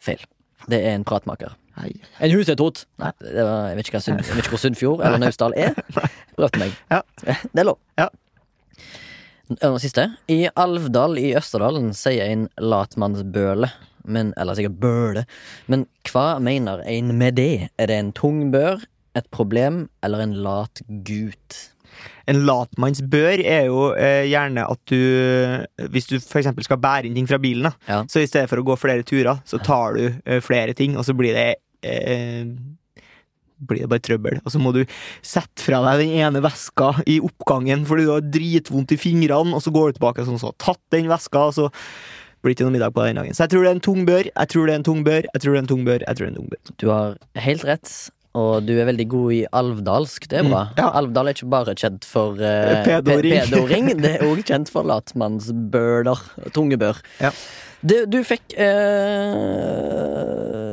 feil. 0.00 0.24
Det 0.68 0.80
er 0.86 0.94
en 0.94 1.04
pratmaker. 1.04 1.56
Nei. 1.76 1.92
En 2.20 2.32
husetot! 2.36 2.84
Nei. 3.00 3.12
Det 3.20 3.44
var, 3.44 3.68
jeg, 3.70 3.78
vet 3.78 3.88
ikke 3.88 3.96
hva 3.96 4.02
Sund, 4.04 4.20
jeg 4.20 4.36
vet 4.36 4.44
ikke 4.44 4.54
hvor 4.56 4.60
Sunnfjord 4.60 5.04
eller 5.06 5.22
Naustdal 5.22 5.54
er. 5.56 5.78
Prøvde 6.36 6.60
meg. 6.60 6.74
Ja. 6.92 7.00
Det 7.54 7.62
er 7.64 7.68
lov. 7.70 7.78
Ja. 8.00 8.10
Og 9.68 9.78
siste. 9.80 10.10
I 10.32 10.46
Alvdal 10.56 11.16
i 11.20 11.32
Østerdalen 11.36 11.90
sier 11.96 12.28
en 12.28 12.46
latmannsbøle, 12.60 13.70
men, 14.04 14.32
eller 14.40 14.56
sikkert 14.58 14.78
bøle, 14.82 15.24
men 15.70 15.86
hva 16.08 16.38
mener 16.42 16.82
en 16.88 17.12
med 17.18 17.36
det? 17.38 17.68
Er 17.78 17.90
det 17.90 17.98
en 18.00 18.12
tung 18.16 18.46
bør, 18.52 18.82
et 19.18 19.28
problem 19.34 19.86
eller 20.04 20.24
en 20.24 20.34
lat 20.44 20.82
gut? 21.06 21.58
En 22.26 22.38
latmannsbør 22.48 23.42
er 23.44 23.66
jo 23.68 23.90
eh, 23.94 24.24
gjerne 24.30 24.64
at 24.64 24.80
du 24.88 25.88
Hvis 25.92 26.06
du 26.08 26.16
eksempel 26.16 26.64
skal 26.64 26.80
bære 26.80 27.06
inn 27.10 27.14
ting 27.18 27.28
fra 27.28 27.38
bilen, 27.42 27.68
da, 27.68 27.72
Ja. 27.90 27.98
så 28.08 28.22
i 28.22 28.26
stedet 28.30 28.48
for 28.50 28.62
å 28.62 28.64
gå 28.66 28.76
flere 28.80 29.04
turer, 29.06 29.42
så 29.44 29.60
tar 29.62 29.98
du 29.98 30.06
eh, 30.24 30.40
flere 30.40 30.72
ting, 30.74 30.96
og 30.96 31.04
så 31.04 31.14
blir 31.18 31.34
det 31.36 31.48
eh, 31.84 32.46
blir 33.62 33.84
det 33.84 33.90
bare 33.92 34.02
trøbbel. 34.02 34.40
Og 34.42 34.50
så 34.50 34.58
må 34.58 34.72
du 34.74 34.80
sette 35.22 35.62
fra 35.62 35.78
deg 35.84 36.00
den 36.06 36.16
ene 36.24 36.40
veska 36.42 36.88
i 37.06 37.20
oppgangen 37.22 37.84
fordi 37.86 38.08
du 38.08 38.10
har 38.16 38.24
dritvondt 38.34 38.96
i 38.96 38.98
fingrene, 38.98 39.54
og 39.54 39.62
så 39.62 39.70
går 39.74 39.92
du 39.92 40.00
tilbake 40.00 40.24
sånn 40.26 40.40
så 40.42 40.50
har 40.50 40.58
tatt 40.58 40.82
den 40.96 41.06
veska, 41.12 41.44
og 41.52 41.54
så 41.54 41.68
blir 42.42 42.50
det 42.50 42.56
ikke 42.58 42.66
noe 42.66 42.74
middag 42.74 42.94
på 42.96 43.04
den 43.06 43.20
dagen. 43.20 43.36
Så 43.36 43.44
jeg 43.44 43.52
tror 43.52 43.62
det 43.62 43.70
er 43.70 43.76
en 43.78 43.84
tung 43.86 44.02
bør, 44.08 44.26
jeg 44.32 44.50
tror 44.50 44.66
det 44.66 44.74
er 44.74 44.80
en 44.80 44.88
tung 44.88 45.04
bør, 45.06 45.28
jeg 45.28 45.44
tror 45.44 45.52
det 45.54 45.60
er 45.60 45.62
en 45.62 45.70
tung 45.70 45.84
bør, 45.86 46.02
jeg 46.08 46.16
tror 46.18 46.26
det 46.26 46.30
er 46.30 46.34
en 46.34 46.40
tung 46.40 46.50
bør. 46.50 46.74
Du 46.82 46.88
har 46.90 47.14
helt 47.44 47.68
rett. 47.68 47.92
Og 48.34 48.62
du 48.64 48.70
er 48.80 48.86
veldig 48.88 49.04
god 49.12 49.32
i 49.36 49.40
alvdalsk. 49.52 50.24
Det 50.30 50.38
er 50.40 50.46
bra. 50.48 50.62
Mm, 50.70 50.78
ja. 50.80 50.86
Alvdal 51.02 51.28
er 51.28 51.34
ikke 51.36 51.50
bare 51.52 51.74
kjent 51.76 52.06
for 52.08 52.38
uh, 52.40 52.78
Pedoring. 52.86 53.34
pedoring. 53.50 53.90
Det 54.00 54.14
er 54.14 54.24
òg 54.24 54.40
kjent 54.48 54.70
for 54.72 54.88
latmannsbøler. 54.88 56.22
Tungebør. 56.56 57.02
Ja. 57.20 57.30
Du, 57.82 57.96
du 58.06 58.20
fikk 58.24 58.54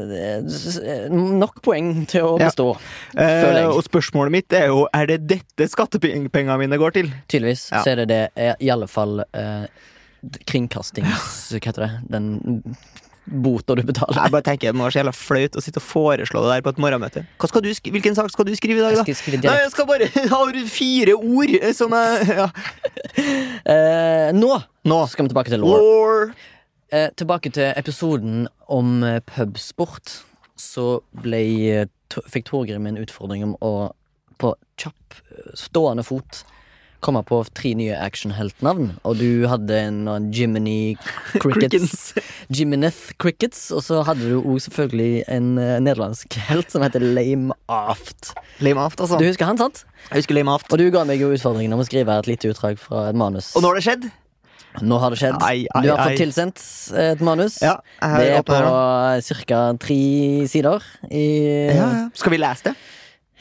eh, 0.09 1.09
nok 1.09 1.61
poeng 1.65 2.05
til 2.09 2.21
å 2.27 2.35
Ja. 2.39 2.45
bestå, 2.47 2.67
føler 3.15 3.63
Eh, 3.63 3.69
og 3.73 3.83
spørsmålet 3.83 4.31
mitt 4.31 4.53
er 4.53 4.67
jo, 4.67 4.87
er 4.93 5.05
det 5.07 5.27
dette 5.27 5.67
skattepengene 5.69 6.57
mine 6.61 6.77
går 6.77 6.91
til? 6.93 7.11
Tydeligvis 7.27 7.71
Ja. 7.71 7.83
så 7.83 7.91
er 7.91 7.95
det 7.95 8.07
det. 8.09 8.29
eh, 8.35 8.53
I 8.61 8.69
alle 8.69 8.87
fall 8.87 9.23
eh, 9.33 9.65
kringkastings... 10.45 11.49
Hva 11.51 11.59
heter 11.65 11.81
det? 11.87 11.91
Den 12.09 12.63
bota 13.29 13.75
du 13.77 13.83
betaler. 13.85 14.17
Jeg 14.17 14.33
bare 14.33 14.45
tenker 14.45 14.71
Det 14.71 14.77
må 14.77 14.85
være 14.87 14.95
så 14.95 15.01
jævla 15.01 15.13
flaut 15.15 15.57
å 15.59 15.63
sitte 15.63 15.81
og 15.81 15.85
foreslå 15.85 16.43
det 16.45 16.53
der 16.53 16.63
på 16.65 16.73
et 16.73 16.81
morgenmøte. 16.81 17.23
Hvilken 17.39 18.17
sak 18.17 18.31
skal 18.33 18.47
du 18.47 18.53
skrive 18.57 18.81
i 18.81 18.85
dag, 18.85 18.97
da? 18.99 19.05
Jeg 19.07 19.19
skal 19.19 19.37
Nei, 19.39 19.57
jeg 19.63 19.73
skal 19.73 19.87
bare 19.89 20.09
ha 20.33 20.41
fire 20.69 21.15
ord 21.17 21.55
eh, 21.59 21.73
som 21.75 21.93
jeg 21.95 22.29
ja. 22.39 22.47
uh, 23.69 24.29
nå 24.35 24.53
Nå. 24.89 24.99
skal 25.11 25.27
vi 25.27 25.33
tilbake 25.33 25.53
til 25.53 25.61
law. 25.63 25.77
Law. 25.77 26.33
Eh, 26.89 27.09
tilbake 27.19 27.51
til 27.53 27.69
episoden 27.77 28.47
om 28.71 29.03
pubsport. 29.29 30.19
Så 30.59 31.01
ble, 31.23 31.87
fikk 32.31 32.47
Torgrim 32.49 32.87
en 32.89 32.99
utfordring 32.99 33.45
om 33.45 33.57
å 33.61 33.73
på 34.39 34.53
kjapp, 34.79 35.19
stående 35.59 36.05
fot 36.07 36.45
komme 37.03 37.21
på 37.27 37.39
tre 37.57 37.71
nye 37.79 37.95
actionheltnavn. 37.97 38.91
Og 39.07 39.17
du 39.19 39.47
hadde 39.49 39.77
en, 39.79 40.29
Jiminy 40.35 40.95
Crickets. 41.41 42.13
Jimineth 42.53 43.15
Crickets. 43.21 43.67
Og 43.75 43.83
så 43.85 44.01
hadde 44.07 44.29
du 44.29 44.39
òg 44.41 44.59
selvfølgelig 44.65 45.25
en 45.31 45.51
eh, 45.61 45.75
nederlandsk 45.83 46.39
helt 46.49 46.71
som 46.73 46.85
heter 46.85 47.03
Lame 47.03 47.55
Aft. 47.71 48.33
Lame 48.63 48.83
Aft, 48.85 49.01
altså. 49.01 49.19
Du 49.19 49.27
husker 49.27 49.49
han, 49.49 49.59
sant? 49.61 49.83
Jeg 50.09 50.23
husker 50.23 50.37
Lame 50.39 50.55
Aft. 50.55 50.71
Og 50.73 50.81
du 50.81 50.87
ga 50.93 51.05
meg 51.07 51.21
jo 51.21 51.31
utfordringen 51.35 51.75
om 51.75 51.83
å 51.83 51.87
skrive 51.87 52.19
et 52.19 52.29
lite 52.31 52.51
utdrag 52.51 52.79
fra 52.81 53.09
et 53.11 53.19
manus. 53.19 53.53
Og 53.55 53.63
nå 53.65 53.71
har 53.71 53.79
det 53.79 53.85
skjedd? 53.87 54.09
Nå 54.85 54.99
har 55.01 55.11
det 55.11 55.17
skjedd. 55.19 55.39
Ai, 55.41 55.65
ai, 55.73 55.81
du 55.83 55.89
har 55.89 55.97
ai. 56.03 56.11
fått 56.11 56.21
tilsendt 56.21 56.61
et 57.01 57.23
manus. 57.25 57.57
Ja, 57.63 57.79
Det 57.99 58.29
er 58.37 58.45
på 58.45 58.59
ca. 59.49 59.61
tre 59.81 59.99
sider. 60.47 60.85
I, 61.09 61.25
Ja, 61.73 61.75
ja. 61.75 62.07
Skal 62.13 62.35
vi 62.35 62.41
lese 62.41 62.69
det? 62.69 62.75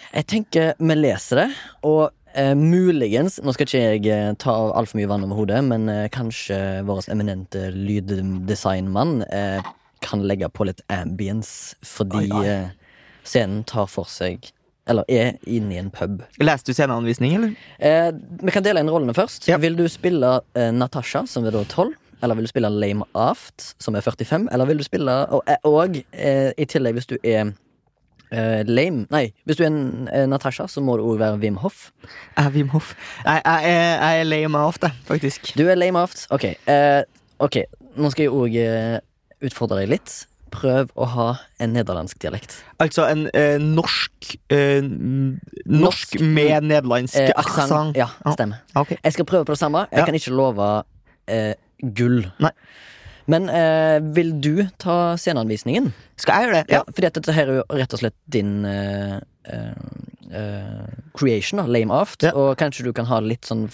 Jeg 0.09 0.25
tenker 0.31 0.71
vi 0.81 0.95
leser 0.97 1.43
det, 1.43 1.49
og 1.85 2.09
eh, 2.39 2.55
muligens 2.59 3.41
Nå 3.45 3.53
skal 3.55 3.67
ikke 3.69 3.83
jeg 3.83 4.07
eh, 4.13 4.31
ta 4.41 4.55
altfor 4.79 5.01
mye 5.01 5.11
vann 5.11 5.27
over 5.27 5.43
hodet, 5.43 5.63
men 5.67 5.89
eh, 5.93 6.07
kanskje 6.15 6.59
vår 6.89 7.09
eminente 7.13 7.69
lyddesignmann 7.75 9.23
eh, 9.29 9.61
kan 10.05 10.23
legge 10.27 10.49
på 10.55 10.69
litt 10.69 10.81
ambience, 10.95 11.75
fordi 11.85 12.29
Oi, 12.29 12.39
oi. 12.39 12.47
Eh, 12.47 12.95
scenen 13.29 13.65
tar 13.69 13.89
for 13.91 14.09
seg 14.09 14.53
Eller 14.89 15.05
er 15.13 15.35
inne 15.45 15.75
i 15.75 15.81
en 15.83 15.91
pub. 15.93 16.23
Leste 16.41 16.73
du 16.73 16.79
sceneanvisning, 16.79 17.35
eller? 17.37 17.51
Eh, 17.79 18.13
vi 18.41 18.55
kan 18.55 18.65
dele 18.65 18.81
inn 18.81 18.89
rollene 18.89 19.13
først. 19.13 19.45
Ja. 19.51 19.59
Vil 19.61 19.77
du 19.77 19.85
spille 19.93 20.39
eh, 20.57 20.71
Natasha, 20.73 21.27
som 21.29 21.45
er 21.45 21.53
da 21.53 21.61
12? 21.69 21.93
Eller 22.25 22.39
vil 22.39 22.49
du 22.49 22.51
spille 22.51 22.71
Lame 22.73 23.05
Aft, 23.13 23.75
som 23.83 23.99
er 23.99 24.07
45? 24.07 24.49
Eller 24.51 24.67
vil 24.71 24.81
du 24.81 24.87
spille 24.87 25.13
Og, 25.29 25.43
eh, 25.45 25.61
og 25.69 26.01
eh, 26.17 26.55
i 26.57 26.65
tillegg, 26.65 26.97
hvis 26.97 27.11
du 27.11 27.19
er 27.21 27.53
eh, 28.33 28.63
lame 28.67 29.07
Nei, 29.11 29.33
hvis 29.47 29.57
du 29.57 29.63
er 29.65 29.69
en, 29.71 30.09
uh, 30.13 30.27
Natasha, 30.27 30.67
så 30.69 30.81
må 30.85 30.97
du 30.99 31.05
òg 31.05 31.19
være 31.19 31.39
Wim 31.43 31.57
Hoff. 31.63 31.91
Jeg 32.37 32.47
er 32.47 32.51
Wim 32.55 32.69
Hof. 32.75 32.95
Jeg, 33.25 33.43
jeg, 33.45 33.65
er- 33.75 34.01
jeg 34.03 34.21
er 34.21 34.25
Lame 34.25 34.59
Aft, 34.59 34.83
jeg, 34.83 34.93
faktisk. 35.07 35.53
Du 35.59 35.67
er 35.69 35.75
Lame 35.77 35.99
Aft. 35.99 36.27
Ok, 36.31 36.45
Uh, 36.69 37.03
ok 37.41 37.63
nå 37.99 38.11
skal 38.13 38.29
jeg 38.29 38.33
òg 38.33 38.59
utfordre 39.49 39.81
deg 39.81 39.89
litt. 39.91 40.27
Prøv 40.51 40.89
å 40.97 41.05
ha 41.13 41.27
en 41.61 41.73
nederlandsk 41.75 42.19
dialekt. 42.23 42.55
Altså 42.81 43.05
en 43.11 43.27
norsk 43.75 44.37
Norsk 44.49 45.67
Norsk, 45.67 46.15
med 46.23 46.63
nederlandsk 46.71 47.19
Eh, 47.21 47.33
aksent. 47.37 47.97
Ja, 47.99 48.07
stemmer. 48.33 48.63
Ah, 48.75 48.81
okay. 48.81 48.97
Jeg 49.05 49.13
skal 49.13 49.25
prøve 49.29 49.45
på 49.45 49.53
det 49.53 49.59
samme. 49.61 49.87
Jeg 49.93 49.99
Ja. 50.01 50.05
kan 50.07 50.15
ikke 50.15 50.33
love 50.33 50.85
gull. 51.95 52.25
Nei. 52.41 52.51
Men 53.29 53.49
eh, 53.53 53.99
vil 54.17 54.31
du 54.41 54.55
ta 54.81 55.17
sceneanvisningen? 55.21 55.91
Skal 56.17 56.33
jeg 56.39 56.49
gjøre 56.49 56.61
det? 56.63 56.73
Ja, 56.73 56.85
fordi 56.89 57.11
at 57.11 57.19
dette 57.19 57.35
her 57.37 57.51
er 57.51 57.61
jo 57.61 57.67
rett 57.77 57.93
og 57.93 58.01
slett 58.01 58.17
din 58.33 58.55
eh, 58.65 59.19
eh, 59.45 59.75
eh, 60.33 60.89
creation, 61.19 61.61
da, 61.61 61.67
Lame 61.69 61.93
Aft. 61.93 62.25
Ja. 62.25 62.33
Og 62.33 62.55
kanskje 62.61 62.87
du 62.89 62.95
kan 62.97 63.09
ha 63.11 63.21
litt 63.21 63.45
sånn 63.45 63.67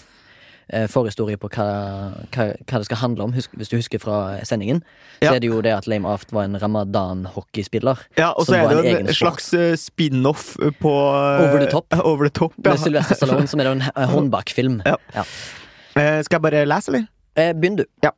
eh, 0.75 0.89
forhistorie 0.91 1.39
på 1.39 1.53
hva, 1.55 1.69
hva, 2.35 2.49
hva 2.51 2.81
det 2.83 2.89
skal 2.89 3.01
handle 3.05 3.29
om, 3.29 3.37
husk, 3.37 3.55
hvis 3.55 3.71
du 3.71 3.77
husker 3.79 4.03
fra 4.03 4.19
sendingen. 4.43 4.83
Ja. 5.21 5.29
Så 5.31 5.37
er 5.37 5.45
det 5.47 5.53
jo 5.53 5.63
det 5.63 5.77
at 5.77 5.87
Lame 5.91 6.11
Aft 6.11 6.35
var 6.35 6.49
en 6.49 6.59
ramadan-hockeyspiller. 6.59 8.03
Ja, 8.19 8.33
og 8.35 8.51
så 8.51 8.59
er 8.59 8.75
det 8.75 8.83
en 8.91 9.07
en 9.07 9.15
slags 9.15 9.53
eh, 9.55 9.79
spin-off 9.79 10.57
på 10.83 10.99
Over 10.99 11.63
the 11.63 11.71
top. 11.71 11.95
Over 12.03 12.27
the 12.27 12.35
top 12.43 12.59
ja. 12.59 12.73
Med 12.73 12.83
Sylvester 12.83 13.23
Stallone, 13.23 13.47
som 13.47 13.63
er 13.63 13.71
en 13.77 13.87
håndbakfilm. 13.87 14.81
Ja. 14.83 14.99
Ja. 15.15 15.27
Eh, 15.95 16.21
skal 16.27 16.41
jeg 16.41 16.47
bare 16.51 16.67
lese, 16.67 16.91
eller? 16.91 17.07
Eh, 17.39 17.55
Begynn, 17.55 17.79
du. 17.79 17.87
Eh, 18.03 18.11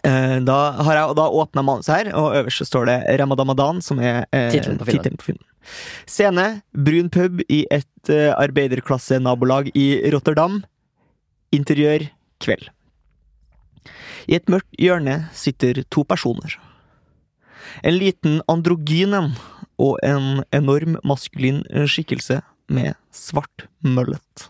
da 0.00 0.58
har 0.82 0.96
jeg 0.96 1.16
da 1.18 1.28
åpna 1.28 1.62
manuset 1.66 1.94
her, 1.94 2.12
og 2.18 2.36
øverst 2.40 2.62
så 2.62 2.66
står 2.66 2.88
det 2.88 2.98
Ramadamadan, 3.20 3.82
som 3.84 4.00
er 4.00 4.24
eh, 4.32 4.50
Tittelen 4.54 4.80
på 4.80 4.88
filmen. 4.88 5.16
på 5.20 5.28
filmen. 5.30 5.46
Scene 6.08 6.46
brun 6.72 7.10
pub 7.12 7.42
i 7.48 7.62
et 7.70 8.10
eh, 8.10 8.32
arbeiderklasse-nabolag 8.32 9.70
i 9.78 9.86
Rotterdam. 10.14 10.62
Interiør 11.52 12.08
kveld. 12.42 12.70
I 14.30 14.38
et 14.38 14.50
mørkt 14.50 14.70
hjørne 14.80 15.26
sitter 15.36 15.82
to 15.90 16.06
personer. 16.08 16.56
En 17.84 17.98
liten 17.98 18.40
androgyn 18.50 19.14
en 19.18 19.32
og 19.82 19.98
en 20.06 20.42
enorm 20.54 20.96
maskulin 21.04 21.62
skikkelse 21.90 22.40
med 22.72 22.94
svart 23.14 23.66
møllet. 23.82 24.48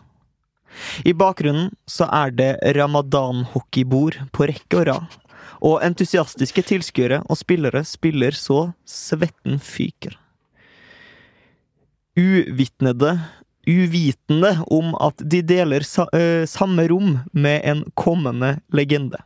I 1.05 1.13
bakgrunnen 1.13 1.71
så 1.89 2.07
er 2.09 2.33
det 2.33 2.51
ramadan-hockeybord 2.77 4.17
på 4.33 4.47
rekke 4.49 4.81
og 4.81 4.87
rad, 4.89 5.17
og 5.63 5.79
entusiastiske 5.85 6.65
tilskuere 6.67 7.21
og 7.29 7.39
spillere 7.39 7.85
spiller 7.87 8.35
så 8.35 8.73
svetten 8.89 9.61
fyker. 9.63 10.17
Uvitnede 12.19 13.15
Uvitende 13.67 14.57
om 14.67 14.91
at 14.99 15.21
de 15.31 15.39
deler 15.47 15.85
sa 15.87 16.03
ø, 16.11 16.43
samme 16.49 16.83
rom 16.91 17.21
med 17.31 17.61
en 17.63 17.85
kommende 17.95 18.57
legende. 18.75 19.21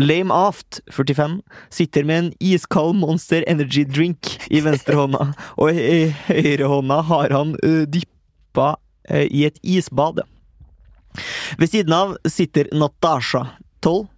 Lame 0.00 0.32
Aft, 0.34 0.80
45, 0.90 1.42
sitter 1.70 2.06
med 2.08 2.18
en 2.18 2.30
iskald 2.40 2.96
Monster 2.98 3.44
Energy 3.46 3.84
drink 3.84 4.30
i 4.50 4.62
venstrehånda, 4.64 5.28
og 5.60 5.76
i 5.76 6.08
høyrehånda 6.30 7.02
har 7.12 7.36
han 7.36 7.54
ø, 7.62 7.84
dyppa 7.84 8.72
ø, 9.10 9.20
i 9.28 9.44
et 9.50 9.60
isbad. 9.62 10.24
Ved 11.60 11.68
siden 11.68 11.92
av 11.92 12.16
sitter 12.24 12.72
Natasha, 12.72 13.44
12, 13.84 14.08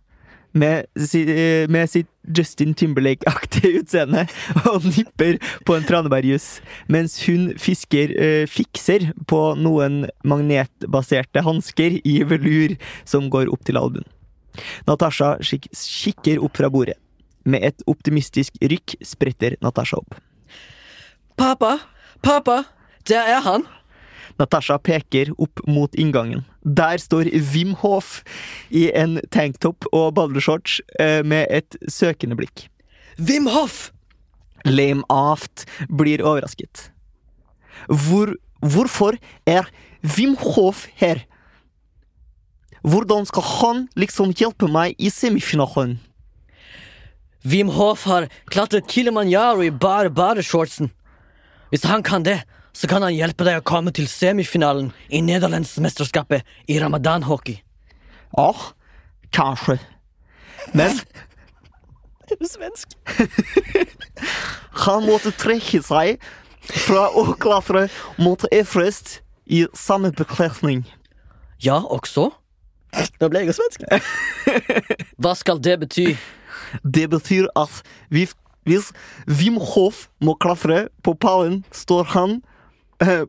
med, 0.54 0.86
eh, 1.14 1.68
med 1.68 1.90
sitt 1.90 2.08
Justin 2.24 2.74
Timberlake-aktige 2.74 3.82
utseende 3.82 4.24
og 4.70 4.86
nipper 4.86 5.38
på 5.66 5.76
en 5.76 5.84
tranebærjus, 5.84 6.60
mens 6.88 7.18
hun 7.26 7.50
fisker, 7.60 8.14
eh, 8.14 8.46
fikser 8.48 9.10
på 9.28 9.42
noen 9.60 10.04
magnetbaserte 10.24 11.44
hansker 11.44 11.98
i 12.00 12.20
velur 12.24 12.76
som 13.04 13.28
går 13.30 13.52
opp 13.52 13.64
til 13.66 13.80
albuen. 13.80 14.06
Natasha 14.86 15.34
kik 15.42 15.68
kikker 15.74 16.42
opp 16.44 16.56
fra 16.56 16.70
bordet. 16.70 16.96
Med 17.44 17.64
et 17.66 17.82
optimistisk 17.90 18.54
rykk 18.62 18.96
spretter 19.04 19.58
Natasha 19.60 19.98
opp. 20.00 20.14
Pappa! 21.36 21.78
Pappa! 22.22 22.62
Der 23.04 23.26
er 23.36 23.42
han! 23.44 23.66
Natasha 24.40 24.79
peker 24.83 25.31
opp 25.38 25.62
mot 25.66 25.94
inngangen. 25.94 26.44
Der 26.64 26.99
står 26.99 27.31
Wim 27.53 27.75
Hof 27.83 28.23
i 28.70 28.88
en 28.94 29.20
tanktopp 29.35 29.87
og 29.92 30.14
badeshorts 30.16 30.81
eh, 30.99 31.23
med 31.25 31.47
et 31.51 31.77
søkende 31.88 32.38
blikk. 32.38 32.68
Wim 33.18 33.47
Hoff! 33.47 33.90
Lame 34.64 35.05
Aft 35.12 35.66
blir 35.92 36.23
overrasket. 36.25 36.88
Hvor, 37.88 38.33
hvorfor 38.64 39.18
er 39.47 39.68
Wim 40.16 40.37
Hof 40.40 40.87
her? 40.97 41.20
Hvordan 42.85 43.29
skal 43.29 43.44
han 43.61 43.87
liksom 43.97 44.33
hjelpe 44.37 44.68
meg 44.68 44.97
i 44.99 45.12
semifinalen? 45.12 45.99
Wim 47.44 47.68
Hof 47.77 48.07
har 48.09 48.31
klatret 48.49 48.88
Kilimanjaro 48.88 49.62
i 49.64 49.70
bare 49.70 50.11
badeshortsen. 50.11 50.90
Hvis 51.68 51.85
han 51.85 52.03
kan 52.03 52.25
det, 52.25 52.40
så 52.74 52.88
kan 52.90 53.04
han 53.06 53.14
hjelpe 53.14 53.46
deg 53.46 53.60
å 53.60 53.66
komme 53.66 53.92
til 53.94 54.08
semifinalen 54.10 54.90
i 55.08 55.20
Nederlandsmesterskapet 55.22 56.42
i 56.66 56.78
ramadanhockey. 56.82 57.60
Ja, 58.34 58.50
kanskje. 59.34 59.78
Men 60.74 60.98
Er 62.30 62.38
du 62.40 62.46
svensk? 62.48 62.94
han 64.87 65.04
måtte 65.04 65.30
trekke 65.37 65.82
seg 65.84 66.22
fra 66.87 67.10
å 67.12 67.34
klatre 67.37 67.84
mot 68.16 68.46
Everest 68.49 69.18
i 69.44 69.66
samme 69.76 70.09
bekledning. 70.16 70.86
Ja, 71.61 71.82
også? 71.84 72.30
Nå 73.20 73.28
ble 73.28 73.42
jeg 73.42 73.53
jo 73.53 73.59
svensk. 73.59 73.84
Hva 75.22 75.34
skal 75.36 75.61
det 75.61 75.76
bety? 75.84 76.07
Det 76.80 77.05
betyr 77.12 77.51
at 77.61 77.82
hvis, 78.09 78.88
Wim 79.28 79.61
Hof 79.61 80.07
må 80.24 80.34
klatre 80.40 80.86
på 81.05 81.12
pallen, 81.20 81.61
står 81.76 82.09
han 82.16 82.38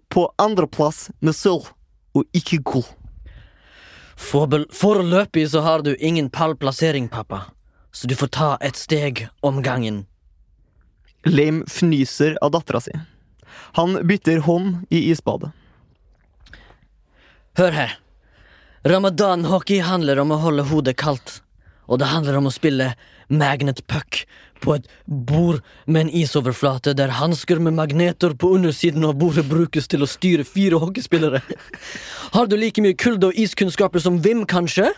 på 0.10 0.28
andreplass 0.42 1.10
med 1.20 1.36
sølv 1.36 1.72
og 2.16 2.24
ikke 2.36 2.62
gull. 2.64 2.86
Foreløpig 4.16 5.50
så 5.52 5.62
har 5.66 5.84
du 5.84 5.96
ingen 5.96 6.30
pallplassering, 6.30 7.10
pappa. 7.10 7.42
Så 7.92 8.08
du 8.08 8.16
får 8.16 8.28
ta 8.28 8.50
et 8.62 8.76
steg 8.76 9.28
om 9.42 9.62
gangen. 9.64 10.06
Lame 11.26 11.66
fnyser 11.68 12.38
av 12.42 12.52
dattera 12.56 12.82
si. 12.84 12.94
Han 13.76 13.98
bytter 14.08 14.44
hånd 14.46 14.86
i 14.90 15.10
isbadet. 15.12 15.52
Hør 17.58 17.72
her. 17.72 17.98
Ramadan-hockey 18.86 19.82
handler 19.82 20.20
om 20.22 20.34
å 20.36 20.42
holde 20.44 20.68
hodet 20.70 20.98
kaldt. 21.00 21.40
Og 21.88 22.00
det 22.00 22.12
handler 22.12 22.38
om 22.38 22.50
å 22.50 22.54
spille 22.54 22.94
magnet 23.30 23.82
puck 23.88 24.24
på 24.64 24.76
et 24.80 24.86
bord 25.06 25.60
med 25.86 26.06
en 26.06 26.10
isoverflate 26.10 26.94
der 26.98 27.12
hansker 27.20 27.60
med 27.62 27.76
magneter 27.78 28.34
på 28.40 28.54
undersiden 28.56 29.04
av 29.06 29.18
bordet 29.20 29.46
brukes 29.50 29.88
til 29.92 30.02
å 30.06 30.08
styre 30.10 30.46
fire 30.48 30.80
hockeyspillere. 30.82 31.42
Har 32.34 32.48
du 32.50 32.56
like 32.58 32.82
mye 32.82 32.96
kulde- 32.98 33.30
og 33.30 33.38
iskunnskaper 33.38 34.02
som 34.02 34.22
Vim, 34.24 34.46
kanskje? 34.46 34.92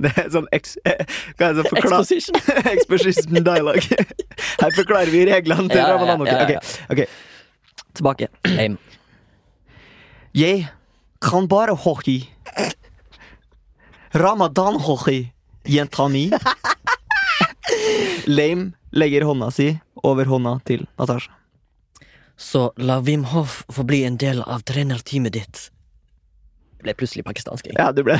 Det 0.00 0.12
er 0.16 0.30
sånn 0.32 0.46
eks... 0.56 0.78
eh, 0.88 1.02
Hva 1.36 1.50
er 1.50 1.58
det 1.58 1.66
Exposition. 1.76 2.38
Exposition 2.76 3.42
dialogue. 3.44 3.82
Her 4.62 4.72
forklarer 4.78 5.10
vi 5.12 5.26
reglene 5.28 5.68
til 5.68 5.76
Ja, 5.82 5.90
ja, 5.90 5.98
Ramadan. 5.98 6.24
ja, 6.30 6.38
ja, 6.54 6.62
okay. 6.88 7.04
ok. 7.04 7.84
Tilbake. 7.98 8.30
Aim. 8.54 8.78
Jeg 10.32 10.68
kan 11.20 11.48
bare 11.50 11.74
hockey. 11.76 12.22
Ramadan-hockey, 14.14 15.26
jenta 15.68 16.08
mi. 16.08 16.30
Lame 18.30 18.72
legger 18.92 19.24
hånda 19.28 19.50
si 19.54 19.72
over 20.06 20.28
hånda 20.30 20.56
til 20.68 20.86
Natasha. 20.98 21.32
Så 22.40 22.70
la 22.80 23.00
Wim 23.04 23.24
Hof 23.34 23.64
få 23.68 23.82
bli 23.84 24.02
en 24.08 24.16
del 24.16 24.40
av 24.42 24.62
trenerteamet 24.64 25.34
ditt. 25.34 25.66
Jeg 26.78 26.86
ble 26.86 26.94
plutselig 26.96 27.24
pakistansk. 27.26 27.66
jeg. 27.68 27.76
Ja, 27.76 27.90
du 27.92 28.00
ble 28.06 28.16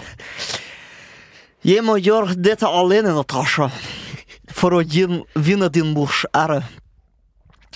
Jeg 1.64 1.84
må 1.84 1.96
gjøre 2.01 2.36
dette 2.36 2.68
alene, 2.68 3.14
Natasha. 3.16 3.70
For 4.53 4.76
å 4.76 4.82
vinne 4.84 5.68
din 5.72 5.94
mors 5.96 6.26
ære. 6.36 6.61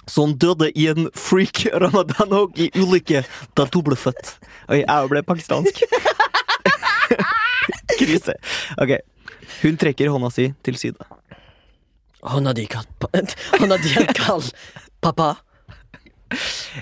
Som 0.07 0.35
døde 0.37 0.69
i 0.77 0.87
en 0.93 1.09
freak 1.17 1.63
ramadanok 1.73 2.59
i 2.61 2.69
ulykke 2.77 3.23
da 3.57 3.65
du 3.73 3.81
ble 3.87 3.97
født. 3.97 4.35
Oi, 4.69 4.83
jeg 4.83 5.09
ble 5.09 5.23
pakistansk. 5.25 5.81
Krise. 7.99 8.37
Ok. 8.81 8.99
Hun 9.63 9.79
trekker 9.81 10.13
hånda 10.13 10.29
si 10.35 10.51
til 10.67 10.77
side. 10.77 11.01
Hånda 12.25 12.53
di 12.57 12.67
kall 12.67 12.87
Hånda 13.59 13.79
di 13.83 13.95
er 14.01 14.13
kald, 14.17 14.51
pappa. 15.01 15.37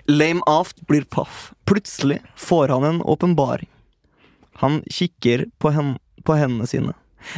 Lame 0.07 0.43
Aft 0.47 0.87
blir 0.87 1.05
paff. 1.05 1.53
Plutselig 1.65 2.23
får 2.37 2.69
han 2.69 2.85
en 2.85 3.03
åpenbaring. 3.03 3.69
Han 4.53 4.83
kikker 4.91 5.47
på, 5.59 5.71
hen 5.71 5.97
på 6.25 6.37
hendene 6.39 6.67
sine. 6.67 6.95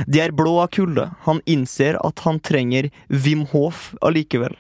De 0.06 0.20
er 0.20 0.32
blå 0.32 0.58
av 0.62 0.68
kulde. 0.74 1.10
Han 1.24 1.40
innser 1.46 1.98
at 2.06 2.24
han 2.24 2.40
trenger 2.40 2.90
Wim 3.08 3.46
Hof 3.52 3.94
allikevel. 4.00 4.56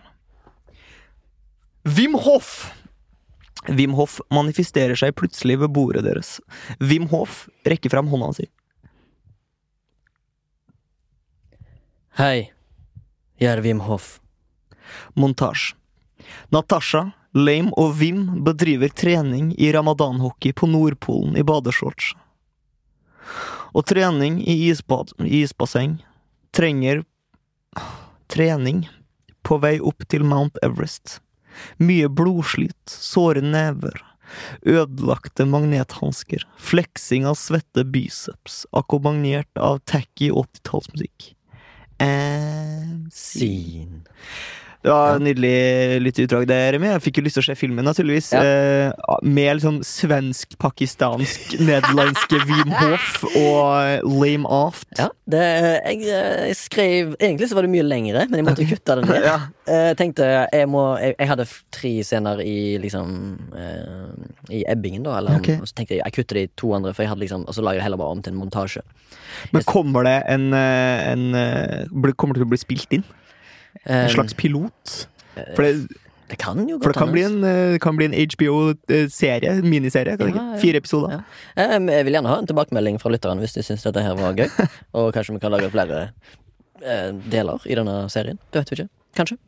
Wim 1.84 2.14
Hof! 2.14 2.72
Wim 3.68 3.94
Hof 3.96 4.18
manifesterer 4.32 4.96
seg 4.96 5.14
plutselig 5.16 5.58
ved 5.60 5.72
bordet 5.76 6.04
deres. 6.04 6.38
Wim 6.80 7.08
Hof 7.12 7.46
rekker 7.68 7.92
fram 7.92 8.08
hånda 8.12 8.32
si. 8.36 8.48
Hei, 12.14 12.53
jeg 13.40 13.50
er 13.50 13.62
Wim 13.64 13.80
Hof. 13.88 14.18
Montasje. 15.18 15.74
Natasha, 16.54 17.10
Lame 17.34 17.72
og 17.80 17.96
Wim 17.98 18.44
bedriver 18.46 18.92
trening 18.94 19.50
i 19.58 19.72
ramadanhockey 19.74 20.54
på 20.54 20.68
Nordpolen 20.70 21.36
i 21.36 21.42
badeshorts. 21.42 22.12
Og 23.74 23.82
trening 23.90 24.38
i 24.40 24.54
isbad, 24.68 25.10
isbasseng 25.18 25.98
trenger 26.54 27.02
trening 28.30 28.84
på 29.44 29.58
vei 29.60 29.76
opp 29.82 30.06
til 30.08 30.24
Mount 30.24 30.60
Everest. 30.62 31.18
Mye 31.82 32.08
blodslit, 32.10 32.78
såre 32.86 33.42
never, 33.42 33.98
ødelagte 34.66 35.46
magnethansker, 35.46 36.46
fleksing 36.58 37.26
av 37.28 37.38
svette 37.38 37.84
biceps, 37.84 38.62
akkompagnert 38.72 39.50
av 39.58 39.82
tacky 39.90 40.30
80-tallsmusikk. 40.30 41.34
And 42.00 43.12
Sin. 43.12 44.06
Det 44.84 44.90
var 44.92 45.18
nydelig 45.18 46.00
lite 46.04 46.22
utdrag 46.26 46.42
der, 46.44 46.74
Remi. 46.74 46.90
Jeg 46.90 47.00
fikk 47.06 47.18
jo 47.18 47.22
lyst 47.24 47.38
til 47.38 47.40
å 47.40 47.46
se 47.46 47.54
filmen, 47.56 47.86
naturligvis. 47.88 48.26
Ja. 48.36 48.42
Eh, 48.44 49.14
med 49.24 49.56
liksom 49.56 49.78
svensk-pakistansk, 49.88 51.54
nederlandske 51.70 52.40
Wim 52.44 52.74
Hof 52.76 53.22
og 53.30 54.04
Lame 54.20 54.50
Aft. 54.52 54.90
Ja, 55.00 55.06
det, 55.24 55.40
jeg, 55.86 56.02
jeg 56.04 56.58
skrev 56.60 57.14
Egentlig 57.16 57.48
så 57.48 57.56
var 57.56 57.64
det 57.64 57.72
mye 57.72 57.86
lengre, 57.86 58.26
men 58.28 58.42
jeg 58.42 58.48
måtte 58.50 58.68
kutte 58.68 58.98
det 59.00 59.08
ned. 59.08 59.24
Ja. 59.34 59.38
Jeg 59.64 59.96
tenkte 59.96 60.26
jeg 60.28 60.66
må 60.68 60.82
Jeg, 61.00 61.14
jeg 61.16 61.28
hadde 61.30 61.44
tre 61.72 61.92
scener 62.04 62.42
i 62.44 62.76
liksom 62.82 63.14
eh, 63.56 64.10
I 64.52 64.60
ebbingen, 64.68 65.06
da. 65.06 65.16
Eller, 65.22 65.38
okay. 65.40 65.56
Og 65.56 65.70
så 65.70 65.78
tenkte 65.78 65.96
jeg 65.96 66.04
jeg 66.04 66.16
kutter 66.18 66.42
de 66.42 66.44
to 66.60 66.74
andre, 66.76 66.92
for 66.92 67.06
jeg 67.06 67.14
hadde 67.14 67.24
liksom 67.24 67.46
Og 67.48 67.56
så 67.56 67.64
la 67.64 67.72
jeg 67.72 67.80
det 67.80 67.86
heller 67.86 68.02
bare 68.02 68.18
om 68.18 68.20
til 68.20 68.34
en 68.34 68.42
montasje. 68.42 68.84
Men 69.56 69.64
kommer 69.64 70.04
det 70.04 70.18
en, 70.28 70.50
en, 70.52 71.28
en 71.32 71.40
eh, 71.40 72.16
Kommer 72.20 72.36
det 72.36 72.44
til 72.44 72.50
å 72.50 72.52
bli 72.52 72.60
spilt 72.60 72.98
inn? 72.98 73.06
En 73.86 74.06
Eh, 74.06 74.08
slags 74.14 74.34
pilot? 74.34 75.06
For 75.56 75.62
det, 75.62 75.88
Det 76.30 76.38
kan 76.40 76.62
jo 76.68 76.78
for 76.80 76.92
det 76.92 76.96
kan 76.98 77.10
bli 77.12 77.22
en, 77.22 77.44
eh, 77.44 77.78
kan 77.78 77.96
bli 77.98 78.06
en 78.06 78.14
HBO-serie, 78.14 79.60
miniserie. 79.62 80.16
Kan 80.16 80.30
Ja, 80.34 80.54
ja. 80.54 80.60
Fire 80.60 80.76
episoder. 80.80 81.10
Ja. 81.10 81.20
Eh, 81.56 81.78
Jeg 81.78 82.04
vil 82.06 82.14
gjerne 82.14 82.28
ha 82.32 82.38
en 82.38 82.46
tilbakemelding 82.46 82.98
fra 83.00 83.10
lytteren 83.10 83.38
hvis 83.38 83.52
de 83.54 83.62
syns 83.62 83.82
dette 83.84 84.00
her 84.02 84.14
var 84.16 84.32
gøy. 84.34 84.48
Og 84.94 85.12
kanskje 85.12 85.34
vi 85.34 85.40
kan 85.40 85.52
lage 85.52 85.70
flere 85.70 86.10
eh, 86.82 87.12
deler 87.30 87.60
i 87.66 87.74
denne 87.74 88.08
serien. 88.10 88.38
Det 88.52 88.62
vet 88.64 88.70
vi 88.70 88.76
ikke. 88.82 88.88
Kanskje. 89.16 89.38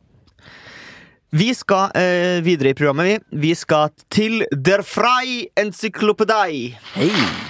Vi 1.33 1.49
skal 1.53 1.91
eh, 1.95 2.39
videre 2.41 2.69
i 2.69 2.73
programmet, 2.77 3.03
vi. 3.31 3.39
Vi 3.49 3.53
skal 3.55 3.89
til 4.09 4.45
Der 4.53 4.81
Frei 4.81 5.47
Encyklopedi. 5.57 6.75
Hei! 6.95 7.46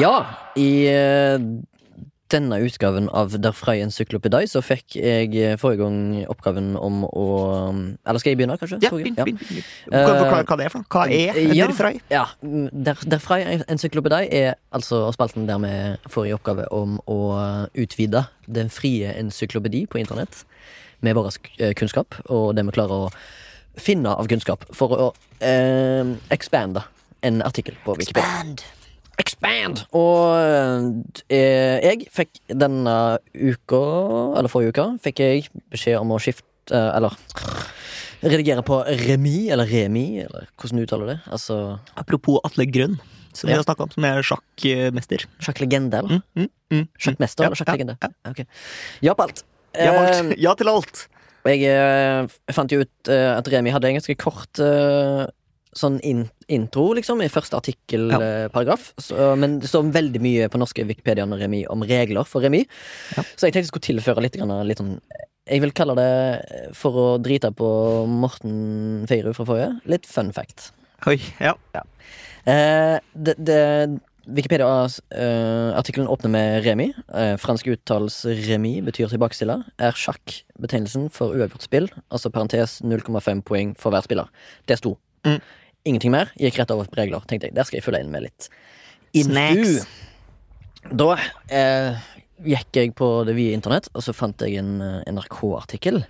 Ja, 0.00 0.14
i 0.58 0.86
eh, 0.90 1.38
denne 2.32 2.58
utgaven 2.66 3.06
av 3.14 3.36
Der 3.38 3.54
Frei 3.54 3.76
encyklopedi 3.84 4.48
så 4.50 4.62
fikk 4.64 4.96
jeg 4.98 5.30
eh, 5.38 5.54
forrige 5.60 5.84
gang 5.84 6.24
oppgaven 6.32 6.72
om 6.78 7.04
å 7.06 7.26
Eller 8.02 8.18
skal 8.22 8.32
jeg 8.32 8.40
begynne, 8.40 8.56
kanskje? 8.58 8.80
Ja, 8.82 8.90
begynn, 8.90 9.14
begynn, 9.14 9.38
begynn. 9.38 9.68
Du 9.86 9.94
forklare 9.94 10.42
hva 10.48 10.58
det 10.58 10.66
er 10.66 10.74
for 10.74 10.82
noe. 10.82 10.90
Hva 10.90 11.04
er 11.06 11.38
Ja. 11.54 11.68
Der 11.68 11.76
Frei? 11.78 11.92
Ja, 12.10 12.24
mm, 12.42 12.68
Der, 12.72 13.04
der 13.14 13.22
Frei 13.22 13.40
encyklopedi 13.68 14.26
er 14.40 14.56
altså 14.74 15.04
spalten 15.14 15.46
der 15.46 15.62
vi 15.62 15.72
får 16.10 16.30
i 16.30 16.34
oppgave 16.34 16.66
om 16.74 16.98
å 17.06 17.20
utvide 17.78 18.26
den 18.46 18.70
frie 18.74 19.14
encyklopedi 19.14 19.86
på 19.86 20.02
internett 20.02 20.42
med 21.04 21.14
vår 21.14 21.30
eh, 21.60 21.74
kunnskap 21.78 22.18
og 22.26 22.56
det 22.56 22.64
vi 22.66 22.74
klarer 22.74 23.06
å 23.06 23.12
finne 23.76 24.14
av 24.16 24.26
kunnskap 24.30 24.64
for 24.74 24.96
å 24.96 25.08
eh, 25.44 26.16
expande 26.34 26.82
en 27.22 27.42
artikkel 27.44 27.76
på 27.84 27.94
Wikipedia. 28.00 28.26
Expand! 28.42 28.85
Og 29.96 30.36
eh, 31.32 31.78
jeg 31.84 32.06
fikk 32.12 32.40
denne 32.52 32.96
uka, 33.32 33.80
eller 34.36 34.50
forrige 34.52 34.74
uka, 34.76 34.86
fikk 35.04 35.22
jeg 35.24 35.46
beskjed 35.72 35.98
om 36.02 36.12
å 36.16 36.20
skifte 36.22 36.74
eh, 36.76 36.90
Eller 36.98 37.16
redigere 38.26 38.64
på 38.66 38.80
Remi, 39.06 39.48
eller 39.52 39.68
Remi, 39.70 40.06
eller 40.24 40.48
hvordan 40.58 40.80
du 40.80 40.86
uttaler 40.86 41.12
det. 41.14 41.18
Altså 41.32 41.78
Apropos 42.00 42.40
Atle 42.48 42.66
Grønn, 42.68 42.96
som 43.36 43.48
vi 43.50 43.54
har 43.56 43.64
snakka 43.66 43.86
om, 43.86 43.92
som 43.92 44.06
er 44.08 44.22
sjakkmester. 44.24 45.26
sjakklegende, 45.44 46.00
eller? 46.00 46.22
Mm, 46.34 46.46
mm, 46.46 46.48
mm. 46.72 46.86
Sjakkmester 46.98 47.44
Ja, 47.44 47.50
eller 47.50 47.60
sjakklegende? 47.60 47.96
ja, 48.02 48.32
Ok. 48.32 48.40
Ja 49.04 49.14
på 49.14 49.28
alt. 49.28 49.44
Ja, 49.76 49.92
Eh, 49.92 50.32
ja 50.40 50.54
til 50.56 50.68
alt. 50.72 51.06
Og 51.44 51.52
jeg, 51.52 51.68
eh, 51.68 52.26
fant 52.56 52.72
jo 52.72 52.80
ut 52.82 53.08
eh, 53.12 53.36
at 53.36 53.46
Remi 53.52 53.70
hadde 53.70 53.90
en 53.90 53.98
ganske 54.00 54.16
kort 54.18 54.58
eh, 54.64 55.26
sånn 55.76 55.98
in 56.06 56.24
intro, 56.48 56.88
liksom, 56.96 57.20
i 57.22 57.28
første 57.28 57.56
Ja. 57.56 57.60
artikkelparagraf. 57.60 58.92
Så, 59.02 59.36
men 59.38 59.58
det 59.60 59.68
står 59.68 59.92
veldig 59.92 60.20
mye 60.24 60.48
på 60.48 60.58
norske 60.60 60.86
Wikipedia 60.88 61.24
om 61.26 61.34
remis, 61.36 61.66
om 61.70 61.82
regler 61.82 62.24
for 62.24 62.40
remis. 62.44 62.66
Ja. 63.16 63.22
Så 63.36 63.46
jeg 63.46 63.52
tenkte 63.54 63.66
jeg 63.66 63.72
skulle 63.72 63.88
tilføre 63.90 64.22
litt, 64.24 64.36
litt 64.66 64.78
sånn 64.82 65.00
Jeg 65.46 65.60
vil 65.62 65.70
kalle 65.70 65.94
det, 65.94 66.72
for 66.74 66.92
å 66.98 67.06
drite 67.22 67.52
på 67.54 67.68
Morten 68.10 69.04
Feirud 69.06 69.36
fra 69.36 69.44
forrige, 69.46 69.80
litt 69.86 70.06
fun 70.10 70.32
fact. 70.34 70.72
Oi, 71.06 71.20
ja. 71.38 71.54
Eh, 72.46 72.98
det, 73.14 73.36
det, 73.38 74.00
Wikipedia-artikkelen 74.26 76.08
åpner 76.10 76.30
med 76.30 76.64
remi. 76.66 76.88
Eh, 77.14 77.36
fransk 77.38 77.68
uttales 77.70 78.24
remi 78.48 78.80
betyr 78.82 79.10
tilbakestille. 79.12 79.60
Er 79.78 79.94
sjakk 79.94 80.40
betegnelsen 80.58 81.08
for 81.14 81.36
uavgjort 81.36 81.62
spill, 81.62 81.86
altså 82.10 82.32
parentes 82.34 82.80
0,5 82.82 83.42
poeng 83.46 83.74
for 83.78 83.94
hver 83.94 84.02
spiller. 84.06 84.26
Det 84.66 84.78
sto. 84.80 84.96
Mm. 85.26 85.38
Ingenting 85.86 86.12
mer. 86.14 86.32
Gikk 86.40 86.58
rett 86.58 86.72
over 86.74 86.88
på 86.90 86.98
regler, 86.98 87.22
tenkte 87.30 87.48
jeg. 87.48 87.56
Der 87.56 87.66
skal 87.68 87.78
jeg 87.78 87.86
følge 87.86 88.02
inn 88.02 88.12
med 88.12 88.26
litt 88.26 88.48
info. 89.14 89.86
Da 90.86 91.08
eh, 91.50 92.08
gikk 92.46 92.78
jeg 92.78 92.94
på 92.98 93.08
det 93.26 93.36
vide 93.38 93.56
internett, 93.56 93.88
og 93.94 94.04
så 94.04 94.14
fant 94.14 94.42
jeg 94.42 94.58
en 94.60 94.80
eh, 94.82 95.06
NRK-artikkel 95.10 96.02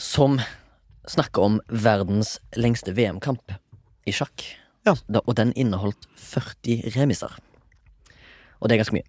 som 0.00 0.38
snakker 1.10 1.44
om 1.44 1.60
verdens 1.68 2.38
lengste 2.56 2.94
VM-kamp 2.96 3.54
i 4.08 4.14
sjakk. 4.16 4.44
Ja. 4.88 4.96
Da, 5.08 5.20
og 5.26 5.36
den 5.36 5.52
inneholdt 5.60 6.08
40 6.16 6.94
remiser. 6.96 7.36
Og 8.60 8.68
det 8.68 8.76
er 8.76 8.82
ganske 8.82 8.96
mye. 8.96 9.08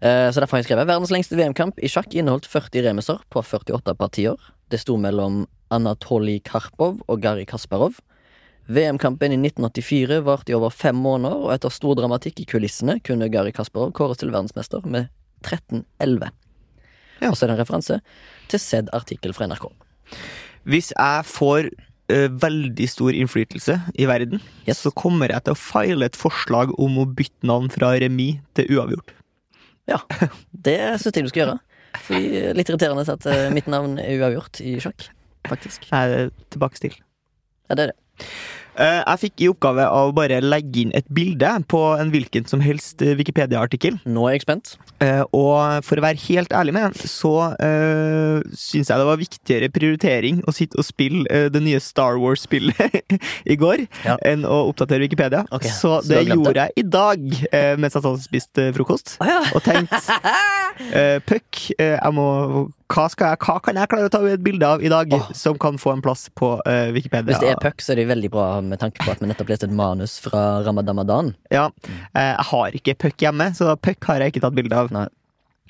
Eh, 0.00 0.28
så 0.32 0.40
derfor 0.40 0.56
har 0.56 0.62
jeg 0.62 0.70
skrevet 0.70 0.88
verdens 0.88 1.12
lengste 1.12 1.36
VM-kamp 1.40 1.80
i 1.80 1.90
sjakk 1.92 2.14
inneholdt 2.16 2.48
40 2.48 2.86
remiser 2.88 3.20
på 3.32 3.42
48 3.44 3.96
partier. 4.00 4.50
Det 4.72 4.80
sto 4.80 4.96
mellom 5.00 5.44
Anatolij 5.72 6.40
Karpov 6.46 7.02
og 7.06 7.20
Garri 7.24 7.46
Kasparov. 7.48 8.00
VM-kampen 8.70 9.34
i 9.34 9.38
1984 9.40 10.20
varte 10.26 10.52
i 10.52 10.56
over 10.56 10.70
fem 10.74 10.96
måneder, 11.02 11.36
og 11.46 11.52
etter 11.54 11.72
stor 11.74 11.96
dramatikk 11.98 12.42
i 12.44 12.48
kulissene 12.50 12.98
kunne 13.06 13.28
Garri 13.32 13.52
Kasparov 13.56 13.92
kåres 13.98 14.20
til 14.20 14.30
verdensmester 14.32 14.84
med 14.86 15.08
13-11. 15.42 16.30
Ja. 17.20 17.30
Og 17.30 17.36
så 17.36 17.44
er 17.44 17.50
det 17.50 17.56
en 17.58 17.62
referanse 17.64 18.00
til 18.50 18.62
sedd 18.62 18.90
artikkel 18.96 19.34
fra 19.36 19.48
NRK. 19.50 19.66
Hvis 20.70 20.90
jeg 20.94 21.24
får 21.28 21.70
eh, 22.12 22.28
veldig 22.42 22.86
stor 22.92 23.16
innflytelse 23.16 23.78
i 24.00 24.06
verden, 24.10 24.42
Yes. 24.68 24.80
så 24.84 24.92
kommer 24.94 25.32
jeg 25.32 25.44
til 25.46 25.56
å 25.56 25.60
file 25.60 26.06
et 26.08 26.18
forslag 26.18 26.72
om 26.80 26.98
å 27.02 27.08
bytte 27.08 27.48
navn 27.48 27.70
fra 27.72 27.94
remis 28.00 28.38
til 28.56 28.70
uavgjort. 28.76 29.14
Ja, 29.90 29.98
det 30.52 30.78
syns 31.02 31.16
jeg 31.16 31.26
du 31.26 31.32
skal 31.32 31.42
gjøre. 31.44 31.58
Fordi 32.06 32.42
Litt 32.54 32.68
irriterende 32.70 33.02
at 33.10 33.24
eh, 33.26 33.48
mitt 33.50 33.66
navn 33.72 33.96
er 33.98 34.20
uavgjort 34.20 34.60
i 34.62 34.76
sjakk, 34.82 35.08
faktisk. 35.50 35.88
Jeg 35.90 36.14
er 36.20 36.30
tilbake 36.54 36.78
til. 36.78 36.94
Ja, 37.66 37.74
det 37.78 37.88
er 37.88 37.92
det. 37.92 38.28
Eh, 38.78 39.00
Jeg 39.06 39.18
fikk 39.24 39.42
i 39.44 39.48
oppgave 39.50 39.84
av 39.88 40.10
å 40.10 40.14
bare 40.14 40.38
legge 40.44 40.84
inn 40.84 40.92
et 40.96 41.06
bilde 41.12 41.48
på 41.70 41.80
en 42.00 42.10
hvilken 42.12 42.46
som 42.48 42.62
helst 42.64 43.02
eh, 43.02 43.16
Wikipedia-artikkel. 43.18 43.98
Nå 44.06 44.28
er 44.28 44.36
jeg 44.38 44.44
spent. 44.46 44.74
Eh, 45.02 45.22
Og 45.36 45.82
for 45.86 45.98
å 46.00 46.04
være 46.04 46.20
helt 46.28 46.52
ærlig 46.54 46.74
med, 46.76 46.96
så 47.08 47.32
uh, 47.56 48.40
syns 48.54 48.90
jeg 48.90 49.00
det 49.00 49.06
var 49.08 49.18
viktigere 49.20 49.70
prioritering 49.72 50.40
å 50.48 50.54
sitte 50.54 50.78
og 50.80 50.86
spille 50.86 51.42
det 51.52 51.62
nye 51.64 51.80
Star 51.82 52.18
Wars-spillet 52.20 53.14
i 53.52 53.56
går, 53.60 53.86
Ja. 54.06 54.16
enn 54.26 54.44
å 54.48 54.62
oppdatere 54.70 55.02
Wikipedia. 55.04 55.44
Okay, 55.50 55.70
så 55.72 55.98
så 56.00 56.12
det 56.12 56.24
glemt 56.28 56.44
gjorde 56.46 56.66
jeg 56.68 56.84
i 56.84 56.86
dag, 56.86 57.24
mens 57.80 57.94
jeg 57.96 57.96
satt 57.98 58.10
og 58.10 58.20
spiste 58.22 58.68
frokost. 58.76 59.16
Å 59.20 59.28
ja. 59.28 59.40
Og 59.56 59.64
tenkte 59.66 60.00
uh, 60.00 61.18
Puck, 61.28 61.64
jeg 61.78 62.12
må 62.16 62.28
hva, 62.90 63.06
jeg, 63.06 63.38
hva 63.44 63.56
kan 63.62 63.78
jeg 63.78 63.90
klare 63.92 64.08
å 64.08 64.12
ta 64.12 64.20
et 64.28 64.42
bilde 64.44 64.66
av 64.66 64.82
i 64.82 64.90
dag 64.90 65.12
oh. 65.14 65.30
som 65.36 65.58
kan 65.60 65.78
få 65.80 65.94
en 65.94 66.02
plass 66.04 66.26
på 66.36 66.52
uh, 66.58 66.90
Wikipedia? 66.94 67.28
Hvis 67.30 67.42
det 67.42 67.52
er 67.52 67.62
puck, 67.62 67.82
så 67.84 67.94
er 67.94 68.02
det 68.02 68.08
veldig 68.10 68.30
bra 68.32 68.48
med 68.64 68.80
tanke 68.82 69.04
på 69.04 69.12
at 69.12 69.22
vi 69.22 69.30
nettopp 69.30 69.52
leste 69.52 69.68
et 69.68 69.76
manus 69.76 70.18
fra 70.24 70.60
Ramadamadan. 70.66 71.32
Ja, 71.54 71.68
mm. 71.70 72.02
jeg 72.18 72.46
har 72.50 72.76
ikke 72.80 72.96
puck 73.06 73.24
hjemme, 73.26 73.50
så 73.56 73.74
puck 73.78 74.10
har 74.10 74.24
jeg 74.24 74.34
ikke 74.34 74.44
tatt 74.46 74.58
bilde 74.58 74.76
av. 74.76 74.92
Nei. 74.94 75.06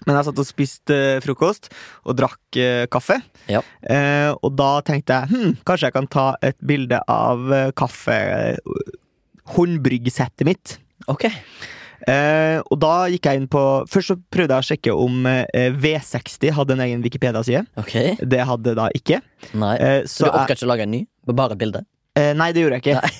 Men 0.06 0.16
jeg 0.16 0.30
satt 0.30 0.38
og 0.40 0.48
spiste 0.48 0.96
eh, 0.96 1.18
frokost 1.20 1.68
og 2.08 2.16
drakk 2.16 2.56
kaffe. 2.88 3.18
Ja. 3.52 3.60
Eh, 3.84 4.30
og 4.32 4.54
da 4.56 4.70
tenkte 4.86 5.18
jeg 5.18 5.34
hm, 5.34 5.58
kanskje 5.68 5.90
jeg 5.90 5.96
kan 5.98 6.08
ta 6.08 6.30
et 6.46 6.56
bilde 6.64 7.02
av 7.04 7.52
kaffe 7.76 8.16
håndbryggsettet 9.56 10.48
mitt. 10.48 10.78
Ok. 11.10 11.28
Eh, 12.08 12.60
og 12.70 12.78
da 12.80 12.92
gikk 13.12 13.26
jeg 13.28 13.36
inn 13.42 13.48
på 13.52 13.60
Først 13.90 14.08
så 14.12 14.16
prøvde 14.32 14.56
jeg 14.56 14.64
å 14.64 14.68
sjekke 14.70 14.94
om 14.96 15.26
eh, 15.28 15.68
V60 15.76 16.54
hadde 16.56 16.72
en 16.78 16.80
egen 16.86 17.02
Wikipedia-side. 17.04 17.66
Okay. 17.82 18.14
Det 18.22 18.40
hadde 18.48 18.74
da 18.78 18.88
ikke. 18.96 19.20
Nei. 19.52 19.74
Eh, 19.76 20.02
Så 20.08 20.24
så 20.24 20.30
du 20.30 20.38
orka 20.38 20.56
ikke 20.56 20.64
å 20.68 20.72
lage 20.72 20.86
en 20.88 20.94
ny? 20.96 21.02
Bare 21.28 21.52
et 21.56 21.60
bilde? 21.60 21.84
eh, 22.18 22.32
nei, 22.34 22.50
det 22.52 22.64
gjorde 22.64 22.80
jeg 22.80 22.86
ikke. 22.96 23.10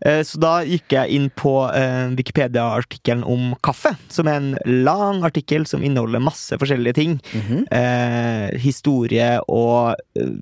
Eh, 0.00 0.22
Så 0.24 0.38
da 0.40 0.62
gikk 0.64 0.94
jeg 0.96 1.12
inn 1.12 1.26
på 1.36 1.50
eh, 1.76 2.08
Wikipedia-artikkelen 2.16 3.20
om 3.28 3.50
kaffe, 3.62 3.92
som 4.08 4.26
er 4.32 4.38
en 4.40 4.54
lang 4.86 5.20
artikkel 5.28 5.66
som 5.68 5.82
inneholder 5.84 6.22
masse 6.24 6.56
forskjellige 6.56 6.96
ting. 6.96 7.18
Mhm. 7.36 7.66
Eh, 7.70 8.46
historie 8.64 9.34
og 9.46 9.94
eh, 10.16 10.32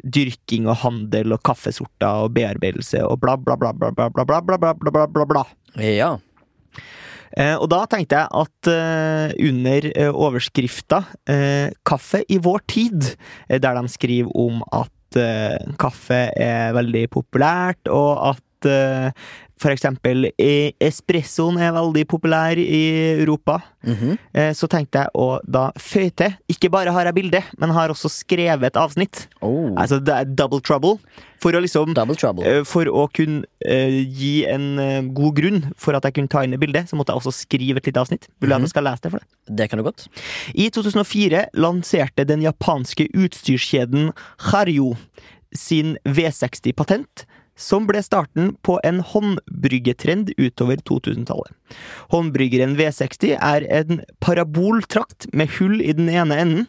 dyrking 0.00 0.64
og 0.70 0.78
handel 0.80 1.34
og 1.36 1.42
kaffesorter 1.44 2.24
og 2.24 2.32
bearbeidelse 2.32 3.02
og 3.04 3.18
bla, 3.20 3.34
bla, 3.36 3.56
bla, 3.60 3.74
bla, 3.76 3.90
bla, 3.92 4.08
bla, 4.08 4.24
bla, 4.24 4.40
bla, 4.56 4.72
bla, 4.72 5.06
bla, 5.06 5.24
bla. 5.28 5.42
Ja. 5.84 6.14
Eh, 7.38 7.54
og 7.54 7.68
da 7.70 7.84
tenkte 7.90 8.18
jeg 8.18 8.30
at 8.42 8.70
eh, 8.72 9.34
under 9.50 9.90
eh, 9.92 10.10
overskrifta 10.10 11.04
'Kaffe 11.86 12.24
i 12.28 12.40
vår 12.42 12.64
tid', 12.66 13.14
der 13.48 13.78
de 13.78 13.88
skriver 13.88 14.30
om 14.34 14.64
at 14.72 14.90
kaffe 15.78 16.30
er 16.38 16.70
veldig 16.72 17.08
populært, 17.10 17.88
og 17.90 18.30
at 18.30 18.68
for 19.60 19.74
eksempel 19.74 20.30
espressoen 20.80 21.60
er 21.60 21.74
veldig 21.76 22.06
populær 22.10 22.58
i 22.60 22.84
Europa, 23.20 23.60
Mm 23.80 23.94
-hmm. 23.96 24.52
så 24.52 24.66
tenkte 24.68 24.98
jeg 24.98 25.08
å 25.14 25.40
da 25.48 25.72
føye 25.78 26.10
til. 26.10 26.34
Ikke 26.48 26.68
bare 26.68 26.92
har 26.92 27.04
jeg 27.04 27.14
bilde, 27.14 27.42
men 27.58 27.70
har 27.70 27.88
også 27.88 28.08
skrevet 28.08 28.66
et 28.66 28.76
avsnitt. 28.76 29.28
Oh. 29.40 29.72
Altså 29.80 29.98
det 29.98 30.14
er 30.14 30.24
double 30.24 30.60
trouble. 30.60 30.98
For 31.40 31.56
å 31.56 31.60
liksom. 31.62 31.94
Eh, 32.44 32.64
For 32.68 32.88
å 32.88 33.06
kunne 33.16 33.44
uh, 33.64 34.00
gi 34.12 34.44
en 34.50 34.66
uh, 34.78 35.00
god 35.16 35.38
grunn 35.38 35.62
for 35.80 35.96
at 35.96 36.04
jeg 36.04 36.18
kunne 36.18 36.32
ta 36.32 36.44
inn 36.44 36.52
det 36.52 36.60
bildet, 36.60 36.90
så 36.90 36.98
måtte 36.98 37.14
jeg 37.14 37.22
også 37.22 37.32
skrive 37.32 37.80
et 37.80 37.88
lite 37.88 38.02
avsnitt. 38.02 38.28
Vil 38.40 38.52
du 38.52 38.56
at 38.56 38.66
jeg 38.66 38.74
skal 38.74 38.84
lese 38.84 39.06
det 39.06 39.12
for 39.14 39.22
deg? 39.22 39.56
Det 39.56 39.70
kan 39.70 39.80
du 39.80 39.86
godt. 39.86 40.06
I 40.54 40.68
2004 40.68 41.46
lanserte 41.56 42.26
den 42.28 42.44
japanske 42.44 43.08
utstyrskjeden 43.16 44.12
Harjo 44.50 44.92
sin 45.56 45.96
V60-patent, 46.04 47.24
som 47.60 47.86
ble 47.88 48.00
starten 48.04 48.54
på 48.66 48.78
en 48.86 49.02
håndbryggetrend 49.04 50.32
utover 50.40 50.80
2000-tallet. 50.88 51.52
Håndbryggeren 52.14 52.76
V60 52.78 53.36
er 53.36 53.66
en 53.68 54.00
paraboltrakt 54.24 55.28
med 55.36 55.52
hull 55.58 55.80
i 55.84 55.92
den 55.96 56.08
ene 56.08 56.40
enden. 56.40 56.68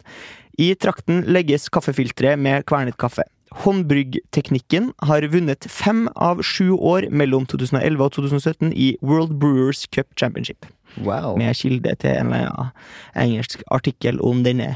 I 0.60 0.74
trakten 0.76 1.24
legges 1.32 1.70
kaffefiltre 1.72 2.36
med 2.36 2.66
kvernet 2.68 2.98
kaffe. 3.00 3.24
Håndbryggteknikken 3.64 4.92
har 5.08 5.26
vunnet 5.32 5.66
fem 5.68 6.06
av 6.16 6.40
sju 6.44 6.72
år 6.76 7.08
mellom 7.12 7.44
2011 7.48 8.04
og 8.04 8.14
2017 8.16 8.72
i 8.72 8.94
World 9.04 9.34
Brewers 9.40 9.84
Cup 9.92 10.08
Championship 10.16 10.68
Wow. 11.00 11.38
med 11.40 11.56
kilde 11.56 11.94
til 12.02 12.10
en 12.20 12.32
eller 12.34 12.50
annen 12.50 12.72
engelsk 13.16 13.62
artikkel 13.72 14.18
om 14.20 14.42
denne 14.44 14.74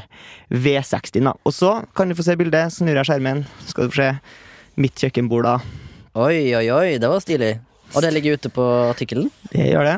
V60-en. 0.49 1.29
Og 1.45 1.53
så 1.53 1.83
kan 1.93 2.09
du 2.09 2.17
få 2.17 2.25
se 2.25 2.37
bildet. 2.39 2.73
Snur 2.73 2.97
jeg 2.97 3.05
skjermen, 3.05 3.43
skal 3.69 3.85
du 3.85 3.93
få 3.93 4.01
se 4.01 4.81
mitt 4.81 4.97
kjøkkenbord. 4.97 5.45
da. 5.45 5.86
Oi, 6.17 6.37
oi, 6.57 6.65
oi, 6.73 6.97
det 7.01 7.09
var 7.11 7.21
stilig. 7.21 7.51
Og 7.95 8.01
det 8.03 8.09
ligger 8.15 8.37
ute 8.39 8.49
på 8.51 8.63
artikkelen. 8.89 9.27
Det 9.51 9.67
gjør 9.69 9.85
det. 9.85 9.95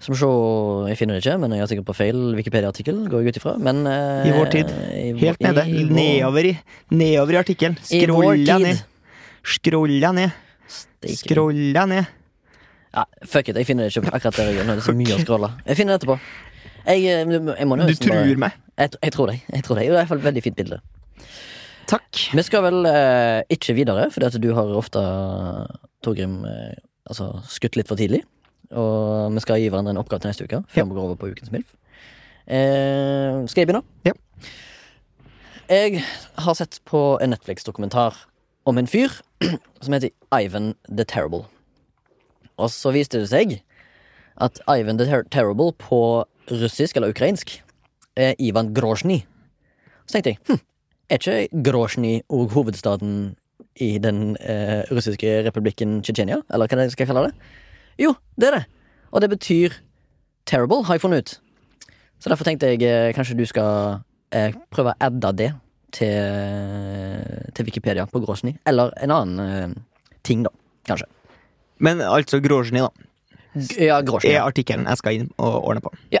Som 0.00 0.16
se, 0.16 0.28
jeg 0.88 0.96
finner 0.96 1.18
det 1.18 1.20
ikke, 1.26 1.34
men 1.42 1.52
jeg 1.52 1.60
er 1.60 1.68
sikkert 1.68 1.88
på 1.90 1.94
feil 1.98 2.20
Wikipedia-artikkel. 2.38 3.02
Går 3.12 3.20
jeg 3.26 3.34
ut 3.34 3.40
ifra. 3.42 3.52
Men 3.60 3.82
eh, 3.86 4.30
I 4.30 4.32
vår 4.32 4.48
tid. 4.54 4.70
i 4.96 5.10
vår- 5.12 5.20
Helt 5.26 5.42
nede. 5.44 5.64
i 5.68 5.82
vår- 5.84 5.98
Nedover 5.98 6.48
i, 6.48 6.54
nedover 6.96 7.36
i 7.36 7.40
artikkelen. 7.42 7.76
Skrolla 7.84 8.56
ned. 8.64 8.80
Skrolla 9.44 10.12
ned. 10.16 10.32
Skrolla 11.20 11.84
ned. 11.92 12.08
Ja, 12.94 13.04
fuck 13.28 13.48
it, 13.52 13.56
jeg 13.60 13.66
finner 13.68 13.86
det 13.86 13.92
ikke 13.94 14.08
akkurat 14.16 14.34
der 14.40 14.48
er. 14.50 14.64
Nå 14.66 14.72
er 14.72 14.80
det 14.80 14.86
så 14.88 14.94
mye 14.96 15.14
å 15.14 15.20
scrolle. 15.22 15.52
Jeg 15.68 15.76
finner 15.78 15.94
det 15.94 16.00
etterpå. 16.00 16.16
Jeg, 16.86 17.04
eh, 17.04 17.20
jeg 17.60 17.68
må 17.68 17.76
Du 17.76 17.94
tror 17.94 18.14
bare- 18.16 18.36
meg. 18.48 18.52
Jeg, 18.80 18.90
jeg 19.04 19.12
tror 19.12 19.26
deg. 19.30 19.42
Jeg 19.52 19.62
tror 19.68 19.76
deg. 19.76 19.84
Det 19.84 19.90
er 19.90 19.92
i 19.92 19.98
hvert 20.00 20.08
fall 20.08 20.18
et 20.24 20.24
veldig 20.24 20.42
fint 20.42 20.56
bilde. 20.56 20.80
Takk. 21.86 22.20
Vi 22.36 22.42
skal 22.46 22.62
vel 22.66 22.86
eh, 22.86 23.40
ikke 23.50 23.74
videre, 23.74 24.10
fordi 24.12 24.28
at 24.28 24.38
du 24.42 24.50
har 24.54 24.76
ofte, 24.78 25.00
Torgrim, 26.04 26.44
eh, 26.46 26.76
altså 27.08 27.32
skutt 27.50 27.78
litt 27.78 27.90
for 27.90 27.98
tidlig. 27.98 28.22
Og 28.70 29.34
vi 29.34 29.42
skal 29.42 29.58
gi 29.58 29.70
hverandre 29.72 29.94
en 29.96 30.00
oppgave 30.02 30.22
til 30.22 30.30
neste 30.30 30.46
uke, 30.46 30.62
før 30.70 30.86
vi 30.86 30.98
går 30.98 31.06
over 31.08 31.18
på 31.18 31.30
Ukens 31.32 31.50
MILF. 31.50 31.72
Eh, 32.46 33.40
skal 33.50 33.62
jeg 33.64 33.70
begynne? 33.70 33.82
Ja. 34.06 34.14
Jeg 35.70 36.02
har 36.38 36.54
sett 36.58 36.80
på 36.86 37.18
en 37.22 37.30
Netflix-dokumentar 37.30 38.16
om 38.66 38.78
en 38.78 38.90
fyr 38.90 39.10
som 39.82 39.94
heter 39.94 40.10
Ivan 40.34 40.74
the 40.88 41.04
Terrible. 41.04 41.44
Og 42.58 42.70
så 42.70 42.92
viste 42.94 43.20
det 43.22 43.30
seg 43.30 43.60
at 44.40 44.60
Ivan 44.68 44.98
the 44.98 45.06
Ter 45.06 45.26
Terrible 45.30 45.72
på 45.78 46.24
russisk 46.50 46.96
eller 46.96 47.12
ukrainsk 47.14 47.62
er 48.18 48.34
Ivan 48.38 48.74
Grozjny. 48.74 49.22
Så 50.06 50.18
tenkte 50.18 50.34
jeg 50.34 50.40
hm, 50.48 50.60
er 51.10 51.20
ikke 51.20 51.62
Grosjny 51.66 52.20
og 52.30 52.52
hovedstaden 52.54 53.36
i 53.80 53.98
den 54.02 54.36
eh, 54.40 54.82
russiske 54.90 55.40
republikken 55.46 56.00
Tsjetsjenia? 56.04 56.40
Eller 56.52 56.70
hva 56.70 56.88
skal 56.90 57.04
jeg 57.04 57.10
kalle 57.10 57.28
det? 57.28 57.54
Jo, 58.00 58.14
det 58.40 58.50
er 58.50 58.58
det. 58.58 58.64
Og 59.10 59.22
det 59.24 59.30
betyr 59.32 59.76
terrible, 60.46 60.84
har 60.86 60.96
jeg 60.96 61.04
funnet 61.04 61.24
ut. 61.24 61.34
Så 62.20 62.30
derfor 62.30 62.46
tenkte 62.46 62.70
jeg 62.72 62.82
eh, 62.84 63.12
kanskje 63.16 63.38
du 63.38 63.46
skal 63.48 64.00
eh, 64.36 64.54
prøve 64.72 64.94
å 64.94 65.00
adde 65.08 65.32
det 65.38 65.50
til, 65.96 67.26
til 67.56 67.66
Wikipedia 67.66 68.06
på 68.06 68.20
Grosjny, 68.22 68.54
Eller 68.68 68.92
en 69.02 69.14
annen 69.14 69.40
eh, 69.40 69.78
ting, 70.22 70.44
da. 70.46 70.52
Kanskje. 70.86 71.08
Men 71.80 72.02
altså 72.04 72.40
Grosjny 72.44 72.84
da. 72.84 72.90
G- 73.56 73.80
Ja, 73.86 73.98
er 74.00 74.42
artikkelen 74.44 74.86
jeg 74.86 74.96
skal 75.00 75.12
inn 75.18 75.30
og 75.38 75.64
ordne 75.66 75.80
på. 75.82 75.90
Ja. 76.12 76.20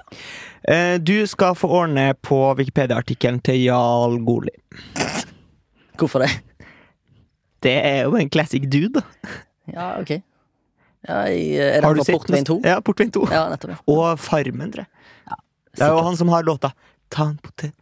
Eh, 0.68 0.98
Du 0.98 1.26
skal 1.26 1.54
få 1.54 1.68
ordne 1.68 2.14
på 2.22 2.56
Wikipedia-artikkelen 2.58 3.40
til 3.42 3.62
Jarl 3.64 4.18
Goli. 4.26 4.50
Hvorfor 5.98 6.24
det? 6.24 6.30
Det 7.62 7.72
er 7.84 8.02
jo 8.08 8.16
en 8.16 8.30
classic 8.32 8.62
dude, 8.72 9.00
da. 9.00 9.02
Ja, 9.72 10.00
ok. 10.00 10.10
Ja, 11.08 11.24
i- 11.28 11.56
er 11.56 11.80
det 11.80 12.06
Portveien 12.06 12.44
2? 12.44 12.60
Ja, 12.64 12.80
Portveien 12.80 13.10
2. 13.12 13.26
Ja, 13.30 13.48
nettopp. 13.48 13.70
ja. 13.70 13.76
Og 13.86 14.18
Farmen, 14.18 14.72
tror 14.72 14.84
jeg. 14.86 15.36
Det 15.76 15.82
er 15.86 15.92
jo 15.94 16.02
han 16.02 16.16
som 16.16 16.28
har 16.28 16.42
låta 16.42 16.72
Ta 17.10 17.24
en 17.24 17.38
potet, 17.42 17.72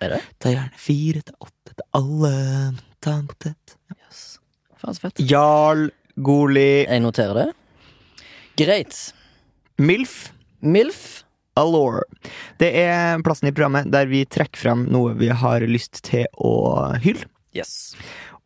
Er 0.00 0.08
det? 0.08 0.20
ta 0.40 0.48
gjerne 0.50 0.70
fire 0.76 1.20
til 1.22 1.34
åtte 1.40 1.74
til 1.74 1.84
alle. 1.94 2.74
Ta 3.00 3.10
en 3.18 3.26
potet. 3.28 3.76
Yes. 3.94 4.38
Faen, 4.80 4.94
så 4.94 5.00
fett. 5.00 5.20
Jarl 5.20 5.90
Goli 6.20 6.84
Jeg 6.86 7.00
noterer 7.00 7.34
det. 7.34 7.54
Greit. 8.58 9.14
Milf. 9.78 10.32
MILF. 10.60 11.24
Allure. 11.58 12.02
Det 12.58 12.70
er 12.80 13.22
plassen 13.26 13.50
i 13.50 13.54
programmet 13.54 13.90
der 13.90 14.06
vi 14.10 14.24
trekker 14.26 14.60
frem 14.60 14.84
noe 14.90 15.14
vi 15.18 15.30
har 15.30 15.62
lyst 15.66 16.02
til 16.06 16.26
å 16.38 16.52
hylle. 17.02 17.26
Yes. 17.54 17.94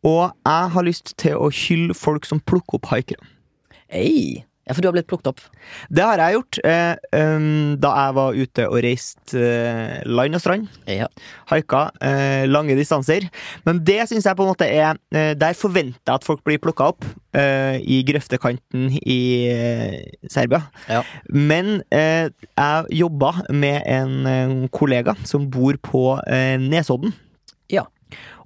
Og 0.05 0.33
jeg 0.45 0.71
har 0.75 0.85
lyst 0.85 1.13
til 1.21 1.37
å 1.37 1.49
hylle 1.53 1.97
folk 1.97 2.25
som 2.29 2.41
plukker 2.41 2.79
opp 2.79 2.89
haikere. 2.93 3.21
Ei. 3.93 4.43
Ja, 4.63 4.71
for 4.71 4.79
du 4.79 4.87
har 4.87 4.93
blitt 4.95 5.09
plukket 5.11 5.27
opp. 5.33 5.41
Det 5.91 6.03
har 6.07 6.21
jeg 6.21 6.37
gjort 6.37 6.59
eh, 6.63 6.93
um, 7.19 7.73
da 7.83 7.89
jeg 7.97 8.15
var 8.15 8.37
ute 8.37 8.67
og 8.69 8.77
reiste 8.85 9.41
eh, 9.43 9.97
land 10.07 10.37
og 10.37 10.43
strand. 10.43 10.69
Ja. 10.87 11.09
Haika 11.51 11.81
eh, 11.99 12.45
lange 12.47 12.77
distanser. 12.79 13.27
Men 13.67 13.81
det 13.83 13.99
syns 14.07 14.23
jeg 14.29 14.39
på 14.39 14.45
en 14.45 14.53
måte 14.53 14.69
er 14.71 14.95
eh, 15.11 15.33
Der 15.35 15.57
forventer 15.59 15.99
jeg 15.99 16.15
at 16.15 16.27
folk 16.27 16.45
blir 16.47 16.61
plukka 16.63 16.93
opp. 16.93 17.03
eh, 17.35 17.81
I 17.83 17.99
grøftekanten 18.07 18.87
i 19.03 19.19
eh, 19.51 19.99
Serbia. 20.31 20.63
Ja. 20.87 21.03
Men 21.27 21.81
eh, 21.91 22.31
jeg 22.31 22.99
jobba 23.03 23.33
med 23.51 23.83
en, 23.83 24.69
kollega 24.71 25.17
som 25.27 25.49
bor 25.51 25.75
på 25.83 26.03
Nesodden. 26.61 27.11
Ja. 27.71 27.83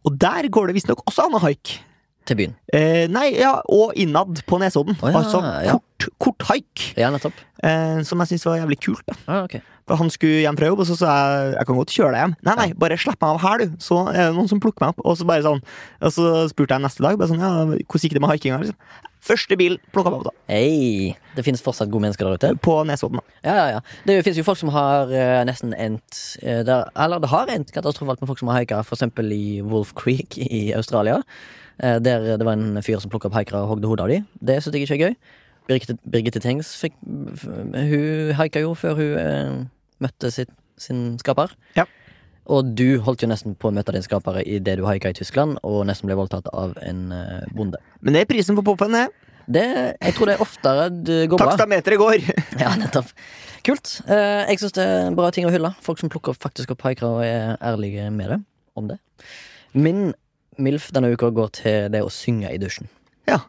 Og 0.07 0.17
der 0.17 0.47
går 0.49 0.69
det 0.69 0.77
visstnok 0.79 1.03
også 1.05 1.27
an 1.27 1.37
å 1.37 1.43
haike. 1.43 1.83
Til 2.27 2.35
byen. 2.35 2.53
Eh, 2.75 3.05
nei, 3.07 3.29
ja, 3.39 3.53
og 3.71 3.95
innad 3.95 4.41
på 4.49 4.59
Nesodden. 4.59 4.97
Oh, 4.99 5.09
ja, 5.11 5.21
altså 5.21 5.39
kort, 5.39 6.07
kort 6.19 6.47
haik. 6.49 6.89
Ja, 6.99 7.09
nettopp. 7.13 7.37
Eh, 7.63 8.03
som 8.07 8.19
jeg 8.21 8.33
syntes 8.33 8.45
var 8.49 8.59
jævlig 8.59 8.79
kult. 8.83 9.03
da 9.07 9.15
Ah, 9.27 9.43
okay. 9.45 9.63
For 9.87 9.95
Han 9.95 10.11
skulle 10.11 10.41
hjem 10.43 10.57
fra 10.59 10.67
jobb, 10.67 10.81
og 10.83 10.87
så 10.89 10.97
sa 10.99 11.13
jeg 11.15 11.53
jeg 11.55 11.67
kan 11.69 11.77
godt 11.79 11.93
kjøre 11.95 12.11
deg 12.11 12.23
hjem. 12.25 12.33
Nei, 12.43 12.55
nei, 12.59 12.67
bare 12.75 12.97
slipp 12.99 13.21
meg 13.23 13.29
av 13.37 13.43
her, 13.45 13.63
du. 13.63 13.77
Så 13.79 14.01
er 14.11 14.17
det 14.27 14.35
noen 14.35 14.49
som 14.51 14.59
plukker 14.59 14.83
meg 14.83 14.91
opp. 14.93 15.05
Og 15.07 15.15
så 15.15 15.27
bare 15.27 15.45
sånn 15.45 15.61
Og 16.03 16.11
så 16.11 16.31
spurte 16.51 16.75
jeg 16.75 16.83
neste 16.83 17.05
dag 17.05 17.15
bare 17.17 17.31
sånn, 17.31 17.39
ja, 17.39 17.51
hvordan 17.63 18.03
gikk 18.03 18.17
det 18.17 18.23
med 18.25 18.33
haikinga. 18.33 18.59
Liksom. 18.65 19.05
Første 19.27 19.57
bil 19.59 19.77
plukka 19.95 20.11
meg 20.11 20.21
opp 20.21 20.27
da. 20.29 20.33
Hey, 20.51 21.13
Det 21.35 21.43
finnes 21.47 21.63
fortsatt 21.63 21.89
gode 21.91 22.05
mennesker 22.05 22.27
der 22.27 22.37
ute. 22.37 22.51
På 22.63 22.81
Nesodden. 22.87 23.19
da. 23.23 23.37
Ja, 23.47 23.55
ja, 23.55 23.67
ja. 23.77 23.79
Det 24.07 24.19
finnes 24.25 24.39
jo 24.39 24.45
folk 24.47 24.59
som 24.59 24.71
har 24.75 25.07
uh, 25.11 25.43
nesten 25.47 25.73
endt 25.73 26.19
uh, 26.43 26.63
der, 26.67 26.91
Eller 26.95 27.23
det 27.23 27.31
har 27.31 27.51
endt 27.51 27.71
katastrofalt 27.75 28.21
med 28.21 28.27
folk 28.27 28.39
som 28.39 28.51
har 28.51 28.61
haika, 28.61 28.83
eksempel 28.83 29.31
i 29.35 29.61
Wolf 29.63 29.95
Creek 29.95 30.37
i 30.37 30.73
Australia. 30.75 31.21
Eh, 31.79 31.97
der 32.03 32.37
det 32.37 32.45
var 32.45 32.57
en 32.57 32.81
fyr 32.85 33.01
som 33.03 33.11
plukka 33.13 33.29
opp 33.29 33.37
haikere 33.39 33.63
og 33.63 33.75
hogde 33.75 33.91
hodet 33.91 34.05
av 34.05 34.13
dem. 34.13 34.25
Det 34.39 34.61
syns 34.63 34.77
jeg 34.77 34.87
ikke 34.87 34.97
er 34.97 35.03
gøy. 35.07 35.15
Birgitte, 35.67 35.97
Birgitte 36.07 36.39
Tengs 36.39 36.69
fikk, 36.79 36.95
Hun 37.03 38.33
haika 38.39 38.63
jo 38.63 38.73
før 38.79 38.95
hun 38.99 39.13
eh, 39.19 39.55
møtte 40.03 40.31
sitt, 40.31 40.53
sin 40.79 41.17
skaper. 41.19 41.51
Ja. 41.75 41.87
Og 42.47 42.69
du 42.79 43.01
holdt 43.03 43.25
jo 43.25 43.27
nesten 43.27 43.57
på 43.59 43.67
å 43.67 43.75
møte 43.75 43.91
din 43.91 44.05
skaper 44.05 44.39
idet 44.45 44.77
du 44.79 44.85
haika 44.87 45.11
i 45.11 45.17
Tyskland, 45.17 45.57
og 45.67 45.81
nesten 45.89 46.07
ble 46.07 46.15
voldtatt 46.15 46.47
av 46.55 46.77
en 46.85 47.09
eh, 47.11 47.47
bonde. 47.55 47.81
Men 47.99 48.15
det 48.15 48.23
er 48.23 48.29
prisen 48.29 48.55
på 48.55 48.63
popen, 48.67 48.95
det. 48.95 49.09
Det, 49.47 49.65
jeg 50.03 50.15
tror 50.15 50.27
det 50.27 50.35
er 50.35 50.43
oftere 50.43 50.87
det 50.91 51.17
går 51.31 51.39
bra. 51.39 51.51
Takstameteret 51.53 51.99
går. 51.99 52.23
Ja, 52.63 52.73
nettopp. 52.79 53.11
Kult. 53.67 53.97
Eh, 54.07 54.47
jeg 54.51 54.61
syns 54.61 54.75
det 54.75 54.83
er 54.83 55.05
en 55.09 55.15
bra 55.19 55.29
ting 55.35 55.47
å 55.47 55.51
hylle. 55.51 55.73
Folk 55.83 55.99
som 55.99 56.11
plukker 56.11 56.35
faktisk 56.35 56.71
opp 56.75 56.83
haikere 56.87 57.11
og 57.11 57.23
er 57.25 57.55
ærlige 57.63 58.07
med 58.15 58.31
det. 58.33 58.39
Om 58.79 58.91
det. 58.91 58.99
Min 59.75 60.11
MILF 60.57 60.89
denne 60.95 61.11
uka 61.13 61.29
går 61.33 61.53
til 61.59 61.91
det 61.93 62.01
å 62.03 62.11
synge 62.13 62.51
i 62.53 62.59
dusjen. 62.61 62.89
Ja. 63.29 63.41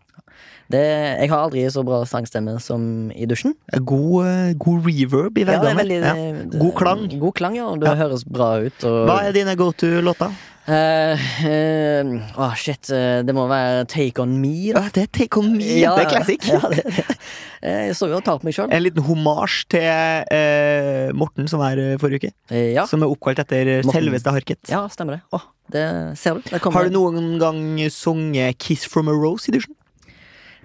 Det, 0.68 0.82
jeg 1.22 1.30
har 1.32 1.46
aldri 1.46 1.62
så 1.72 1.80
bra 1.86 2.02
sangstemme 2.04 2.58
som 2.60 3.08
i 3.16 3.24
dusjen. 3.24 3.54
God, 3.88 4.26
eh, 4.28 4.52
god 4.60 4.84
reverb 4.84 5.38
i 5.40 5.46
Ja, 5.46 5.56
veggene. 5.62 5.88
Ja, 5.88 6.14
Ja. 6.14 6.44
God 6.60 6.74
klang. 6.76 7.08
God 7.18 7.34
klang, 7.34 7.56
ja. 7.56 7.70
Det 7.74 7.88
Ja. 7.88 7.94
høres 7.96 8.24
bra 8.28 8.58
ut. 8.60 8.84
Og, 8.84 9.08
Hva 9.08 9.22
er 9.24 9.32
dine 9.32 9.56
go 9.56 9.70
to-låter? 9.72 10.30
Uh, 10.68 11.16
uh, 11.48 12.20
Åh, 12.36 12.54
shit. 12.54 12.90
eh, 12.92 13.22
Det 13.24 13.32
må 13.34 13.46
være 13.48 13.86
Take 13.88 14.20
On 14.20 14.34
Me, 14.38 14.70
da. 14.74 14.82
Det 14.92 15.04
er 15.06 15.06
Take 15.06 15.38
On 15.40 15.48
Me. 15.56 15.64
det 15.64 15.86
er 15.86 16.10
classic. 16.10 16.44
Ja, 16.44 16.60
det, 16.68 16.84
det. 16.84 17.16
Jeg 17.62 17.94
står 17.96 18.10
jo 18.12 18.16
og 18.20 18.24
tar 18.26 18.36
på 18.38 18.44
meg 18.44 18.52
sjøl. 18.52 18.68
En 18.70 18.82
liten 18.84 19.02
homasj 19.02 19.64
til 19.72 19.88
eh, 20.36 21.08
Morten, 21.16 21.48
som 21.48 21.64
eh, 21.64 21.96
forrige 21.96 22.20
uke. 22.28 22.32
Ja. 22.74 22.84
Som 22.84 23.02
er 23.02 23.08
oppkalt 23.08 23.40
etter 23.40 23.78
Morten. 23.82 23.96
selveste 23.96 24.30
Harket. 24.36 24.60
ja, 24.68 24.84
stemmer 24.92 25.16
det. 25.16 25.22
Oh, 25.32 25.48
det 25.72 25.86
ser 26.20 26.36
du. 26.36 26.42
Har 26.52 26.84
du 26.84 26.90
noen 26.92 27.38
gang 27.40 27.64
sunget 27.88 28.58
'Kiss 28.58 28.84
from 28.84 29.08
a 29.08 29.12
Rose' 29.16 29.48
i 29.48 29.56
dusjen? 29.56 29.72